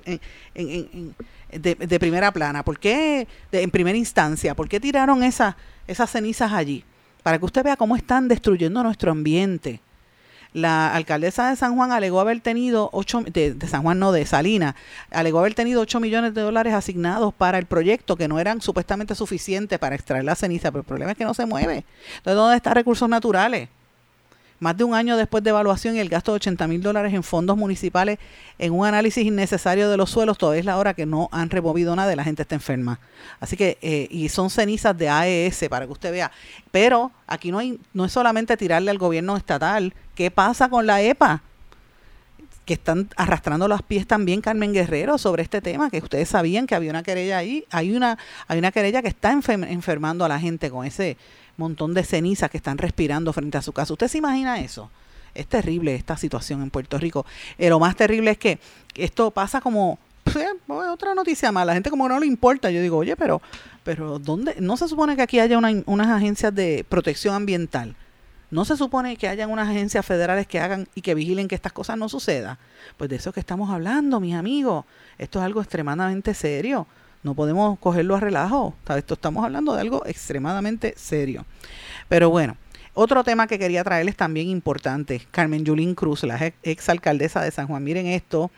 de, 1.50 1.98
primera 1.98 2.30
plana? 2.30 2.64
¿Por 2.64 2.78
qué 2.78 3.26
en 3.50 3.70
primera 3.72 3.98
instancia? 3.98 4.54
¿Por 4.54 4.68
qué 4.68 4.78
tiraron 4.78 5.24
esas 5.24 5.56
cenizas 6.06 6.52
allí? 6.52 6.84
Para 7.24 7.40
que 7.40 7.44
usted 7.44 7.64
vea 7.64 7.76
cómo 7.76 7.96
están 7.96 8.28
destruyendo 8.28 8.84
nuestro 8.84 9.10
ambiente 9.10 9.80
la 10.56 10.94
alcaldesa 10.94 11.50
de 11.50 11.56
San 11.56 11.76
Juan 11.76 11.92
alegó 11.92 12.18
haber 12.18 12.40
tenido 12.40 12.88
8, 12.94 13.24
de, 13.30 13.56
San 13.68 13.82
Juan 13.82 13.98
no, 13.98 14.10
de 14.10 14.24
Salina, 14.24 14.74
alegó 15.10 15.40
haber 15.40 15.52
tenido 15.52 15.82
8 15.82 16.00
millones 16.00 16.32
de 16.32 16.40
dólares 16.40 16.72
asignados 16.72 17.34
para 17.34 17.58
el 17.58 17.66
proyecto 17.66 18.16
que 18.16 18.26
no 18.26 18.38
eran 18.38 18.62
supuestamente 18.62 19.14
suficientes 19.14 19.78
para 19.78 19.94
extraer 19.94 20.24
la 20.24 20.34
ceniza, 20.34 20.70
pero 20.70 20.80
el 20.80 20.86
problema 20.86 21.12
es 21.12 21.18
que 21.18 21.24
no 21.24 21.34
se 21.34 21.44
mueve. 21.44 21.84
Entonces, 22.16 22.36
¿dónde 22.36 22.56
están 22.56 22.74
recursos 22.74 23.06
naturales? 23.06 23.68
Más 24.58 24.76
de 24.76 24.84
un 24.84 24.94
año 24.94 25.16
después 25.16 25.44
de 25.44 25.50
evaluación 25.50 25.96
y 25.96 26.00
el 26.00 26.08
gasto 26.08 26.32
de 26.32 26.36
80 26.36 26.66
mil 26.66 26.82
dólares 26.82 27.12
en 27.12 27.22
fondos 27.22 27.56
municipales 27.56 28.18
en 28.58 28.72
un 28.72 28.86
análisis 28.86 29.24
innecesario 29.24 29.90
de 29.90 29.96
los 29.96 30.10
suelos, 30.10 30.38
todavía 30.38 30.60
es 30.60 30.66
la 30.66 30.78
hora 30.78 30.94
que 30.94 31.04
no 31.04 31.28
han 31.30 31.50
removido 31.50 31.94
nada 31.94 32.12
y 32.12 32.16
la 32.16 32.24
gente 32.24 32.42
está 32.42 32.54
enferma. 32.54 32.98
Así 33.38 33.56
que, 33.56 33.76
eh, 33.82 34.08
y 34.10 34.28
son 34.30 34.48
cenizas 34.48 34.96
de 34.96 35.10
AES 35.10 35.68
para 35.68 35.86
que 35.86 35.92
usted 35.92 36.10
vea. 36.10 36.32
Pero 36.70 37.12
aquí 37.26 37.50
no, 37.50 37.58
hay, 37.58 37.78
no 37.92 38.06
es 38.06 38.12
solamente 38.12 38.56
tirarle 38.56 38.90
al 38.90 38.98
gobierno 38.98 39.36
estatal. 39.36 39.92
¿Qué 40.14 40.30
pasa 40.30 40.68
con 40.68 40.86
la 40.86 41.02
EPA? 41.02 41.42
que 42.66 42.74
están 42.74 43.08
arrastrando 43.16 43.68
los 43.68 43.80
pies 43.82 44.08
también 44.08 44.40
Carmen 44.40 44.72
Guerrero 44.72 45.18
sobre 45.18 45.44
este 45.44 45.60
tema, 45.62 45.88
que 45.88 45.98
ustedes 45.98 46.28
sabían 46.28 46.66
que 46.66 46.74
había 46.74 46.90
una 46.90 47.04
querella 47.04 47.38
ahí, 47.38 47.64
hay 47.70 47.94
una, 47.94 48.18
hay 48.48 48.58
una 48.58 48.72
querella 48.72 49.02
que 49.02 49.08
está 49.08 49.30
enfermando 49.30 50.24
a 50.24 50.28
la 50.28 50.40
gente 50.40 50.68
con 50.68 50.84
ese 50.84 51.16
montón 51.56 51.94
de 51.94 52.04
cenizas 52.04 52.50
que 52.50 52.56
están 52.56 52.78
respirando 52.78 53.32
frente 53.32 53.58
a 53.58 53.62
su 53.62 53.72
casa. 53.72 53.92
¿Usted 53.92 54.08
se 54.08 54.18
imagina 54.18 54.60
eso? 54.60 54.90
Es 55.34 55.46
terrible 55.46 55.94
esta 55.94 56.16
situación 56.16 56.62
en 56.62 56.70
Puerto 56.70 56.98
Rico. 56.98 57.26
Eh, 57.58 57.68
lo 57.68 57.78
más 57.78 57.96
terrible 57.96 58.30
es 58.32 58.38
que 58.38 58.58
esto 58.94 59.30
pasa 59.30 59.60
como 59.60 59.98
pues, 60.24 60.88
otra 60.88 61.14
noticia 61.14 61.52
más. 61.52 61.66
La 61.66 61.74
gente 61.74 61.90
como 61.90 62.08
no 62.08 62.18
le 62.18 62.26
importa. 62.26 62.70
Yo 62.70 62.80
digo, 62.80 62.98
oye, 62.98 63.16
pero, 63.16 63.40
pero 63.84 64.18
¿dónde? 64.18 64.56
No 64.60 64.76
se 64.76 64.88
supone 64.88 65.16
que 65.16 65.22
aquí 65.22 65.38
haya 65.38 65.58
unas 65.58 66.08
agencias 66.08 66.54
de 66.54 66.84
protección 66.88 67.34
ambiental. 67.34 67.96
No 68.50 68.64
se 68.64 68.76
supone 68.76 69.16
que 69.16 69.28
hayan 69.28 69.50
unas 69.50 69.68
agencias 69.68 70.06
federales 70.06 70.46
que 70.46 70.60
hagan 70.60 70.88
y 70.94 71.02
que 71.02 71.14
vigilen 71.14 71.48
que 71.48 71.56
estas 71.56 71.72
cosas 71.72 71.98
no 71.98 72.08
sucedan. 72.08 72.58
Pues 72.96 73.10
de 73.10 73.16
eso 73.16 73.32
que 73.32 73.40
estamos 73.40 73.70
hablando, 73.70 74.20
mis 74.20 74.34
amigos. 74.34 74.84
Esto 75.18 75.40
es 75.40 75.44
algo 75.44 75.60
extremadamente 75.60 76.32
serio. 76.32 76.86
No 77.26 77.34
podemos 77.34 77.76
cogerlo 77.80 78.14
a 78.14 78.20
relajo. 78.20 78.76
Esto 78.96 79.14
estamos 79.14 79.44
hablando 79.44 79.74
de 79.74 79.80
algo 79.80 80.06
extremadamente 80.06 80.94
serio. 80.96 81.44
Pero 82.08 82.30
bueno, 82.30 82.56
otro 82.94 83.24
tema 83.24 83.48
que 83.48 83.58
quería 83.58 83.82
traerles 83.82 84.14
también 84.14 84.46
importante. 84.46 85.20
Carmen 85.32 85.64
Yulín 85.64 85.96
Cruz, 85.96 86.22
la 86.22 86.52
ex 86.62 86.88
alcaldesa 86.88 87.40
de 87.40 87.50
San 87.50 87.66
Juan. 87.66 87.82
Miren 87.82 88.06
esto. 88.06 88.52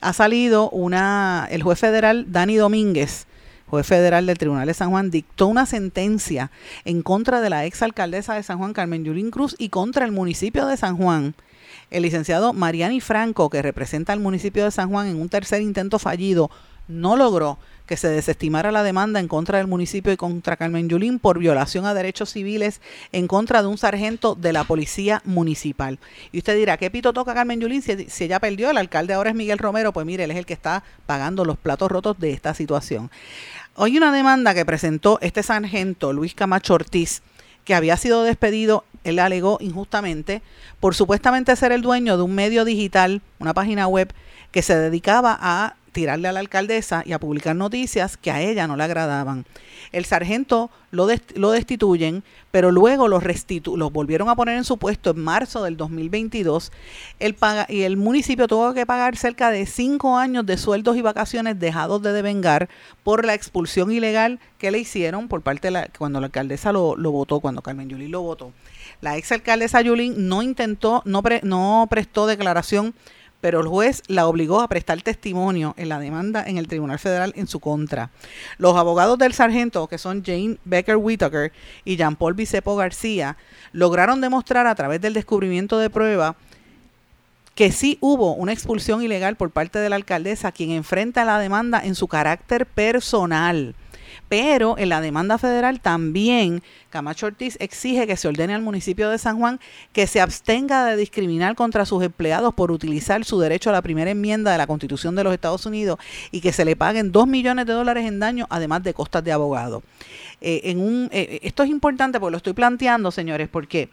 Ha 0.00 0.14
salido 0.14 0.70
una, 0.70 1.46
el 1.50 1.62
juez 1.62 1.78
federal 1.78 2.32
Dani 2.32 2.56
Domínguez, 2.56 3.26
juez 3.66 3.86
federal 3.86 4.24
del 4.24 4.38
Tribunal 4.38 4.68
de 4.68 4.72
San 4.72 4.88
Juan, 4.88 5.10
dictó 5.10 5.46
una 5.46 5.66
sentencia 5.66 6.50
en 6.86 7.02
contra 7.02 7.42
de 7.42 7.50
la 7.50 7.66
ex 7.66 7.82
alcaldesa 7.82 8.32
de 8.32 8.42
San 8.42 8.56
Juan, 8.56 8.72
Carmen 8.72 9.04
Yulín 9.04 9.30
Cruz, 9.30 9.54
y 9.58 9.68
contra 9.68 10.06
el 10.06 10.12
municipio 10.12 10.64
de 10.64 10.78
San 10.78 10.96
Juan. 10.96 11.34
El 11.90 12.04
licenciado 12.04 12.54
Mariani 12.54 13.02
Franco, 13.02 13.50
que 13.50 13.60
representa 13.60 14.14
al 14.14 14.20
municipio 14.20 14.64
de 14.64 14.70
San 14.70 14.88
Juan 14.88 15.08
en 15.08 15.20
un 15.20 15.28
tercer 15.28 15.60
intento 15.60 15.98
fallido, 15.98 16.50
no 16.88 17.16
logró 17.16 17.58
que 17.86 17.96
se 17.96 18.08
desestimara 18.08 18.72
la 18.72 18.82
demanda 18.82 19.20
en 19.20 19.28
contra 19.28 19.58
del 19.58 19.66
municipio 19.66 20.12
y 20.12 20.16
contra 20.16 20.56
Carmen 20.56 20.88
Yulín 20.88 21.18
por 21.18 21.38
violación 21.38 21.86
a 21.86 21.94
derechos 21.94 22.30
civiles 22.30 22.80
en 23.12 23.26
contra 23.26 23.62
de 23.62 23.68
un 23.68 23.78
sargento 23.78 24.34
de 24.34 24.52
la 24.52 24.64
policía 24.64 25.22
municipal. 25.24 25.98
Y 26.32 26.38
usted 26.38 26.56
dirá, 26.56 26.76
¿qué 26.76 26.90
pito 26.90 27.12
toca 27.12 27.34
Carmen 27.34 27.60
Yulín 27.60 27.82
si, 27.82 28.08
si 28.08 28.24
ella 28.24 28.40
perdió? 28.40 28.70
El 28.70 28.78
alcalde 28.78 29.14
ahora 29.14 29.30
es 29.30 29.36
Miguel 29.36 29.58
Romero. 29.58 29.92
Pues 29.92 30.06
mire, 30.06 30.24
él 30.24 30.30
es 30.30 30.36
el 30.36 30.46
que 30.46 30.54
está 30.54 30.84
pagando 31.06 31.44
los 31.44 31.58
platos 31.58 31.90
rotos 31.90 32.18
de 32.18 32.32
esta 32.32 32.54
situación. 32.54 33.10
Hoy 33.74 33.96
una 33.96 34.12
demanda 34.12 34.54
que 34.54 34.66
presentó 34.66 35.18
este 35.22 35.42
sargento, 35.42 36.12
Luis 36.12 36.34
Camacho 36.34 36.74
Ortiz, 36.74 37.22
que 37.64 37.74
había 37.74 37.96
sido 37.96 38.22
despedido, 38.22 38.84
él 39.04 39.18
alegó 39.18 39.58
injustamente, 39.60 40.42
por 40.80 40.94
supuestamente 40.94 41.56
ser 41.56 41.72
el 41.72 41.82
dueño 41.82 42.16
de 42.16 42.22
un 42.22 42.34
medio 42.34 42.64
digital, 42.64 43.22
una 43.38 43.54
página 43.54 43.86
web, 43.86 44.12
que 44.50 44.62
se 44.62 44.76
dedicaba 44.76 45.38
a 45.40 45.76
tirarle 45.92 46.28
a 46.28 46.32
la 46.32 46.40
alcaldesa 46.40 47.02
y 47.06 47.12
a 47.12 47.20
publicar 47.20 47.54
noticias 47.54 48.16
que 48.16 48.30
a 48.30 48.40
ella 48.40 48.66
no 48.66 48.76
le 48.76 48.84
agradaban. 48.84 49.44
El 49.92 50.04
sargento 50.06 50.70
lo, 50.90 51.06
lo 51.34 51.50
destituyen, 51.50 52.24
pero 52.50 52.70
luego 52.70 53.08
los, 53.08 53.22
los 53.76 53.92
volvieron 53.92 54.28
a 54.28 54.36
poner 54.36 54.56
en 54.56 54.64
su 54.64 54.78
puesto 54.78 55.10
en 55.10 55.20
marzo 55.20 55.62
del 55.62 55.76
2022. 55.76 56.72
El 57.18 57.34
paga 57.34 57.66
y 57.68 57.82
el 57.82 57.96
municipio 57.96 58.48
tuvo 58.48 58.72
que 58.74 58.86
pagar 58.86 59.16
cerca 59.16 59.50
de 59.50 59.66
cinco 59.66 60.16
años 60.16 60.46
de 60.46 60.56
sueldos 60.56 60.96
y 60.96 61.02
vacaciones 61.02 61.58
dejados 61.58 62.02
de 62.02 62.12
devengar 62.12 62.68
por 63.04 63.24
la 63.24 63.34
expulsión 63.34 63.92
ilegal 63.92 64.40
que 64.58 64.70
le 64.70 64.78
hicieron 64.78 65.28
por 65.28 65.42
parte 65.42 65.68
de 65.68 65.72
la, 65.72 65.88
cuando 65.98 66.20
la 66.20 66.26
alcaldesa 66.26 66.72
lo, 66.72 66.96
lo 66.96 67.10
votó, 67.10 67.40
cuando 67.40 67.62
Carmen 67.62 67.88
Yulín 67.88 68.10
lo 68.10 68.22
votó. 68.22 68.52
La 69.00 69.16
ex 69.16 69.32
alcaldesa 69.32 69.80
Yulín 69.80 70.28
no 70.28 70.42
intentó, 70.42 71.02
no, 71.04 71.22
no 71.42 71.86
prestó 71.90 72.26
declaración 72.26 72.94
pero 73.42 73.60
el 73.60 73.66
juez 73.66 74.02
la 74.06 74.26
obligó 74.26 74.60
a 74.62 74.68
prestar 74.68 75.02
testimonio 75.02 75.74
en 75.76 75.90
la 75.90 75.98
demanda 75.98 76.44
en 76.46 76.56
el 76.56 76.68
Tribunal 76.68 77.00
Federal 77.00 77.34
en 77.36 77.48
su 77.48 77.58
contra. 77.60 78.10
Los 78.56 78.76
abogados 78.76 79.18
del 79.18 79.34
sargento, 79.34 79.88
que 79.88 79.98
son 79.98 80.24
Jane 80.24 80.58
Becker 80.64 80.96
Whittaker 80.96 81.52
y 81.84 81.96
Jean-Paul 81.96 82.34
Bicepo 82.34 82.76
García, 82.76 83.36
lograron 83.72 84.20
demostrar 84.20 84.68
a 84.68 84.74
través 84.76 85.00
del 85.00 85.12
descubrimiento 85.12 85.78
de 85.78 85.90
prueba 85.90 86.36
que 87.56 87.72
sí 87.72 87.98
hubo 88.00 88.32
una 88.34 88.52
expulsión 88.52 89.02
ilegal 89.02 89.34
por 89.34 89.50
parte 89.50 89.80
de 89.80 89.90
la 89.90 89.96
alcaldesa, 89.96 90.52
quien 90.52 90.70
enfrenta 90.70 91.24
la 91.24 91.40
demanda 91.40 91.80
en 91.84 91.96
su 91.96 92.06
carácter 92.06 92.64
personal. 92.64 93.74
Pero 94.32 94.78
en 94.78 94.88
la 94.88 95.02
demanda 95.02 95.36
federal 95.36 95.82
también 95.82 96.62
Camacho 96.88 97.26
Ortiz 97.26 97.58
exige 97.60 98.06
que 98.06 98.16
se 98.16 98.28
ordene 98.28 98.54
al 98.54 98.62
municipio 98.62 99.10
de 99.10 99.18
San 99.18 99.38
Juan 99.38 99.60
que 99.92 100.06
se 100.06 100.22
abstenga 100.22 100.86
de 100.86 100.96
discriminar 100.96 101.54
contra 101.54 101.84
sus 101.84 102.02
empleados 102.02 102.54
por 102.54 102.70
utilizar 102.70 103.26
su 103.26 103.38
derecho 103.38 103.68
a 103.68 103.74
la 103.74 103.82
primera 103.82 104.10
enmienda 104.10 104.50
de 104.50 104.56
la 104.56 104.66
Constitución 104.66 105.14
de 105.16 105.24
los 105.24 105.34
Estados 105.34 105.66
Unidos 105.66 105.98
y 106.30 106.40
que 106.40 106.50
se 106.50 106.64
le 106.64 106.76
paguen 106.76 107.12
dos 107.12 107.26
millones 107.26 107.66
de 107.66 107.74
dólares 107.74 108.06
en 108.06 108.20
daño, 108.20 108.46
además 108.48 108.82
de 108.82 108.94
costas 108.94 109.22
de 109.22 109.32
abogado. 109.32 109.82
Eh, 110.40 110.62
en 110.64 110.80
un, 110.80 111.10
eh, 111.12 111.40
esto 111.42 111.62
es 111.62 111.68
importante 111.68 112.18
porque 112.18 112.30
lo 112.30 112.38
estoy 112.38 112.54
planteando, 112.54 113.10
señores, 113.10 113.50
porque 113.50 113.90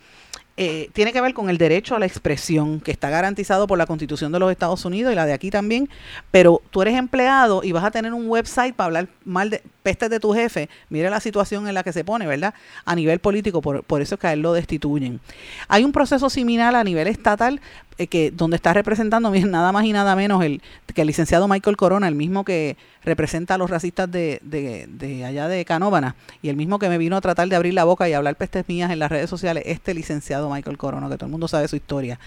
eh, 0.58 0.89
tiene 0.93 1.14
que 1.14 1.22
ver 1.22 1.34
con 1.34 1.50
el 1.50 1.58
derecho 1.58 1.95
a 1.95 2.00
la 2.00 2.06
expresión 2.06 2.82
que 2.82 2.91
está 2.91 3.10
garantizado 3.10 3.66
por 3.66 3.78
la 3.78 3.86
Constitución 3.86 4.32
de 4.32 4.39
los 4.39 4.52
Estados 4.52 4.84
Unidos 4.84 5.14
y 5.14 5.16
la 5.16 5.26
de 5.26 5.34
aquí 5.34 5.52
también, 5.52 5.89
pero 6.32 6.62
tú 6.70 6.82
eres 6.82 6.95
empleado 6.95 7.64
y 7.64 7.72
vas 7.72 7.86
a 7.86 7.91
tener 7.91 8.14
un 8.14 8.28
website 8.28 8.76
para 8.76 8.88
hablar 8.88 9.08
mal 9.24 9.50
de 9.50 9.64
pestes 9.84 10.10
de 10.10 10.20
tu 10.20 10.34
jefe, 10.34 10.70
mire 10.89 11.10
la 11.10 11.20
situación 11.22 11.68
en 11.68 11.74
la 11.74 11.84
que 11.84 11.93
se 11.93 12.04
pone, 12.04 12.28
¿verdad? 12.28 12.54
A 12.84 12.95
nivel 12.95 13.20
político, 13.20 13.62
por, 13.62 13.84
por 13.84 14.02
eso 14.02 14.16
es 14.16 14.22
que 14.22 14.28
a 14.28 14.34
él 14.34 14.41
lo 14.41 14.54
destituyen. 14.54 15.22
Hay 15.68 15.86
un 15.86 15.91
proceso 15.93 16.30
similar 16.30 16.76
a 16.76 16.84
nivel 16.84 17.08
estatal 17.08 17.62
eh, 18.00 18.08
que 18.08 18.32
donde 18.32 18.56
está 18.56 18.72
representando 18.74 19.30
nada 19.45 19.72
más 19.74 19.84
y 19.84 19.91
nada 19.91 20.16
menos 20.16 20.41
el 20.43 20.62
que 20.95 21.02
el 21.02 21.08
licenciado 21.08 21.47
Michael 21.50 21.76
Corona, 21.76 22.08
el 22.08 22.16
mismo 22.16 22.45
que 22.45 22.78
representa 23.04 23.56
a 23.56 23.58
los 23.58 23.70
racistas 23.70 24.10
de, 24.10 24.39
de, 24.41 25.26
allá 25.26 25.47
de 25.47 25.64
Canóvana 25.66 26.16
y 26.41 26.50
el 26.50 26.56
mismo 26.56 26.80
que 26.80 26.89
me 26.89 26.97
vino 26.97 27.18
a 27.18 27.22
tratar 27.22 27.47
de 27.50 27.56
abrir 27.56 27.74
la 27.74 27.84
boca 27.84 28.08
y 28.08 28.14
hablar 28.14 28.36
pestes 28.36 28.68
mías 28.68 28.91
en 28.91 29.00
las 29.00 29.10
redes 29.10 29.30
sociales, 29.30 29.64
este 29.66 29.93
licenciado 29.93 30.50
Michael 30.50 30.78
Corona, 30.78 31.10
que 31.10 31.16
todo 31.16 31.26
el 31.26 31.32
mundo 31.32 31.47
sabe 31.47 31.68
su 31.68 31.76
historia. 31.76 32.20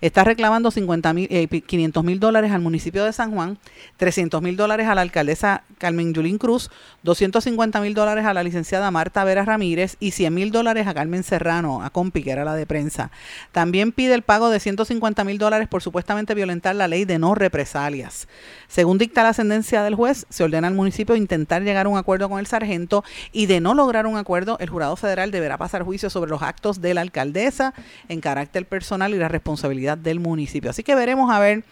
Está 0.00 0.24
reclamando 0.24 0.70
50 0.70 1.12
mil, 1.12 1.28
500 1.28 2.02
eh, 2.02 2.06
mil 2.06 2.20
dólares 2.20 2.52
al 2.52 2.60
municipio 2.60 3.04
de 3.04 3.12
San 3.12 3.32
Juan, 3.32 3.58
300 3.96 4.42
mil 4.42 4.56
dólares 4.56 4.88
a 4.88 4.94
la 4.94 5.00
alcaldesa 5.00 5.64
Carmen 5.78 6.12
Yulín 6.12 6.36
Cruz, 6.36 6.70
250 7.02 7.80
mil 7.80 7.94
dólares 7.94 8.26
a 8.26 8.34
la 8.34 8.42
licenciada 8.42 8.90
Marta 8.90 9.24
Vera 9.24 9.44
Ramírez 9.44 9.96
y 10.00 10.10
100 10.10 10.34
mil 10.34 10.50
dólares 10.50 10.86
a 10.86 10.94
Carmen 10.94 11.22
Serrano, 11.22 11.82
a 11.82 11.90
Compi, 11.90 12.22
que 12.22 12.30
era 12.30 12.44
la 12.44 12.54
de 12.54 12.66
prensa. 12.66 13.10
También 13.52 13.92
pide 13.92 14.14
el 14.14 14.22
pago 14.22 14.50
de 14.50 14.60
150 14.60 15.13
mil 15.22 15.38
dólares 15.38 15.68
por 15.68 15.82
supuestamente 15.82 16.34
violentar 16.34 16.74
la 16.74 16.88
ley 16.88 17.04
de 17.04 17.20
no 17.20 17.36
represalias. 17.36 18.26
Según 18.66 18.98
dicta 18.98 19.22
la 19.22 19.28
ascendencia 19.28 19.84
del 19.84 19.94
juez, 19.94 20.26
se 20.30 20.42
ordena 20.42 20.66
al 20.66 20.74
municipio 20.74 21.14
intentar 21.14 21.62
llegar 21.62 21.86
a 21.86 21.88
un 21.88 21.98
acuerdo 21.98 22.28
con 22.28 22.40
el 22.40 22.46
sargento 22.46 23.04
y 23.30 23.46
de 23.46 23.60
no 23.60 23.74
lograr 23.74 24.06
un 24.06 24.16
acuerdo, 24.16 24.58
el 24.58 24.70
jurado 24.70 24.96
federal 24.96 25.30
deberá 25.30 25.58
pasar 25.58 25.84
juicio 25.84 26.10
sobre 26.10 26.30
los 26.30 26.42
actos 26.42 26.80
de 26.80 26.94
la 26.94 27.02
alcaldesa 27.02 27.74
en 28.08 28.20
carácter 28.20 28.66
personal 28.66 29.14
y 29.14 29.18
la 29.18 29.28
responsabilidad 29.28 29.98
del 29.98 30.18
municipio. 30.18 30.70
Así 30.70 30.82
que 30.82 30.94
veremos 30.96 31.30
a 31.30 31.38
ver 31.38 31.62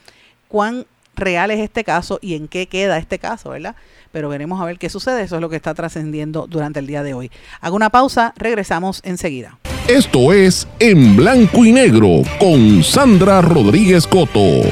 cuán 0.49 0.87
real 1.17 1.51
es 1.51 1.61
este 1.61 1.85
caso 1.85 2.19
y 2.23 2.35
en 2.35 2.49
qué 2.49 2.67
queda 2.67 2.99
este 2.99 3.19
caso, 3.19 3.51
¿verdad? 3.51 3.77
Pero 4.13 4.29
veremos 4.29 4.61
a 4.61 4.65
ver 4.65 4.79
qué 4.79 4.89
sucede. 4.89 5.23
Eso 5.23 5.37
es 5.37 5.41
lo 5.41 5.49
que 5.49 5.57
está 5.57 5.75
trascendiendo 5.75 6.47
durante 6.47 6.79
el 6.79 6.87
día 6.87 7.03
de 7.03 7.15
hoy. 7.15 7.31
Hago 7.61 7.77
una 7.77 7.91
pausa, 7.91 8.35
regresamos 8.37 9.01
enseguida. 9.05 9.59
Esto 9.89 10.33
es 10.33 10.69
En 10.79 11.17
Blanco 11.17 11.65
y 11.65 11.73
Negro 11.73 12.23
con 12.39 12.85
Sandra 12.85 13.43
Rodríguez 13.43 14.07
Coto. 14.07 14.63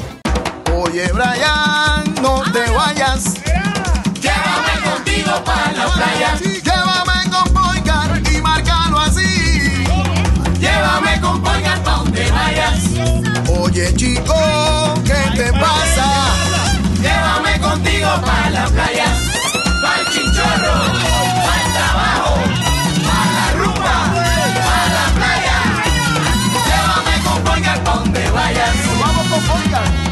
Oye, 0.74 1.05
Brian, 1.12 2.14
no 2.22 2.43
te 2.53 2.70
vayas. 2.70 3.34
Llévame 5.33 5.41
contigo 5.41 5.45
para 5.45 5.70
la 5.70 5.87
playa. 5.87 6.37
Llévame 6.62 7.30
con 7.30 7.55
Boycar 7.55 8.22
y 8.30 8.43
márcalo 8.43 9.01
así. 9.01 9.85
Llévame 10.61 11.20
con 11.20 11.43
Boycar 11.43 11.83
pa' 11.83 11.97
donde 11.97 12.30
vayas. 12.30 12.80
Oye, 13.49 13.95
chico 13.97 14.35
para 18.20 18.51
la 18.51 18.66
playa, 18.66 19.07
para 19.80 20.01
el 20.01 20.07
chinchorro, 20.12 20.74
para 21.45 21.62
el 21.62 21.72
trabajo, 21.72 22.35
para 23.07 23.33
la 23.39 23.53
rumba, 23.59 23.97
para 24.66 24.87
la 24.97 25.07
playa. 25.16 25.57
Llévame 26.66 27.14
con 27.24 27.45
Boygar 27.45 27.85
donde 27.85 28.30
vayas. 28.30 28.74
Vamos 29.01 29.26
con 29.28 29.49
Boygar. 29.49 30.11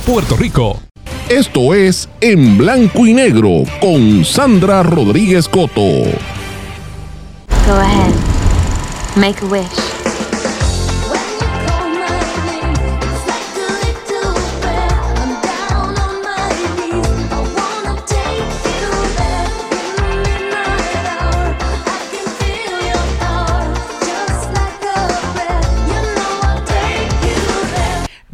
Puerto 0.05 0.35
Rico. 0.35 0.79
Esto 1.29 1.73
es 1.73 2.09
En 2.21 2.57
Blanco 2.57 3.05
y 3.05 3.13
Negro 3.13 3.63
con 3.79 4.25
Sandra 4.25 4.83
Rodríguez 4.83 5.47
Coto. 5.47 5.81
Go 7.67 7.73
ahead. 7.73 8.13
Make 9.15 9.41
a 9.43 9.47
wish. 9.47 10.00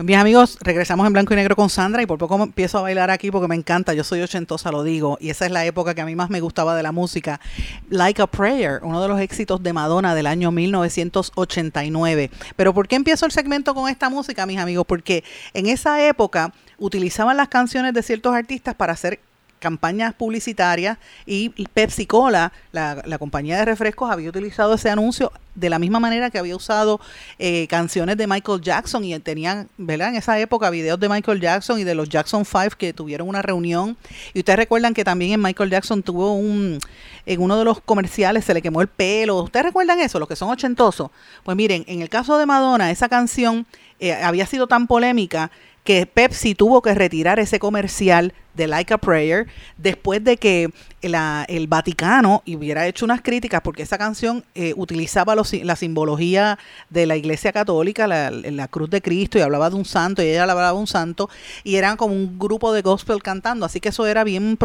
Mis 0.07 0.15
amigos, 0.15 0.57
regresamos 0.61 1.05
en 1.05 1.11
blanco 1.11 1.33
y 1.33 1.35
negro 1.35 1.57
con 1.57 1.69
Sandra 1.69 2.01
y 2.01 2.05
por 2.05 2.17
poco 2.17 2.41
empiezo 2.41 2.77
a 2.77 2.81
bailar 2.81 3.11
aquí 3.11 3.29
porque 3.29 3.49
me 3.49 3.55
encanta. 3.55 3.93
Yo 3.93 4.05
soy 4.05 4.21
ochentosa, 4.21 4.71
lo 4.71 4.83
digo, 4.83 5.17
y 5.19 5.31
esa 5.31 5.45
es 5.45 5.51
la 5.51 5.65
época 5.65 5.93
que 5.95 5.99
a 5.99 6.05
mí 6.05 6.15
más 6.15 6.29
me 6.29 6.39
gustaba 6.39 6.77
de 6.77 6.81
la 6.81 6.93
música. 6.93 7.41
Like 7.89 8.21
a 8.21 8.27
Prayer, 8.27 8.79
uno 8.83 9.01
de 9.01 9.09
los 9.09 9.19
éxitos 9.19 9.61
de 9.61 9.73
Madonna 9.73 10.15
del 10.15 10.27
año 10.27 10.49
1989. 10.49 12.31
Pero 12.55 12.73
¿por 12.73 12.87
qué 12.87 12.95
empiezo 12.95 13.25
el 13.25 13.33
segmento 13.33 13.75
con 13.75 13.89
esta 13.89 14.09
música, 14.09 14.45
mis 14.45 14.59
amigos? 14.59 14.85
Porque 14.87 15.25
en 15.53 15.67
esa 15.67 16.01
época 16.01 16.53
utilizaban 16.77 17.35
las 17.35 17.49
canciones 17.49 17.93
de 17.93 18.01
ciertos 18.01 18.33
artistas 18.33 18.75
para 18.75 18.93
hacer 18.93 19.19
campañas 19.59 20.13
publicitarias 20.13 20.97
y 21.25 21.49
Pepsi 21.73 22.05
Cola, 22.05 22.51
la, 22.71 23.01
la, 23.05 23.17
compañía 23.17 23.57
de 23.57 23.65
refrescos, 23.65 24.11
había 24.11 24.29
utilizado 24.29 24.75
ese 24.75 24.89
anuncio 24.89 25.31
de 25.57 25.69
la 25.71 25.79
misma 25.79 25.99
manera 25.99 26.29
que 26.29 26.37
había 26.37 26.55
usado 26.55 27.01
eh, 27.39 27.67
canciones 27.67 28.15
de 28.15 28.27
Michael 28.27 28.61
Jackson 28.61 29.03
y 29.03 29.17
tenían, 29.19 29.67
¿verdad? 29.77 30.09
En 30.09 30.15
esa 30.15 30.39
época 30.39 30.69
videos 30.69 30.99
de 30.99 31.09
Michael 31.09 31.41
Jackson 31.41 31.79
y 31.79 31.83
de 31.83 31.95
los 31.95 32.07
Jackson 32.07 32.45
Five 32.45 32.71
que 32.77 32.93
tuvieron 32.93 33.27
una 33.27 33.41
reunión. 33.41 33.97
Y 34.33 34.39
ustedes 34.39 34.57
recuerdan 34.57 34.93
que 34.93 35.03
también 35.03 35.33
en 35.33 35.41
Michael 35.41 35.71
Jackson 35.71 36.03
tuvo 36.03 36.33
un, 36.33 36.79
en 37.25 37.41
uno 37.41 37.57
de 37.57 37.65
los 37.65 37.81
comerciales 37.81 38.45
se 38.45 38.53
le 38.53 38.61
quemó 38.61 38.81
el 38.81 38.87
pelo. 38.87 39.41
¿Ustedes 39.41 39.65
recuerdan 39.65 39.99
eso? 39.99 40.19
Los 40.19 40.27
que 40.27 40.35
son 40.35 40.49
ochentosos. 40.49 41.09
Pues 41.43 41.57
miren, 41.57 41.83
en 41.87 42.03
el 42.03 42.09
caso 42.09 42.37
de 42.37 42.45
Madonna, 42.45 42.91
esa 42.91 43.09
canción 43.09 43.65
eh, 43.99 44.13
había 44.13 44.45
sido 44.45 44.67
tan 44.67 44.85
polémica 44.85 45.49
que 45.87 46.05
Pepsi 46.05 46.53
tuvo 46.53 46.81
que 46.81 46.93
retirar 46.93 47.39
ese 47.39 47.59
comercial 47.59 48.33
de 48.55 48.67
Like 48.67 48.93
a 48.93 48.97
Prayer 48.97 49.47
después 49.77 50.21
de 50.21 50.35
que 50.35 50.69
la, 51.01 51.45
el 51.47 51.67
Vaticano 51.67 52.43
hubiera 52.45 52.85
hecho 52.87 53.05
unas 53.05 53.21
críticas 53.21 53.61
porque 53.61 53.83
esa 53.83 53.97
canción 53.97 54.43
eh, 54.53 54.73
utilizaba 54.75 55.33
la 55.33 55.75
simbología 55.77 56.59
de 56.89 57.05
la 57.05 57.15
Iglesia 57.15 57.53
Católica, 57.53 58.05
la, 58.05 58.67
cruz 58.67 58.89
de 58.89 59.01
Cristo 59.01 59.37
y 59.37 59.41
hablaba 59.41 59.69
de 59.69 59.77
un 59.77 59.85
santo 59.85 60.21
y 60.21 60.25
ella 60.25 60.41
hablaba 60.41 60.67
de 60.67 60.77
un 60.77 60.87
santo 60.87 61.29
y 61.63 61.77
eran 61.77 61.95
como 61.95 62.13
un 62.13 62.37
grupo 62.37 62.73
de 62.73 62.81
gospel 62.81 63.23
cantando, 63.23 63.65
así 63.65 63.79
que 63.79 63.87
eso 63.87 64.05
era 64.07 64.25
bien, 64.25 64.59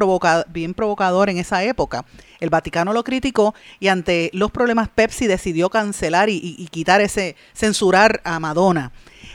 bien 0.48 0.74
provocador 0.74 1.30
en 1.30 1.38
esa 1.38 1.62
época. 1.62 2.04
El 2.40 2.50
Vaticano 2.50 2.92
lo 2.92 3.04
criticó 3.04 3.54
y 3.78 3.86
ante 3.86 4.28
los 4.32 4.50
problemas 4.50 4.88
Pepsi 4.88 5.28
decidió 5.28 5.70
cancelar 5.70 6.30
y, 6.30 6.56
y 6.58 6.66
quitar 6.66 7.00
ese, 7.00 7.36
censurar 7.54 8.20
a 8.24 8.40
Madonna. 8.40 8.90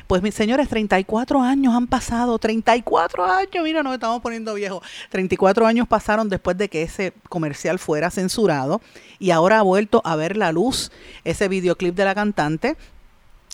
Pues 0.08 0.22
mis 0.22 0.34
señores, 0.34 0.70
34 0.70 1.42
años 1.42 1.76
han 1.76 1.86
pasado, 1.86 2.40
34 2.40 3.26
años, 3.26 3.62
mira, 3.62 3.84
nos 3.84 3.94
estamos 3.94 4.22
poniendo 4.22 4.54
viejos. 4.54 4.82
34 5.10 5.68
años 5.68 5.86
pasaron 5.86 6.30
después 6.30 6.58
de 6.58 6.70
que 6.70 6.82
ese 6.82 7.12
comercial 7.28 7.78
fuera 7.78 8.10
censurado 8.10 8.80
y 9.20 9.32
ahora 9.32 9.60
ha 9.60 9.64
vuelto 9.64 10.02
a 10.06 10.16
ver 10.16 10.38
la 10.38 10.54
luz 10.54 10.94
ese 11.26 11.50
videoclip 11.50 11.94
de 11.94 12.06
la 12.06 12.16
cantante. 12.16 12.78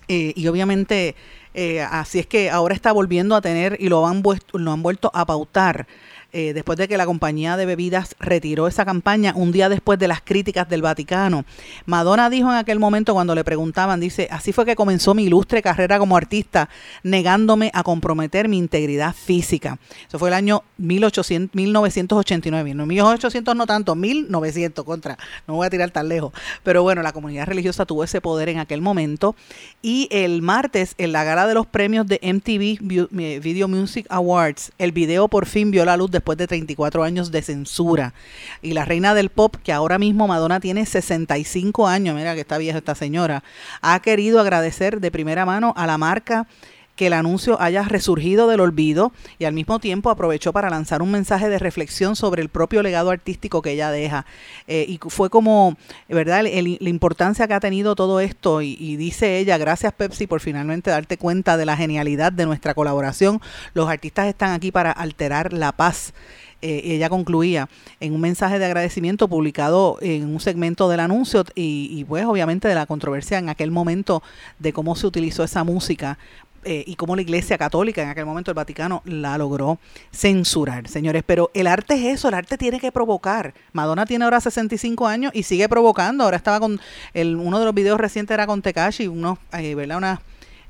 Eh, 0.07 0.33
y 0.35 0.47
obviamente, 0.47 1.15
eh, 1.55 1.81
así 1.81 2.19
es 2.19 2.27
que 2.27 2.51
ahora 2.51 2.75
está 2.75 2.91
volviendo 2.91 3.35
a 3.35 3.41
tener 3.41 3.75
y 3.79 3.89
lo 3.89 4.05
han, 4.05 4.21
lo 4.51 4.71
han 4.71 4.83
vuelto 4.83 5.09
a 5.15 5.25
pautar 5.25 5.87
eh, 6.33 6.53
después 6.53 6.77
de 6.77 6.87
que 6.87 6.97
la 6.97 7.05
compañía 7.05 7.57
de 7.57 7.65
bebidas 7.65 8.15
retiró 8.19 8.67
esa 8.67 8.85
campaña 8.85 9.33
un 9.35 9.51
día 9.51 9.69
después 9.69 9.99
de 9.99 10.07
las 10.07 10.21
críticas 10.21 10.67
del 10.67 10.81
Vaticano. 10.81 11.45
Madonna 11.85 12.29
dijo 12.29 12.51
en 12.51 12.57
aquel 12.57 12.79
momento 12.79 13.13
cuando 13.13 13.35
le 13.35 13.43
preguntaban, 13.43 13.99
dice, 13.99 14.27
así 14.31 14.51
fue 14.51 14.65
que 14.65 14.75
comenzó 14.75 15.13
mi 15.13 15.25
ilustre 15.25 15.61
carrera 15.61 15.99
como 15.99 16.17
artista, 16.17 16.69
negándome 17.03 17.69
a 17.73 17.83
comprometer 17.83 18.49
mi 18.49 18.57
integridad 18.57 19.13
física. 19.13 19.77
Eso 20.07 20.17
fue 20.17 20.29
el 20.29 20.33
año 20.33 20.63
1800, 20.77 21.53
1989. 21.53 22.73
No, 22.73 22.85
1800 22.85 23.55
no 23.55 23.67
tanto, 23.67 23.93
1900 23.95 24.83
contra. 24.83 25.17
No 25.47 25.55
voy 25.55 25.67
a 25.67 25.69
tirar 25.69 25.91
tan 25.91 26.09
lejos. 26.09 26.33
Pero 26.63 26.81
bueno, 26.83 27.03
la 27.03 27.13
comunidad 27.13 27.45
religiosa 27.45 27.85
tuvo 27.85 28.03
ese 28.03 28.21
poder 28.21 28.49
en 28.49 28.59
aquel 28.59 28.81
momento. 28.81 29.35
Y 29.83 30.07
el 30.11 30.41
martes, 30.41 30.95
en 30.97 31.11
la 31.11 31.23
gala 31.23 31.45
de 31.45 31.53
los 31.53 31.67
premios 31.67 32.07
de 32.07 32.19
MTV 32.23 33.39
Video 33.41 33.67
Music 33.67 34.07
Awards, 34.09 34.71
el 34.79 34.91
video 34.91 35.27
por 35.27 35.45
fin 35.45 35.69
vio 35.69 35.85
la 35.85 35.95
luz 35.95 36.09
de 36.09 36.22
después 36.23 36.37
de 36.37 36.47
34 36.47 37.03
años 37.03 37.31
de 37.31 37.41
censura. 37.41 38.13
Y 38.61 38.73
la 38.73 38.85
reina 38.85 39.13
del 39.13 39.29
pop, 39.29 39.57
que 39.61 39.73
ahora 39.73 39.99
mismo 39.99 40.25
Madonna 40.25 40.61
tiene 40.61 40.85
65 40.85 41.85
años, 41.85 42.15
mira 42.15 42.33
que 42.33 42.41
está 42.41 42.57
vieja 42.57 42.77
esta 42.77 42.95
señora, 42.95 43.43
ha 43.81 44.01
querido 44.01 44.39
agradecer 44.39 45.01
de 45.01 45.11
primera 45.11 45.45
mano 45.45 45.73
a 45.75 45.85
la 45.85 45.97
marca 45.97 46.47
que 46.95 47.07
el 47.07 47.13
anuncio 47.13 47.59
haya 47.59 47.83
resurgido 47.83 48.47
del 48.47 48.59
olvido 48.59 49.11
y 49.39 49.45
al 49.45 49.53
mismo 49.53 49.79
tiempo 49.79 50.09
aprovechó 50.09 50.53
para 50.53 50.69
lanzar 50.69 51.01
un 51.01 51.11
mensaje 51.11 51.49
de 51.49 51.57
reflexión 51.59 52.15
sobre 52.15 52.41
el 52.41 52.49
propio 52.49 52.83
legado 52.83 53.09
artístico 53.09 53.61
que 53.61 53.71
ella 53.71 53.89
deja. 53.89 54.25
Eh, 54.67 54.85
y 54.87 54.99
fue 55.09 55.29
como, 55.29 55.75
¿verdad?, 56.07 56.45
el, 56.45 56.77
la 56.79 56.89
importancia 56.89 57.47
que 57.47 57.53
ha 57.53 57.59
tenido 57.59 57.95
todo 57.95 58.19
esto 58.19 58.61
y, 58.61 58.95
dice 58.95 59.39
ella, 59.39 59.57
gracias 59.57 59.93
Pepsi 59.93 60.27
por 60.27 60.39
finalmente 60.39 60.91
darte 60.91 61.17
cuenta 61.17 61.57
de 61.57 61.65
la 61.65 61.75
genialidad 61.75 62.31
de 62.31 62.45
nuestra 62.45 62.73
colaboración. 62.73 63.41
Los 63.73 63.89
artistas 63.89 64.27
están 64.27 64.51
aquí 64.51 64.71
para 64.71 64.91
alterar 64.91 65.53
la 65.53 65.71
paz. 65.71 66.13
Eh, 66.61 66.93
ella 66.93 67.09
concluía 67.09 67.67
en 67.99 68.13
un 68.13 68.21
mensaje 68.21 68.57
de 68.57 68.65
agradecimiento 68.65 69.27
publicado 69.27 69.97
en 69.99 70.29
un 70.33 70.39
segmento 70.39 70.87
del 70.87 71.01
anuncio 71.01 71.43
y, 71.55 71.89
y, 71.91 72.05
pues 72.05 72.25
obviamente 72.25 72.69
de 72.69 72.75
la 72.75 72.85
controversia 72.85 73.37
en 73.37 73.49
aquel 73.49 73.69
momento 73.69 74.23
de 74.59 74.71
cómo 74.71 74.95
se 74.95 75.07
utilizó 75.07 75.43
esa 75.43 75.65
música 75.65 76.17
eh, 76.65 76.83
y 76.85 76.95
cómo 76.95 77.15
la 77.15 77.21
Iglesia 77.21 77.57
Católica, 77.57 78.01
en 78.01 78.09
aquel 78.09 78.25
momento 78.25 78.51
el 78.51 78.55
Vaticano, 78.55 79.01
la 79.05 79.37
logró 79.37 79.79
censurar, 80.11 80.87
señores. 80.87 81.23
Pero 81.25 81.51
el 81.53 81.67
arte 81.67 81.95
es 81.95 82.19
eso, 82.19 82.27
el 82.27 82.33
arte 82.33 82.57
tiene 82.57 82.79
que 82.79 82.91
provocar. 82.91 83.53
Madonna 83.71 84.05
tiene 84.05 84.25
ahora 84.25 84.39
65 84.39 85.07
años 85.07 85.31
y 85.35 85.43
sigue 85.43 85.67
provocando. 85.69 86.23
Ahora 86.23 86.37
estaba 86.37 86.59
con, 86.59 86.79
el, 87.13 87.35
uno 87.35 87.59
de 87.59 87.65
los 87.65 87.73
videos 87.73 87.99
recientes 87.99 88.33
era 88.33 88.47
con 88.47 88.61
Tekashi, 88.61 89.07
unos, 89.07 89.37
eh, 89.53 89.75
¿verdad? 89.75 89.97
Unas 89.97 90.19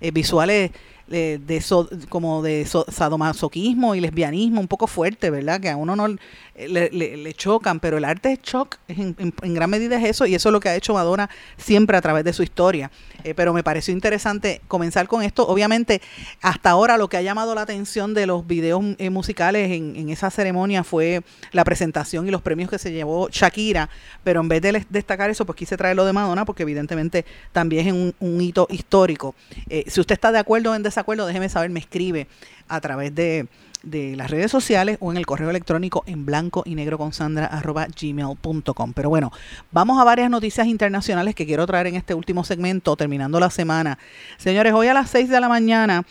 eh, 0.01 0.11
visuales 0.11 0.71
de, 1.13 1.61
so, 1.61 1.89
como 2.09 2.41
de 2.41 2.65
so, 2.65 2.85
sadomasoquismo 2.91 3.95
y 3.95 4.01
lesbianismo 4.01 4.59
un 4.59 4.67
poco 4.67 4.87
fuerte, 4.87 5.29
¿verdad? 5.29 5.59
Que 5.59 5.69
a 5.69 5.77
uno 5.77 5.95
no 5.95 6.07
le, 6.07 6.89
le, 6.89 7.33
chocan, 7.33 7.79
pero 7.79 7.97
el 7.97 8.05
arte 8.05 8.33
es 8.33 8.41
shock, 8.41 8.77
en, 8.87 9.15
en, 9.17 9.53
gran 9.53 9.69
medida 9.69 9.97
es 9.97 10.05
eso, 10.05 10.25
y 10.25 10.35
eso 10.35 10.49
es 10.49 10.53
lo 10.53 10.59
que 10.59 10.69
ha 10.69 10.75
hecho 10.75 10.93
Madonna 10.93 11.29
siempre 11.57 11.97
a 11.97 12.01
través 12.01 12.23
de 12.23 12.33
su 12.33 12.43
historia. 12.43 12.91
Eh, 13.23 13.33
pero 13.33 13.53
me 13.53 13.63
pareció 13.63 13.93
interesante 13.93 14.61
comenzar 14.67 15.07
con 15.07 15.23
esto. 15.23 15.47
Obviamente, 15.47 16.01
hasta 16.41 16.69
ahora 16.69 16.97
lo 16.97 17.07
que 17.07 17.17
ha 17.17 17.21
llamado 17.21 17.55
la 17.55 17.61
atención 17.61 18.13
de 18.13 18.25
los 18.25 18.45
videos 18.45 18.83
eh, 18.97 19.09
musicales 19.09 19.71
en, 19.71 20.09
esa 20.09 20.29
ceremonia 20.29 20.83
fue 20.83 21.23
la 21.51 21.63
presentación 21.63 22.27
y 22.27 22.31
los 22.31 22.41
premios 22.41 22.69
que 22.69 22.77
se 22.77 22.91
llevó 22.91 23.29
Shakira, 23.29 23.89
pero 24.23 24.41
en 24.41 24.49
vez 24.49 24.61
de 24.61 24.85
destacar 24.89 25.29
eso, 25.29 25.45
pues 25.45 25.55
quise 25.55 25.77
traer 25.77 25.95
lo 25.95 26.05
de 26.05 26.13
Madonna, 26.13 26.45
porque 26.45 26.63
evidentemente 26.63 27.25
también 27.51 27.87
es 27.87 27.93
un, 28.19 28.41
hito 28.41 28.67
histórico. 28.69 29.35
Eh, 29.69 29.85
si 29.87 30.01
usted 30.01 30.13
está 30.13 30.31
de 30.31 30.39
acuerdo 30.39 30.75
en 30.75 30.83
desacuerdo, 30.83 31.02
déjeme 31.03 31.49
saber, 31.49 31.69
me 31.69 31.79
escribe 31.79 32.27
a 32.67 32.81
través 32.81 33.13
de 33.13 33.47
de 33.83 34.15
las 34.15 34.31
redes 34.31 34.49
sociales 34.49 34.97
o 35.01 35.11
en 35.11 35.17
el 35.17 35.25
correo 35.25 35.49
electrónico 35.49 36.03
en 36.07 36.25
blanco 36.25 36.63
y 36.65 36.73
negro 36.73 36.97
con 36.97 37.13
sandra 37.13 37.45
arroba 37.45 37.87
gmail.com. 37.87 38.93
Pero 38.93 39.09
bueno, 39.09 39.31
vamos 39.71 39.99
a 39.99 40.05
varias 40.05 40.29
noticias 40.29 40.67
internacionales 40.67 41.35
que 41.35 41.45
quiero 41.45 41.67
traer 41.67 41.87
en 41.87 41.95
este 41.95 42.13
último 42.13 42.43
segmento, 42.45 42.95
terminando 42.95 43.39
la 43.39 43.49
semana. 43.49 43.99
Señores, 44.37 44.73
hoy 44.73 44.87
a 44.87 44.93
las 44.93 45.09
6 45.09 45.29
de 45.29 45.39
la 45.39 45.49
mañana 45.49 46.05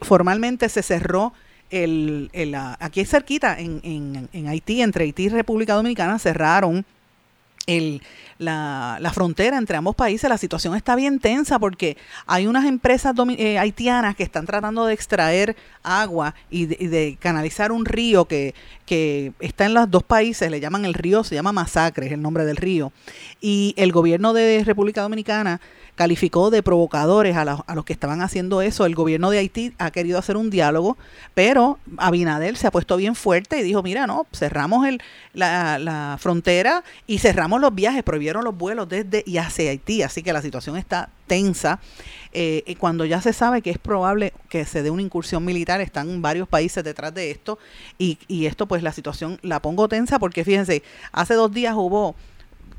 formalmente 0.00 0.68
se 0.68 0.82
cerró 0.82 1.34
el, 1.70 2.30
el, 2.32 2.54
aquí 2.54 3.04
cerquita 3.04 3.58
en, 3.58 3.80
en, 3.84 4.28
en 4.32 4.48
Haití, 4.48 4.82
entre 4.82 5.04
Haití 5.04 5.24
y 5.24 5.28
República 5.28 5.74
Dominicana, 5.74 6.18
cerraron 6.18 6.84
el, 7.66 8.02
la, 8.42 8.98
la, 9.00 9.12
frontera 9.12 9.56
entre 9.56 9.76
ambos 9.76 9.94
países, 9.94 10.28
la 10.28 10.38
situación 10.38 10.74
está 10.74 10.96
bien 10.96 11.18
tensa 11.18 11.58
porque 11.58 11.96
hay 12.26 12.46
unas 12.46 12.66
empresas 12.66 13.14
eh, 13.38 13.58
haitianas 13.58 14.16
que 14.16 14.22
están 14.22 14.46
tratando 14.46 14.84
de 14.84 14.94
extraer 14.94 15.56
agua 15.82 16.34
y 16.50 16.66
de, 16.66 16.76
y 16.78 16.86
de, 16.88 17.16
canalizar 17.18 17.72
un 17.72 17.84
río 17.84 18.26
que, 18.26 18.54
que 18.86 19.32
está 19.40 19.66
en 19.66 19.74
los 19.74 19.90
dos 19.90 20.02
países, 20.02 20.50
le 20.50 20.60
llaman 20.60 20.84
el 20.84 20.94
río, 20.94 21.24
se 21.24 21.34
llama 21.34 21.52
Masacre, 21.52 22.06
es 22.06 22.12
el 22.12 22.22
nombre 22.22 22.44
del 22.44 22.56
río. 22.56 22.92
Y 23.40 23.74
el 23.76 23.92
gobierno 23.92 24.32
de 24.32 24.62
República 24.64 25.02
Dominicana 25.02 25.60
calificó 25.94 26.50
de 26.50 26.62
provocadores 26.62 27.36
a, 27.36 27.42
a, 27.42 27.74
los 27.74 27.84
que 27.84 27.92
estaban 27.92 28.22
haciendo 28.22 28.62
eso. 28.62 28.86
El 28.86 28.94
gobierno 28.94 29.30
de 29.30 29.38
Haití 29.38 29.74
ha 29.78 29.90
querido 29.90 30.18
hacer 30.18 30.36
un 30.36 30.50
diálogo, 30.50 30.96
pero 31.34 31.78
Abinader 31.98 32.56
se 32.56 32.66
ha 32.66 32.70
puesto 32.70 32.96
bien 32.96 33.14
fuerte 33.14 33.58
y 33.58 33.62
dijo, 33.62 33.82
mira, 33.82 34.06
no, 34.06 34.26
cerramos 34.32 34.86
la, 35.34 36.16
frontera 36.18 36.82
y 37.06 37.18
cerramos 37.18 37.60
los 37.60 37.74
viajes, 37.74 38.02
prohibieron 38.02 38.44
los 38.44 38.56
vuelos 38.56 38.88
desde 38.88 39.22
y 39.26 39.36
hacia 39.36 39.70
Haití, 39.70 40.02
así 40.02 40.22
que 40.22 40.32
la 40.32 40.42
situación 40.42 40.76
está 40.76 41.10
tensa. 41.26 41.78
Eh, 42.34 42.74
cuando 42.78 43.04
ya 43.04 43.20
se 43.20 43.34
sabe 43.34 43.60
que 43.60 43.70
es 43.70 43.78
probable 43.78 44.32
que 44.48 44.64
se 44.64 44.82
dé 44.82 44.90
una 44.90 45.02
incursión 45.02 45.44
militar, 45.44 45.82
están 45.82 46.22
varios 46.22 46.48
países 46.48 46.82
detrás 46.82 47.12
de 47.12 47.30
esto 47.30 47.58
y, 47.98 48.18
y 48.26 48.46
esto 48.46 48.66
pues 48.66 48.82
la 48.82 48.92
situación 48.92 49.38
la 49.42 49.60
pongo 49.60 49.86
tensa 49.88 50.18
porque 50.18 50.42
fíjense, 50.42 50.82
hace 51.12 51.34
dos 51.34 51.52
días 51.52 51.74
hubo 51.76 52.14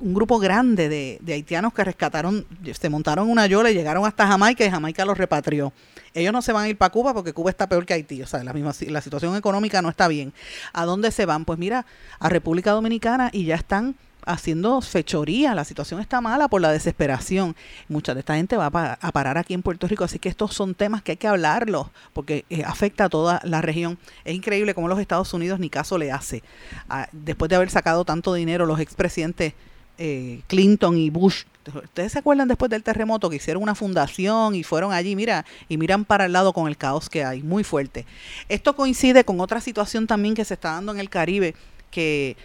un 0.04 0.14
grupo 0.14 0.38
grande 0.38 0.90
de, 0.90 1.34
haitianos 1.34 1.74
que 1.74 1.84
rescataron, 1.84 2.46
se 2.78 2.90
montaron 2.90 3.30
una 3.30 3.48
yola 3.48 3.72
y 3.72 3.74
llegaron 3.74 4.06
hasta 4.06 4.28
Jamaica 4.28 4.66
y 4.66 4.70
Jamaica 4.70 5.06
los 5.06 5.18
repatrió. 5.18 5.72
Ellos 6.14 6.34
no 6.34 6.42
se 6.42 6.52
van 6.52 6.66
a 6.66 6.70
ir 6.70 6.78
para 6.78 6.92
Cuba 6.92 7.14
porque 7.14 7.32
Cuba 7.32 7.50
está 7.50 7.68
peor 7.68 7.86
que 7.86 7.94
Haití, 7.94 8.22
o 8.22 8.28
sea, 8.28 8.44
la, 8.44 8.52
misma, 8.52 8.74
la 8.88 9.02
situación 9.02 9.36
económica 9.38 9.82
no 9.82 9.90
está 9.90 10.10
bien. 10.10 10.34
¿A 10.74 10.84
dónde 10.84 11.10
se 11.12 11.26
van? 11.26 11.46
Pues 11.46 11.58
mira, 11.58 11.86
a 12.20 12.30
República 12.30 12.72
Dominicana 12.72 13.30
y 13.32 13.46
ya 13.46 13.56
están 13.56 13.96
haciendo 14.26 14.82
fechoría. 14.82 15.56
La 15.56 15.64
situación 15.64 16.02
está 16.02 16.20
mala 16.20 16.50
por 16.50 16.60
la 16.62 16.72
desesperación. 16.72 17.56
Mucha 17.88 18.14
de 18.14 18.20
esta 18.20 18.36
gente 18.36 18.58
va 18.58 18.66
a 18.68 19.12
parar 19.12 19.38
aquí 19.38 19.54
en 19.54 19.62
Puerto 19.62 19.88
Rico, 19.88 20.04
así 20.04 20.20
que 20.20 20.30
estos 20.30 20.54
son 20.54 20.76
temas 20.76 21.02
que 21.02 21.14
hay 21.14 21.18
que 21.18 21.28
hablarlos 21.28 21.88
porque 22.12 22.46
eh, 22.50 22.64
afecta 22.66 23.06
a 23.06 23.10
toda 23.10 23.40
la 23.44 23.62
región. 23.62 23.98
Es 24.26 24.36
increíble 24.36 24.74
cómo 24.74 24.90
los 24.90 25.00
Estados 25.00 25.34
Unidos 25.34 25.60
ni 25.60 25.70
caso 25.70 25.98
le 25.98 26.12
hace. 26.12 26.44
Ah, 26.90 27.08
después 27.14 27.48
de 27.48 27.56
haber 27.56 27.70
sacado 27.70 28.04
tanto 28.04 28.34
dinero 28.34 28.66
los 28.66 28.80
expresidentes 28.82 29.54
eh, 29.98 30.42
Clinton 30.48 30.98
y 30.98 31.10
Bush. 31.10 31.44
¿Ustedes 31.66 32.12
se 32.12 32.20
acuerdan 32.20 32.48
después 32.48 32.70
del 32.70 32.84
terremoto 32.84 33.30
que 33.30 33.38
hicieron 33.38 33.64
una 33.64 33.76
fundación 33.76 34.56
y 34.56 34.64
fueron 34.64 34.92
allí, 34.92 35.16
mira, 35.16 35.46
y 35.70 35.78
miran 35.78 36.04
para 36.04 36.26
el 36.26 36.34
lado 36.34 36.52
con 36.52 36.68
el 36.68 36.76
caos 36.76 37.10
que 37.10 37.24
hay, 37.24 37.42
muy 37.42 37.64
fuerte? 37.64 38.06
Esto 38.50 38.76
coincide 38.76 39.24
con 39.24 39.40
otra 39.40 39.62
situación 39.62 40.06
también 40.06 40.36
que 40.36 40.44
se 40.44 40.56
está 40.56 40.72
dando 40.72 40.92
en 40.92 41.00
el 41.00 41.10
Caribe, 41.10 41.56
que 41.90 42.36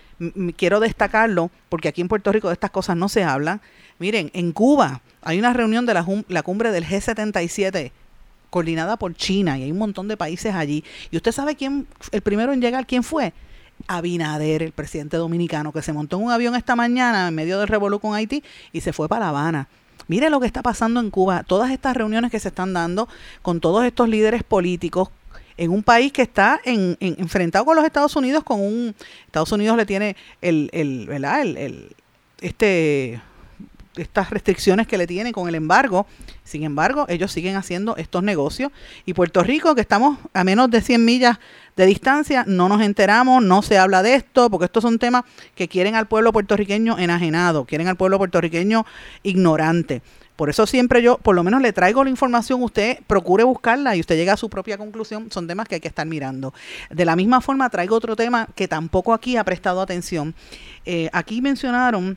quiero 0.57 0.79
destacarlo, 0.79 1.51
porque 1.69 1.89
aquí 1.89 2.01
en 2.01 2.09
Puerto 2.09 2.31
Rico 2.31 2.49
de 2.49 2.55
estas 2.55 2.71
cosas 2.71 2.97
no 2.97 3.09
se 3.09 3.25
hablan. 3.25 3.61
Miren, 3.99 4.31
en 4.35 4.53
Cuba 4.53 5.01
hay 5.23 5.39
una 5.39 5.53
reunión 5.53 5.87
de 5.87 5.95
la, 5.95 6.07
la 6.29 6.43
cumbre 6.43 6.71
del 6.71 6.87
G77 6.87 7.91
coordinada 8.51 8.97
por 8.97 9.15
China 9.15 9.59
y 9.59 9.65
hay 9.65 9.73
un 9.73 9.79
montón 9.79 10.09
de 10.09 10.17
países 10.17 10.55
allí. 10.55 10.85
¿Y 11.11 11.17
usted 11.17 11.33
sabe 11.33 11.57
quién, 11.57 11.87
el 12.13 12.23
primero 12.23 12.53
en 12.53 12.61
llegar, 12.61 12.87
quién 12.87 13.03
fue? 13.03 13.33
Abinader, 13.87 14.62
el 14.62 14.72
presidente 14.72 15.16
dominicano, 15.16 15.72
que 15.72 15.83
se 15.83 15.93
montó 15.93 16.16
en 16.18 16.24
un 16.24 16.31
avión 16.31 16.55
esta 16.57 16.76
mañana 16.76 17.29
en 17.29 17.35
medio 17.35 17.59
del 17.59 17.68
revolú 17.68 18.01
con 18.01 18.14
Haití 18.14 18.43
y 18.72 18.81
se 18.81 18.93
fue 18.93 19.09
para 19.09 19.26
La 19.26 19.29
Habana. 19.31 19.68
Mire 20.09 20.31
lo 20.31 20.41
que 20.41 20.47
está 20.47 20.62
pasando 20.62 21.01
en 21.01 21.11
Cuba, 21.11 21.43
todas 21.45 21.70
estas 21.70 21.97
reuniones 21.97 22.31
que 22.31 22.41
se 22.41 22.49
están 22.49 22.72
dando 22.72 23.09
con 23.43 23.61
todos 23.61 23.85
estos 23.85 24.09
líderes 24.09 24.43
políticos 24.43 25.11
en 25.57 25.70
un 25.70 25.83
país 25.83 26.12
que 26.12 26.22
está 26.22 26.61
en, 26.64 26.97
en- 27.01 27.16
enfrentado 27.18 27.64
con 27.64 27.76
los 27.76 27.85
Estados 27.85 28.14
Unidos, 28.16 28.45
con 28.45 28.61
un 28.61 28.95
Estados 29.26 29.53
Unidos 29.53 29.76
le 29.76 29.87
tiene 29.87 30.16
el, 30.41 30.70
el 30.72 31.07
¿verdad? 31.07 31.43
El, 31.43 31.57
el- 31.57 31.97
este 32.41 33.20
estas 34.03 34.31
restricciones 34.31 34.87
que 34.87 34.99
le 34.99 35.07
tienen 35.07 35.33
con 35.33 35.49
el 35.49 35.55
embargo. 35.55 36.07
Sin 36.45 36.63
embargo, 36.65 37.07
ellos 37.09 37.33
siguen 37.33 37.57
haciendo 37.57 37.97
estos 37.97 38.23
negocios. 38.23 38.73
Y 39.07 39.15
Puerto 39.15 39.43
Rico, 39.43 39.75
que 39.75 39.81
estamos 39.81 40.19
a 40.33 40.45
menos 40.45 40.71
de 40.71 40.81
100 40.81 41.05
millas 41.05 41.39
de 41.77 41.87
distancia, 41.87 42.45
no 42.47 42.69
nos 42.69 42.83
enteramos, 42.83 43.43
no 43.43 43.63
se 43.63 43.79
habla 43.79 44.03
de 44.03 44.15
esto, 44.15 44.51
porque 44.51 44.65
estos 44.65 44.83
son 44.83 44.99
temas 44.99 45.25
que 45.55 45.69
quieren 45.69 45.95
al 45.95 46.09
pueblo 46.09 46.33
puertorriqueño 46.33 46.99
enajenado, 46.99 47.65
quieren 47.65 47.89
al 47.89 47.97
pueblo 47.97 48.19
puertorriqueño 48.19 48.85
ignorante. 49.23 50.03
Por 50.39 50.51
eso 50.51 50.69
siempre 50.69 51.03
yo, 51.03 51.19
por 51.19 51.35
lo 51.35 51.43
menos 51.43 51.61
le 51.61 51.73
traigo 51.73 52.05
la 52.05 52.11
información, 52.11 52.63
usted 52.63 52.99
procure 53.09 53.43
buscarla 53.43 53.97
y 53.97 54.01
usted 54.01 54.15
llega 54.15 54.35
a 54.35 54.37
su 54.37 54.49
propia 54.49 54.79
conclusión, 54.79 55.33
son 55.33 55.49
temas 55.49 55.67
que 55.67 55.75
hay 55.75 55.81
que 55.81 55.89
estar 55.89 56.07
mirando. 56.07 56.55
De 56.91 57.05
la 57.05 57.17
misma 57.17 57.41
forma, 57.41 57.69
traigo 57.71 57.97
otro 57.97 58.15
tema 58.15 58.47
que 58.55 58.69
tampoco 58.69 59.13
aquí 59.13 59.37
ha 59.37 59.43
prestado 59.43 59.81
atención. 59.81 60.37
Eh, 60.85 61.11
aquí 61.13 61.43
mencionaron 61.43 62.17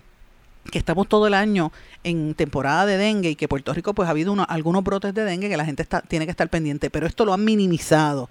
que 0.70 0.78
estamos 0.78 1.08
todo 1.08 1.28
el 1.28 1.34
año 1.34 1.72
en 2.04 2.34
temporada 2.36 2.86
de 2.86 2.98
dengue 2.98 3.32
y 3.32 3.36
que 3.36 3.48
Puerto 3.48 3.74
Rico 3.74 3.94
pues 3.94 4.08
ha 4.08 4.12
habido 4.12 4.32
uno- 4.32 4.46
algunos 4.48 4.84
brotes 4.84 5.14
de 5.14 5.24
dengue 5.24 5.50
que 5.50 5.58
la 5.58 5.66
gente 5.66 5.82
está, 5.82 6.02
tiene 6.02 6.26
que 6.26 6.32
estar 6.32 6.50
pendiente, 6.50 6.90
pero 6.90 7.08
esto 7.08 7.26
lo 7.26 7.34
han 7.34 7.44
minimizado. 7.44 8.30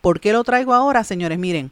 ¿Por 0.00 0.20
qué 0.20 0.32
lo 0.32 0.44
traigo 0.44 0.74
ahora, 0.74 1.04
señores? 1.04 1.38
Miren, 1.38 1.70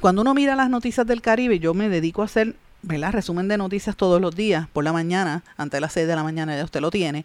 cuando 0.00 0.22
uno 0.22 0.34
mira 0.34 0.56
las 0.56 0.68
noticias 0.68 1.06
del 1.06 1.22
Caribe, 1.22 1.58
yo 1.60 1.74
me 1.74 1.88
dedico 1.88 2.22
a 2.22 2.24
hacer, 2.24 2.56
¿verdad? 2.82 3.12
Resumen 3.12 3.46
de 3.48 3.56
noticias 3.56 3.96
todos 3.96 4.20
los 4.20 4.34
días, 4.34 4.66
por 4.72 4.82
la 4.82 4.92
mañana, 4.92 5.44
antes 5.56 5.76
de 5.76 5.80
las 5.80 5.92
6 5.92 6.06
de 6.08 6.16
la 6.16 6.24
mañana 6.24 6.56
ya 6.56 6.64
usted 6.64 6.80
lo 6.80 6.90
tiene. 6.90 7.24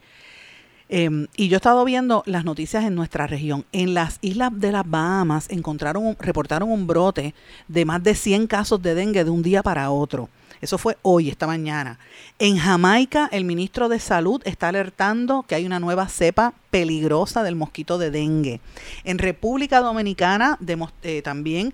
Eh, 0.90 1.28
y 1.38 1.48
yo 1.48 1.56
he 1.56 1.58
estado 1.58 1.86
viendo 1.86 2.22
las 2.26 2.44
noticias 2.44 2.84
en 2.84 2.96
nuestra 2.96 3.26
región. 3.26 3.66
En 3.72 3.94
las 3.94 4.20
islas 4.22 4.52
de 4.54 4.74
las 4.74 4.88
Bahamas 4.90 5.50
encontraron, 5.50 6.18
reportaron 6.20 6.70
un 6.70 6.86
brote 6.86 7.34
de 7.70 7.86
más 7.86 8.04
de 8.04 8.14
100 8.14 8.46
casos 8.48 8.82
de 8.82 8.94
dengue 8.94 9.24
de 9.24 9.30
un 9.30 9.42
día 9.42 9.64
para 9.64 9.90
otro. 9.90 10.30
Eso 10.62 10.78
fue 10.78 10.98
hoy, 11.02 11.30
esta 11.30 11.48
mañana. 11.48 11.98
En 12.40 12.58
Jamaica, 12.58 13.28
el 13.32 13.44
ministro 13.44 13.90
de 13.90 14.00
Salud 14.00 14.42
está 14.46 14.70
alertando 14.70 15.44
que 15.44 15.56
hay 15.56 15.66
una 15.66 15.80
nueva 15.80 16.08
cepa 16.08 16.54
peligrosa 16.72 17.44
del 17.44 17.56
mosquito 17.56 17.98
de 17.98 18.10
dengue. 18.10 18.62
En 19.04 19.20
República 19.20 19.82
Dominicana 19.82 20.58
eh, 21.04 21.22
también 21.22 21.74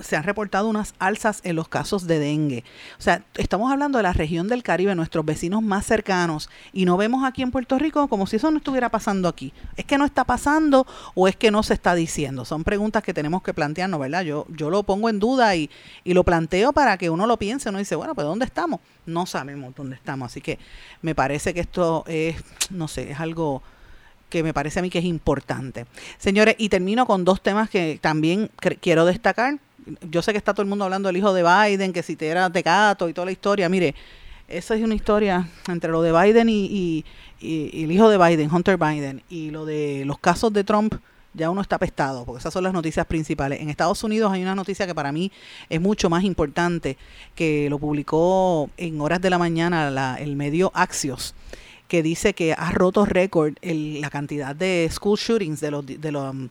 se 0.00 0.16
han 0.16 0.22
reportado 0.22 0.68
unas 0.68 0.94
alzas 0.98 1.40
en 1.42 1.56
los 1.56 1.68
casos 1.68 2.06
de 2.06 2.18
dengue. 2.18 2.62
O 2.98 3.02
sea, 3.02 3.24
estamos 3.34 3.72
hablando 3.72 3.98
de 3.98 4.02
la 4.02 4.12
región 4.12 4.46
del 4.46 4.62
Caribe, 4.62 4.94
nuestros 4.94 5.24
vecinos 5.24 5.62
más 5.62 5.86
cercanos, 5.86 6.50
y 6.72 6.84
no 6.84 6.96
vemos 6.96 7.24
aquí 7.24 7.42
en 7.42 7.50
Puerto 7.50 7.78
Rico 7.78 8.06
como 8.08 8.26
si 8.26 8.36
eso 8.36 8.50
no 8.50 8.58
estuviera 8.58 8.90
pasando 8.90 9.28
aquí. 9.28 9.52
¿Es 9.76 9.86
que 9.86 9.98
no 9.98 10.04
está 10.04 10.24
pasando 10.24 10.86
o 11.14 11.28
es 11.28 11.36
que 11.36 11.50
no 11.50 11.62
se 11.62 11.74
está 11.74 11.94
diciendo? 11.94 12.44
Son 12.44 12.62
preguntas 12.62 13.02
que 13.02 13.14
tenemos 13.14 13.42
que 13.42 13.54
plantearnos, 13.54 13.98
¿verdad? 13.98 14.22
Yo, 14.22 14.46
yo 14.50 14.68
lo 14.68 14.82
pongo 14.82 15.08
en 15.08 15.18
duda 15.18 15.56
y, 15.56 15.70
y 16.04 16.12
lo 16.12 16.24
planteo 16.24 16.74
para 16.74 16.98
que 16.98 17.08
uno 17.08 17.26
lo 17.26 17.38
piense. 17.38 17.70
Uno 17.70 17.78
dice, 17.78 17.96
bueno, 17.96 18.14
pues 18.14 18.26
¿dónde 18.26 18.44
estamos? 18.44 18.80
No 19.06 19.24
sabemos 19.24 19.74
dónde 19.74 19.96
estamos. 19.96 20.30
Así 20.30 20.42
que 20.42 20.58
me 21.00 21.14
parece 21.14 21.54
que 21.54 21.60
esto 21.60 22.04
es, 22.06 22.36
no 22.70 22.86
sé, 22.86 23.10
es 23.10 23.20
algo 23.20 23.62
que 24.36 24.42
me 24.42 24.52
parece 24.52 24.78
a 24.78 24.82
mí 24.82 24.90
que 24.90 24.98
es 24.98 25.04
importante. 25.04 25.86
Señores, 26.18 26.56
y 26.58 26.68
termino 26.68 27.06
con 27.06 27.24
dos 27.24 27.40
temas 27.40 27.70
que 27.70 27.98
también 28.00 28.50
quiero 28.80 29.06
destacar. 29.06 29.58
Yo 30.10 30.20
sé 30.20 30.32
que 30.32 30.38
está 30.38 30.52
todo 30.52 30.62
el 30.62 30.68
mundo 30.68 30.84
hablando 30.84 31.08
del 31.08 31.16
hijo 31.16 31.32
de 31.32 31.42
Biden, 31.42 31.92
que 31.92 32.02
si 32.02 32.16
te 32.16 32.26
era 32.26 32.50
tecato 32.50 33.08
y 33.08 33.14
toda 33.14 33.24
la 33.24 33.32
historia. 33.32 33.68
Mire, 33.68 33.94
esa 34.46 34.74
es 34.74 34.82
una 34.82 34.94
historia 34.94 35.48
entre 35.68 35.90
lo 35.90 36.02
de 36.02 36.12
Biden 36.12 36.48
y, 36.50 37.04
el 37.40 37.90
hijo 37.90 38.08
de 38.08 38.18
Biden, 38.18 38.52
Hunter 38.52 38.76
Biden, 38.76 39.22
y 39.30 39.50
lo 39.50 39.64
de 39.64 40.04
los 40.04 40.18
casos 40.18 40.52
de 40.52 40.64
Trump. 40.64 40.94
Ya 41.32 41.50
uno 41.50 41.60
está 41.60 41.76
apestado, 41.76 42.24
porque 42.24 42.40
esas 42.40 42.52
son 42.52 42.64
las 42.64 42.72
noticias 42.72 43.04
principales. 43.06 43.60
En 43.60 43.68
Estados 43.68 44.02
Unidos 44.02 44.32
hay 44.32 44.40
una 44.42 44.54
noticia 44.54 44.86
que 44.86 44.94
para 44.94 45.12
mí 45.12 45.30
es 45.68 45.80
mucho 45.80 46.08
más 46.08 46.24
importante, 46.24 46.96
que 47.34 47.68
lo 47.68 47.78
publicó 47.78 48.70
en 48.78 48.98
horas 49.02 49.20
de 49.20 49.28
la 49.28 49.36
mañana 49.36 50.16
el 50.18 50.34
medio 50.36 50.72
Axios 50.74 51.34
que 51.88 52.02
dice 52.02 52.34
que 52.34 52.52
ha 52.52 52.70
roto 52.72 53.04
récord 53.04 53.54
la 53.62 54.10
cantidad 54.10 54.54
de 54.54 54.88
school 54.90 55.18
shootings, 55.18 55.60
de 55.60 55.70
los, 55.70 55.86
de 55.86 56.12
los 56.12 56.30
um, 56.30 56.48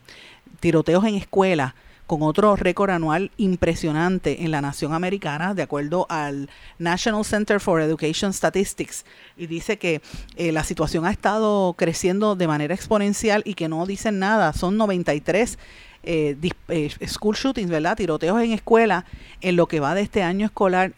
tiroteos 0.60 1.04
en 1.06 1.16
escuelas, 1.16 1.74
con 2.08 2.22
otro 2.22 2.56
récord 2.56 2.92
anual 2.92 3.32
impresionante 3.38 4.44
en 4.44 4.52
la 4.52 4.62
nación 4.62 4.94
americana, 4.94 5.54
de 5.54 5.64
acuerdo 5.64 6.06
al 6.10 6.50
National 6.78 7.26
Center 7.26 7.60
for 7.60 7.82
Education 7.82 8.32
Statistics. 8.32 9.06
Y 9.38 9.48
dice 9.48 9.78
que 9.78 10.02
eh, 10.36 10.52
la 10.52 10.64
situación 10.64 11.06
ha 11.06 11.12
estado 11.12 11.74
creciendo 11.74 12.36
de 12.36 12.48
manera 12.48 12.76
exponencial 12.76 13.42
y 13.46 13.56
que 13.56 13.68
no 13.68 13.86
dicen 13.86 14.20
nada. 14.20 14.54
Son 14.54 14.78
93 14.78 15.58
eh, 16.04 16.38
eh, 16.68 17.08
school 17.08 17.36
shootings, 17.36 17.72
¿verdad? 17.72 17.98
Tiroteos 17.98 18.40
en 18.42 18.52
escuela 18.52 19.06
en 19.42 19.56
lo 19.56 19.68
que 19.68 19.80
va 19.80 19.96
de 19.96 20.02
este 20.02 20.22
año 20.22 20.46
escolar. 20.46 20.94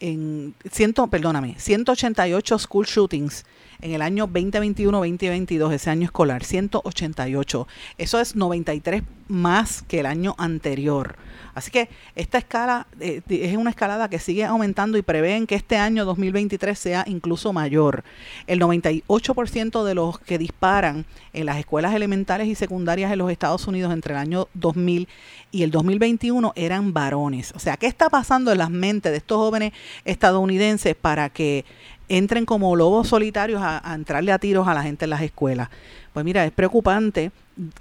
En 0.00 0.54
ciento, 0.70 1.06
perdóname, 1.08 1.56
188 1.58 2.58
school 2.58 2.86
shootings 2.86 3.44
en 3.80 3.92
el 3.92 4.02
año 4.02 4.28
2021-2022, 4.28 5.72
ese 5.72 5.90
año 5.90 6.04
escolar, 6.04 6.44
188. 6.44 7.68
Eso 7.98 8.20
es 8.20 8.36
93 8.36 9.02
más 9.28 9.82
que 9.82 10.00
el 10.00 10.06
año 10.06 10.34
anterior. 10.38 11.16
Así 11.54 11.70
que 11.72 11.88
esta 12.14 12.38
escala 12.38 12.86
eh, 13.00 13.20
es 13.28 13.56
una 13.56 13.70
escalada 13.70 14.08
que 14.08 14.20
sigue 14.20 14.44
aumentando 14.44 14.96
y 14.96 15.02
prevén 15.02 15.46
que 15.46 15.56
este 15.56 15.76
año 15.76 16.04
2023 16.04 16.78
sea 16.78 17.04
incluso 17.08 17.52
mayor. 17.52 18.04
El 18.46 18.60
98% 18.60 19.84
de 19.84 19.94
los 19.94 20.20
que 20.20 20.38
disparan 20.38 21.04
en 21.32 21.46
las 21.46 21.58
escuelas 21.58 21.94
elementales 21.94 22.46
y 22.46 22.54
secundarias 22.54 23.10
en 23.10 23.18
los 23.18 23.30
Estados 23.30 23.66
Unidos 23.66 23.92
entre 23.92 24.14
el 24.14 24.20
año 24.20 24.48
2000 24.54 25.08
y 25.50 25.62
el 25.62 25.70
2021 25.72 26.52
eran 26.54 26.92
varones. 26.92 27.52
O 27.56 27.58
sea, 27.58 27.76
¿qué 27.76 27.86
está 27.86 28.08
pasando 28.08 28.52
en 28.52 28.58
las 28.58 28.70
mentes 28.70 29.10
de 29.10 29.18
estos 29.18 29.38
jóvenes 29.38 29.72
estadounidenses 30.04 30.94
para 30.94 31.28
que 31.28 31.64
entren 32.08 32.44
como 32.44 32.74
lobos 32.76 33.08
solitarios 33.08 33.60
a, 33.62 33.94
entrarle 33.94 34.32
a 34.32 34.38
tiros 34.38 34.68
a 34.68 34.74
la 34.74 34.82
gente 34.82 35.04
en 35.04 35.10
las 35.10 35.22
escuelas? 35.22 35.68
Pues 36.12 36.24
mira, 36.24 36.44
es 36.44 36.52
preocupante 36.52 37.30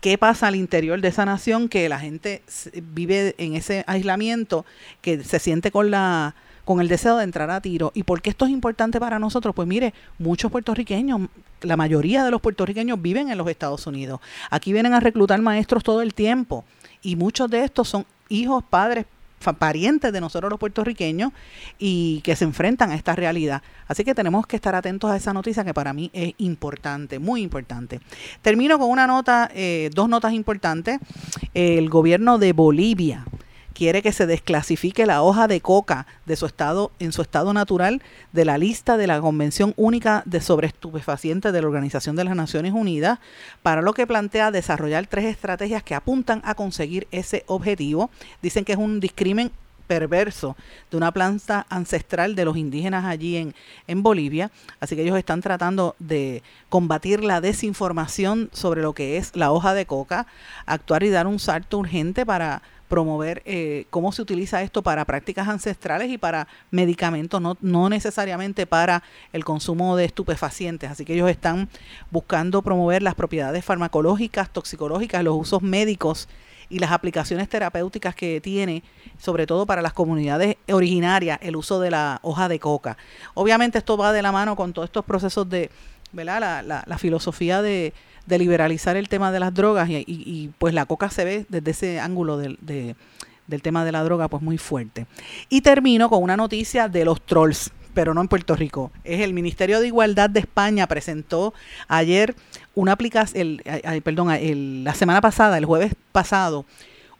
qué 0.01 0.17
pasa 0.17 0.47
al 0.47 0.55
interior 0.55 0.99
de 1.01 1.07
esa 1.07 1.25
nación 1.25 1.69
que 1.69 1.87
la 1.89 1.99
gente 1.99 2.41
vive 2.93 3.35
en 3.37 3.55
ese 3.55 3.83
aislamiento, 3.87 4.65
que 5.01 5.23
se 5.23 5.39
siente 5.39 5.71
con 5.71 5.91
la 5.91 6.35
con 6.67 6.81
el 6.81 6.89
deseo 6.89 7.15
de 7.15 7.23
entrar 7.23 7.49
a 7.49 7.61
tiro. 7.61 7.93
¿Y 7.95 8.03
por 8.03 8.21
qué 8.21 8.29
esto 8.29 8.43
es 8.43 8.51
importante 8.51 8.99
para 8.99 9.19
nosotros? 9.19 9.55
Pues 9.55 9.65
mire, 9.69 9.93
muchos 10.19 10.51
puertorriqueños, 10.51 11.29
la 11.61 11.77
mayoría 11.77 12.25
de 12.25 12.29
los 12.29 12.41
puertorriqueños 12.41 13.01
viven 13.01 13.29
en 13.29 13.37
los 13.37 13.47
Estados 13.47 13.87
Unidos. 13.87 14.19
Aquí 14.49 14.73
vienen 14.73 14.93
a 14.93 14.99
reclutar 14.99 15.41
maestros 15.41 15.81
todo 15.81 16.01
el 16.01 16.13
tiempo 16.13 16.65
y 17.01 17.15
muchos 17.15 17.49
de 17.49 17.63
estos 17.63 17.87
son 17.87 18.05
hijos, 18.27 18.65
padres, 18.69 19.05
parientes 19.57 20.11
de 20.11 20.21
nosotros 20.21 20.49
los 20.49 20.59
puertorriqueños 20.59 21.31
y 21.77 22.21
que 22.21 22.35
se 22.35 22.45
enfrentan 22.45 22.91
a 22.91 22.95
esta 22.95 23.15
realidad. 23.15 23.61
Así 23.87 24.03
que 24.03 24.15
tenemos 24.15 24.45
que 24.47 24.55
estar 24.55 24.75
atentos 24.75 25.11
a 25.11 25.15
esa 25.15 25.33
noticia 25.33 25.63
que 25.63 25.73
para 25.73 25.93
mí 25.93 26.09
es 26.13 26.33
importante, 26.37 27.19
muy 27.19 27.41
importante. 27.41 28.01
Termino 28.41 28.77
con 28.79 28.89
una 28.89 29.07
nota, 29.07 29.49
eh, 29.53 29.89
dos 29.93 30.09
notas 30.09 30.33
importantes. 30.33 30.99
El 31.53 31.89
gobierno 31.89 32.37
de 32.37 32.53
Bolivia 32.53 33.25
quiere 33.77 34.01
que 34.01 34.11
se 34.11 34.25
desclasifique 34.25 35.05
la 35.05 35.21
hoja 35.21 35.47
de 35.47 35.61
coca 35.61 36.07
de 36.25 36.35
su 36.35 36.47
estado 36.47 36.89
en 36.97 37.11
su 37.11 37.21
estado 37.21 37.53
natural 37.53 38.01
de 38.31 38.43
la 38.43 38.57
lista 38.57 38.97
de 38.97 39.05
la 39.05 39.21
Convención 39.21 39.75
Única 39.77 40.23
de 40.25 40.41
sobre 40.41 40.65
estupefacientes 40.65 41.53
de 41.53 41.61
la 41.61 41.67
Organización 41.67 42.15
de 42.15 42.23
las 42.23 42.35
Naciones 42.35 42.73
Unidas, 42.73 43.19
para 43.61 43.83
lo 43.83 43.93
que 43.93 44.07
plantea 44.07 44.49
desarrollar 44.49 45.05
tres 45.05 45.25
estrategias 45.25 45.83
que 45.83 45.93
apuntan 45.93 46.41
a 46.43 46.55
conseguir 46.55 47.07
ese 47.11 47.43
objetivo. 47.45 48.09
Dicen 48.41 48.65
que 48.65 48.71
es 48.71 48.79
un 48.79 48.99
discrimen 48.99 49.51
perverso 49.87 50.55
de 50.91 50.97
una 50.97 51.11
planta 51.11 51.65
ancestral 51.69 52.35
de 52.35 52.45
los 52.45 52.57
indígenas 52.57 53.05
allí 53.05 53.37
en, 53.37 53.55
en 53.87 54.03
Bolivia. 54.03 54.51
Así 54.79 54.95
que 54.95 55.03
ellos 55.03 55.17
están 55.17 55.41
tratando 55.41 55.95
de 55.99 56.43
combatir 56.69 57.23
la 57.23 57.41
desinformación 57.41 58.49
sobre 58.53 58.81
lo 58.81 58.93
que 58.93 59.17
es 59.17 59.35
la 59.35 59.51
hoja 59.51 59.73
de 59.73 59.85
coca, 59.85 60.27
actuar 60.65 61.03
y 61.03 61.09
dar 61.09 61.27
un 61.27 61.39
salto 61.39 61.79
urgente 61.79 62.25
para 62.25 62.61
promover 62.87 63.41
eh, 63.45 63.85
cómo 63.89 64.11
se 64.11 64.21
utiliza 64.21 64.61
esto 64.61 64.81
para 64.81 65.05
prácticas 65.05 65.47
ancestrales 65.47 66.09
y 66.09 66.17
para 66.17 66.47
medicamentos, 66.71 67.41
no, 67.41 67.57
no 67.61 67.89
necesariamente 67.89 68.65
para 68.65 69.03
el 69.33 69.43
consumo 69.43 69.95
de 69.97 70.05
estupefacientes. 70.05 70.89
Así 70.89 71.05
que 71.05 71.13
ellos 71.13 71.29
están 71.29 71.69
buscando 72.11 72.61
promover 72.61 73.03
las 73.03 73.15
propiedades 73.15 73.65
farmacológicas, 73.65 74.51
toxicológicas, 74.51 75.23
los 75.23 75.35
usos 75.35 75.61
médicos 75.61 76.29
y 76.69 76.79
las 76.79 76.91
aplicaciones 76.91 77.49
terapéuticas 77.49 78.15
que 78.15 78.41
tiene, 78.41 78.83
sobre 79.17 79.47
todo 79.47 79.65
para 79.65 79.81
las 79.81 79.93
comunidades 79.93 80.57
originarias, 80.71 81.39
el 81.41 81.55
uso 81.55 81.79
de 81.79 81.91
la 81.91 82.19
hoja 82.23 82.49
de 82.49 82.59
coca. 82.59 82.97
Obviamente 83.33 83.77
esto 83.77 83.97
va 83.97 84.11
de 84.11 84.21
la 84.21 84.31
mano 84.31 84.55
con 84.55 84.73
todos 84.73 84.87
estos 84.87 85.05
procesos 85.05 85.49
de. 85.49 85.69
La, 86.13 86.63
la, 86.63 86.97
filosofía 86.97 87.61
de, 87.61 87.93
de, 88.25 88.39
liberalizar 88.39 88.95
el 88.95 89.09
tema 89.09 89.31
de 89.31 89.41
las 89.41 89.53
drogas 89.53 89.89
y, 89.89 90.49
pues 90.57 90.73
la 90.73 90.85
coca 90.85 91.09
se 91.09 91.25
ve 91.25 91.45
desde 91.49 91.71
ese 91.71 91.99
ángulo 91.99 92.37
de, 92.37 92.57
de, 92.61 92.95
del 93.45 93.61
tema 93.61 93.83
de 93.83 93.91
la 93.91 94.03
droga 94.03 94.29
pues 94.29 94.41
muy 94.41 94.57
fuerte. 94.57 95.05
Y 95.49 95.61
termino 95.61 96.09
con 96.09 96.23
una 96.23 96.37
noticia 96.37 96.87
de 96.87 97.03
los 97.03 97.21
trolls 97.21 97.71
pero 97.97 98.13
no 98.13 98.21
en 98.21 98.27
Puerto 98.27 98.55
Rico. 98.55 98.91
Es 99.03 99.21
el 99.21 99.33
Ministerio 99.33 99.79
de 99.79 99.87
Igualdad 99.87 100.29
de 100.29 100.41
España 100.41 100.85
presentó 100.85 101.55
ayer 101.87 102.35
una 102.77 102.91
aplicación, 102.91 103.59
perdón, 104.03 104.29
el, 104.29 104.83
la 104.83 104.93
semana 104.93 105.19
pasada, 105.19 105.57
el 105.57 105.65
jueves 105.65 105.95
pasado, 106.11 106.63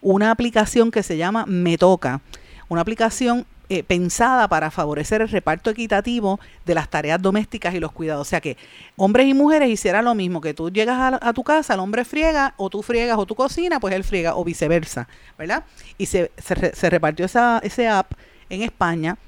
una 0.00 0.30
aplicación 0.30 0.92
que 0.92 1.02
se 1.02 1.16
llama 1.16 1.46
Me 1.48 1.76
Toca, 1.76 2.20
una 2.68 2.80
aplicación 2.80 3.44
eh, 3.68 3.82
pensada 3.82 4.46
para 4.46 4.70
favorecer 4.70 5.20
el 5.20 5.28
reparto 5.28 5.70
equitativo 5.70 6.38
de 6.64 6.76
las 6.76 6.88
tareas 6.88 7.20
domésticas 7.20 7.74
y 7.74 7.80
los 7.80 7.90
cuidados. 7.90 8.24
O 8.24 8.30
sea 8.30 8.40
que 8.40 8.56
hombres 8.94 9.26
y 9.26 9.34
mujeres 9.34 9.68
hicieran 9.68 10.04
lo 10.04 10.14
mismo, 10.14 10.40
que 10.40 10.54
tú 10.54 10.70
llegas 10.70 11.18
a, 11.20 11.32
tu 11.32 11.42
casa, 11.42 11.74
el 11.74 11.80
hombre 11.80 12.04
friega, 12.04 12.54
o 12.56 12.70
tú 12.70 12.84
friegas 12.84 13.18
o 13.18 13.26
tú 13.26 13.34
cocina, 13.34 13.80
pues 13.80 13.94
él 13.94 14.04
friega, 14.04 14.36
o 14.36 14.44
viceversa, 14.44 15.08
¿verdad? 15.36 15.64
Y 15.98 16.06
se, 16.06 16.30
se, 16.38 16.72
se 16.72 16.88
repartió 16.88 17.26
esa, 17.26 17.58
ese 17.64 17.88
app 17.88 18.12
en 18.48 18.62
España 18.62 19.18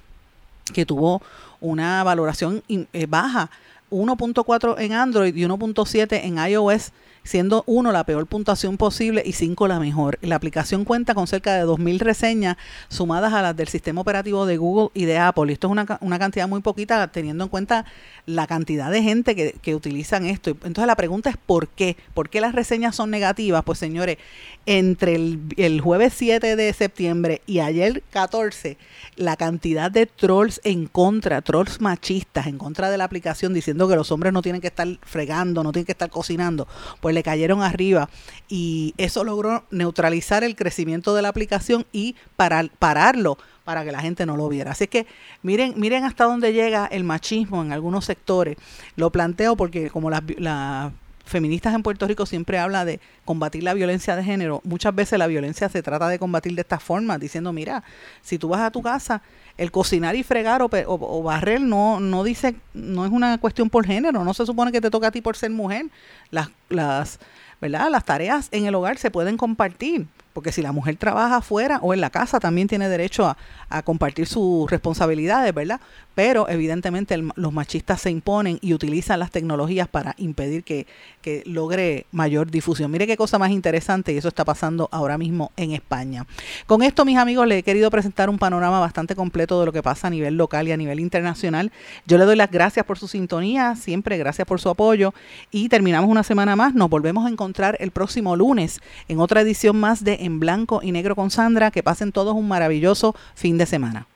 que 0.72 0.87
tuvo 0.87 1.22
una 1.61 2.05
valoración 2.05 2.62
eh, 2.68 3.07
baja, 3.09 3.51
1.4 3.91 4.74
en 4.78 4.93
Android 4.93 5.34
y 5.34 5.43
1.7 5.43 6.20
en 6.22 6.38
iOS, 6.38 6.93
siendo 7.31 7.62
1 7.68 7.93
la 7.93 8.03
peor 8.03 8.26
puntuación 8.26 8.76
posible 8.76 9.22
y 9.24 9.35
5 9.35 9.68
la 9.68 9.78
mejor. 9.78 10.18
La 10.20 10.35
aplicación 10.35 10.85
cuenta 10.85 11.14
con 11.14 11.28
cerca 11.28 11.55
de 11.55 11.64
2.000 11.64 12.01
reseñas 12.01 12.57
sumadas 12.89 13.33
a 13.33 13.41
las 13.41 13.57
del 13.57 13.68
sistema 13.68 14.01
operativo 14.01 14.47
de 14.47 14.57
Google 14.57 14.91
y 14.95 15.05
de 15.05 15.16
Apple. 15.16 15.45
Y 15.49 15.53
esto 15.53 15.68
es 15.68 15.70
una, 15.70 15.87
una 16.01 16.18
cantidad 16.18 16.49
muy 16.49 16.61
poquita 16.61 17.07
teniendo 17.12 17.45
en 17.45 17.51
cuenta 17.51 17.85
la 18.26 18.49
cantidad 18.49 18.91
de 18.91 19.05
gente 19.05 19.37
que, 19.37 19.55
que, 19.62 19.76
utilizan 19.76 20.26
esto. 20.26 20.51
Entonces 20.51 20.87
la 20.89 20.97
pregunta 20.97 21.31
es 21.31 21.37
¿por 21.37 21.68
qué? 21.68 21.97
¿Por 22.14 22.31
qué 22.31 22.41
las 22.41 22.53
reseñas 22.53 22.97
son 22.97 23.11
negativas? 23.11 23.62
Pues 23.62 23.78
señores, 23.78 24.18
entre 24.66 25.14
el, 25.14 25.41
el 25.57 25.81
jueves 25.81 26.12
7 26.16 26.57
de 26.57 26.72
septiembre 26.72 27.43
y 27.47 27.61
ayer 27.61 28.03
14, 28.11 28.76
la 29.14 29.37
cantidad 29.37 29.89
de 29.89 30.07
trolls 30.07 30.61
en 30.64 30.87
contra, 30.87 31.43
trolls 31.43 31.81
machistas 31.81 32.49
en 32.49 32.59
contra 32.59 32.91
de 32.91 32.99
la 32.99 33.05
aplicación 33.05 33.55
diciendo 33.55 33.89
que 33.89 33.95
los 33.95 34.11
hombres 34.11 34.33
no 34.33 34.43
tienen 34.43 34.61
que 34.61 34.66
estar 34.66 34.89
fregando, 35.03 35.62
no 35.62 35.70
tienen 35.70 35.87
que 35.87 35.93
estar 35.93 36.11
cocinando, 36.11 36.66
pues 37.01 37.20
cayeron 37.23 37.62
arriba 37.62 38.09
y 38.49 38.95
eso 38.99 39.25
logró 39.25 39.64
neutralizar 39.71 40.45
el 40.45 40.57
crecimiento 40.57 41.14
de 41.14 41.23
la 41.23 41.29
aplicación 41.29 41.87
y 41.93 42.16
parar, 42.37 42.71
pararlo 42.79 43.39
para 43.64 43.85
que 43.85 43.93
la 43.93 44.01
gente 44.01 44.27
no 44.27 44.37
lo 44.37 44.49
viera. 44.49 44.73
Así 44.73 44.87
que 44.89 45.07
miren, 45.43 45.75
miren 45.77 46.05
hasta 46.05 46.25
dónde 46.25 46.53
llega 46.53 46.87
el 46.87 47.05
machismo 47.05 47.62
en 47.62 47.73
algunos 47.73 48.05
sectores. 48.05 48.57
Lo 48.97 49.11
planteo 49.11 49.57
porque 49.57 49.91
como 49.91 50.11
las 50.11 50.23
la 50.39 50.93
feministas 51.31 51.74
en 51.74 51.83
Puerto 51.83 52.07
Rico 52.07 52.26
siempre 52.26 52.59
habla 52.59 52.85
de 52.85 53.01
combatir 53.24 53.62
la 53.62 53.72
violencia 53.72 54.16
de 54.16 54.24
género. 54.24 54.61
Muchas 54.64 54.95
veces 54.95 55.18
la 55.18 55.26
violencia 55.26 55.68
se 55.68 55.83
trata 55.83 56.09
de 56.09 56.18
combatir 56.18 56.55
de 56.55 56.61
esta 56.61 56.78
forma, 56.78 57.18
diciendo, 57.18 57.53
mira, 57.53 57.83
si 58.20 58.39
tú 58.39 58.49
vas 58.49 58.61
a 58.61 58.70
tu 58.70 58.83
casa, 58.83 59.22
el 59.57 59.70
cocinar 59.70 60.16
y 60.16 60.22
fregar 60.22 60.62
o, 60.62 60.66
o, 60.66 61.18
o, 61.18 61.22
barrer 61.22 61.61
no, 61.61 62.01
no 62.01 62.24
dice, 62.24 62.57
no 62.74 63.05
es 63.05 63.12
una 63.12 63.39
cuestión 63.39 63.70
por 63.70 63.87
género, 63.87 64.24
no 64.24 64.35
se 64.35 64.45
supone 64.45 64.72
que 64.72 64.81
te 64.81 64.91
toca 64.91 65.09
a 65.09 65.11
ti 65.11 65.20
por 65.20 65.37
ser 65.37 65.51
mujer. 65.51 65.87
Las, 66.31 66.51
las, 66.68 67.18
¿verdad? 67.61 67.89
Las 67.91 68.05
tareas 68.05 68.49
en 68.51 68.66
el 68.66 68.74
hogar 68.74 68.99
se 68.99 69.11
pueden 69.11 69.37
compartir 69.37 70.07
porque 70.33 70.53
si 70.53 70.62
la 70.62 70.72
mujer 70.72 70.97
trabaja 70.97 71.37
afuera 71.37 71.78
o 71.83 71.95
en 71.95 72.01
la 72.01 72.11
casa 72.11 72.41
también 72.41 72.68
tiene 72.68 72.89
derecho 72.89 73.26
a, 73.26 73.37
compartir 73.85 74.26
sus 74.26 74.70
responsabilidades, 74.70 75.55
¿verdad? 75.55 75.81
Pero 76.14 76.49
evidentemente 76.49 77.16
los 77.16 77.53
machistas 77.53 78.01
se 78.01 78.11
imponen 78.11 78.59
y 78.61 78.74
utilizan 78.74 79.20
las 79.20 79.31
tecnologías 79.31 79.89
para 79.89 80.14
impedir 80.18 80.64
que, 80.64 80.87
que, 81.22 81.43
logre 81.47 82.07
mayor 82.11 82.51
difusión. 82.51 82.91
Mire 82.91 83.07
qué 83.07 83.16
cosa 83.16 83.39
más 83.39 83.51
interesante 83.51 84.12
y 84.12 84.16
eso 84.16 84.28
está 84.28 84.45
pasando 84.45 84.89
ahora 84.93 85.18
mismo 85.18 85.53
en 85.57 85.72
España. 85.72 86.26
Con 86.66 86.83
esto, 86.83 87.05
mis 87.05 87.16
amigos, 87.16 87.47
les 87.47 87.61
he 87.61 87.62
querido 87.62 87.91
presentar 87.91 88.28
un 88.28 88.39
panorama 88.39 88.81
bastante 88.81 89.14
completo 89.14 89.61
de 89.61 89.66
lo 89.66 89.72
que 89.72 89.83
pasa 89.83 90.09
a 90.09 90.11
nivel 90.11 90.37
local 90.37 90.66
y 90.68 90.72
a 90.72 90.76
nivel 90.76 91.01
internacional. 91.01 91.72
Yo 92.07 92.18
le 92.18 92.24
doy 92.24 92.37
las 92.37 92.51
gracias 92.51 92.85
por 92.85 92.99
su 92.99 93.09
sintonía, 93.09 93.76
siempre 93.76 94.18
gracias 94.18 94.47
por 94.47 94.61
su 94.61 94.68
apoyo 94.68 95.14
y 95.51 95.68
terminamos 95.68 96.11
una 96.11 96.22
semana 96.22 96.57
más. 96.57 96.74
Nos 96.74 96.91
volvemos 96.91 97.26
a 97.26 97.31
encontrar 97.31 97.76
el 97.81 97.93
próximo 97.93 98.37
lunes 98.37 98.81
en 99.09 99.20
otra 99.20 99.41
edición 99.41 99.78
más 99.78 100.05
de 100.05 100.20
En 100.21 100.41
Blanco 100.41 100.81
y 100.83 100.93
Negro 100.93 101.16
con 101.16 101.31
Sandra. 101.31 101.71
Que 101.71 101.83
pasen 101.83 102.12
todos 102.12 102.35
un 102.35 102.49
maravilloso 102.49 103.14
fin 103.35 103.59
de 103.59 103.66
semana. 103.66 104.07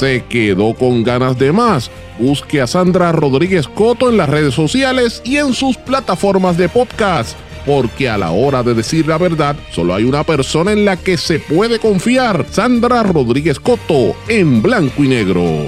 ¿Se 0.00 0.24
quedó 0.24 0.72
con 0.72 1.02
ganas 1.02 1.38
de 1.38 1.52
más? 1.52 1.90
Busque 2.18 2.60
a 2.60 2.66
Sandra 2.66 3.12
Rodríguez 3.12 3.68
Coto 3.68 4.08
en 4.08 4.16
las 4.16 4.30
redes 4.30 4.54
sociales 4.54 5.20
y 5.24 5.36
en 5.36 5.52
sus 5.52 5.76
plataformas 5.76 6.56
de 6.56 6.68
podcast, 6.68 7.36
porque 7.66 8.08
a 8.08 8.16
la 8.16 8.30
hora 8.30 8.62
de 8.62 8.74
decir 8.74 9.06
la 9.06 9.18
verdad, 9.18 9.56
solo 9.72 9.94
hay 9.94 10.04
una 10.04 10.24
persona 10.24 10.72
en 10.72 10.84
la 10.84 10.96
que 10.96 11.16
se 11.16 11.38
puede 11.38 11.78
confiar, 11.78 12.46
Sandra 12.50 13.02
Rodríguez 13.02 13.58
Coto, 13.58 14.14
en 14.28 14.62
blanco 14.62 15.04
y 15.04 15.08
negro. 15.08 15.66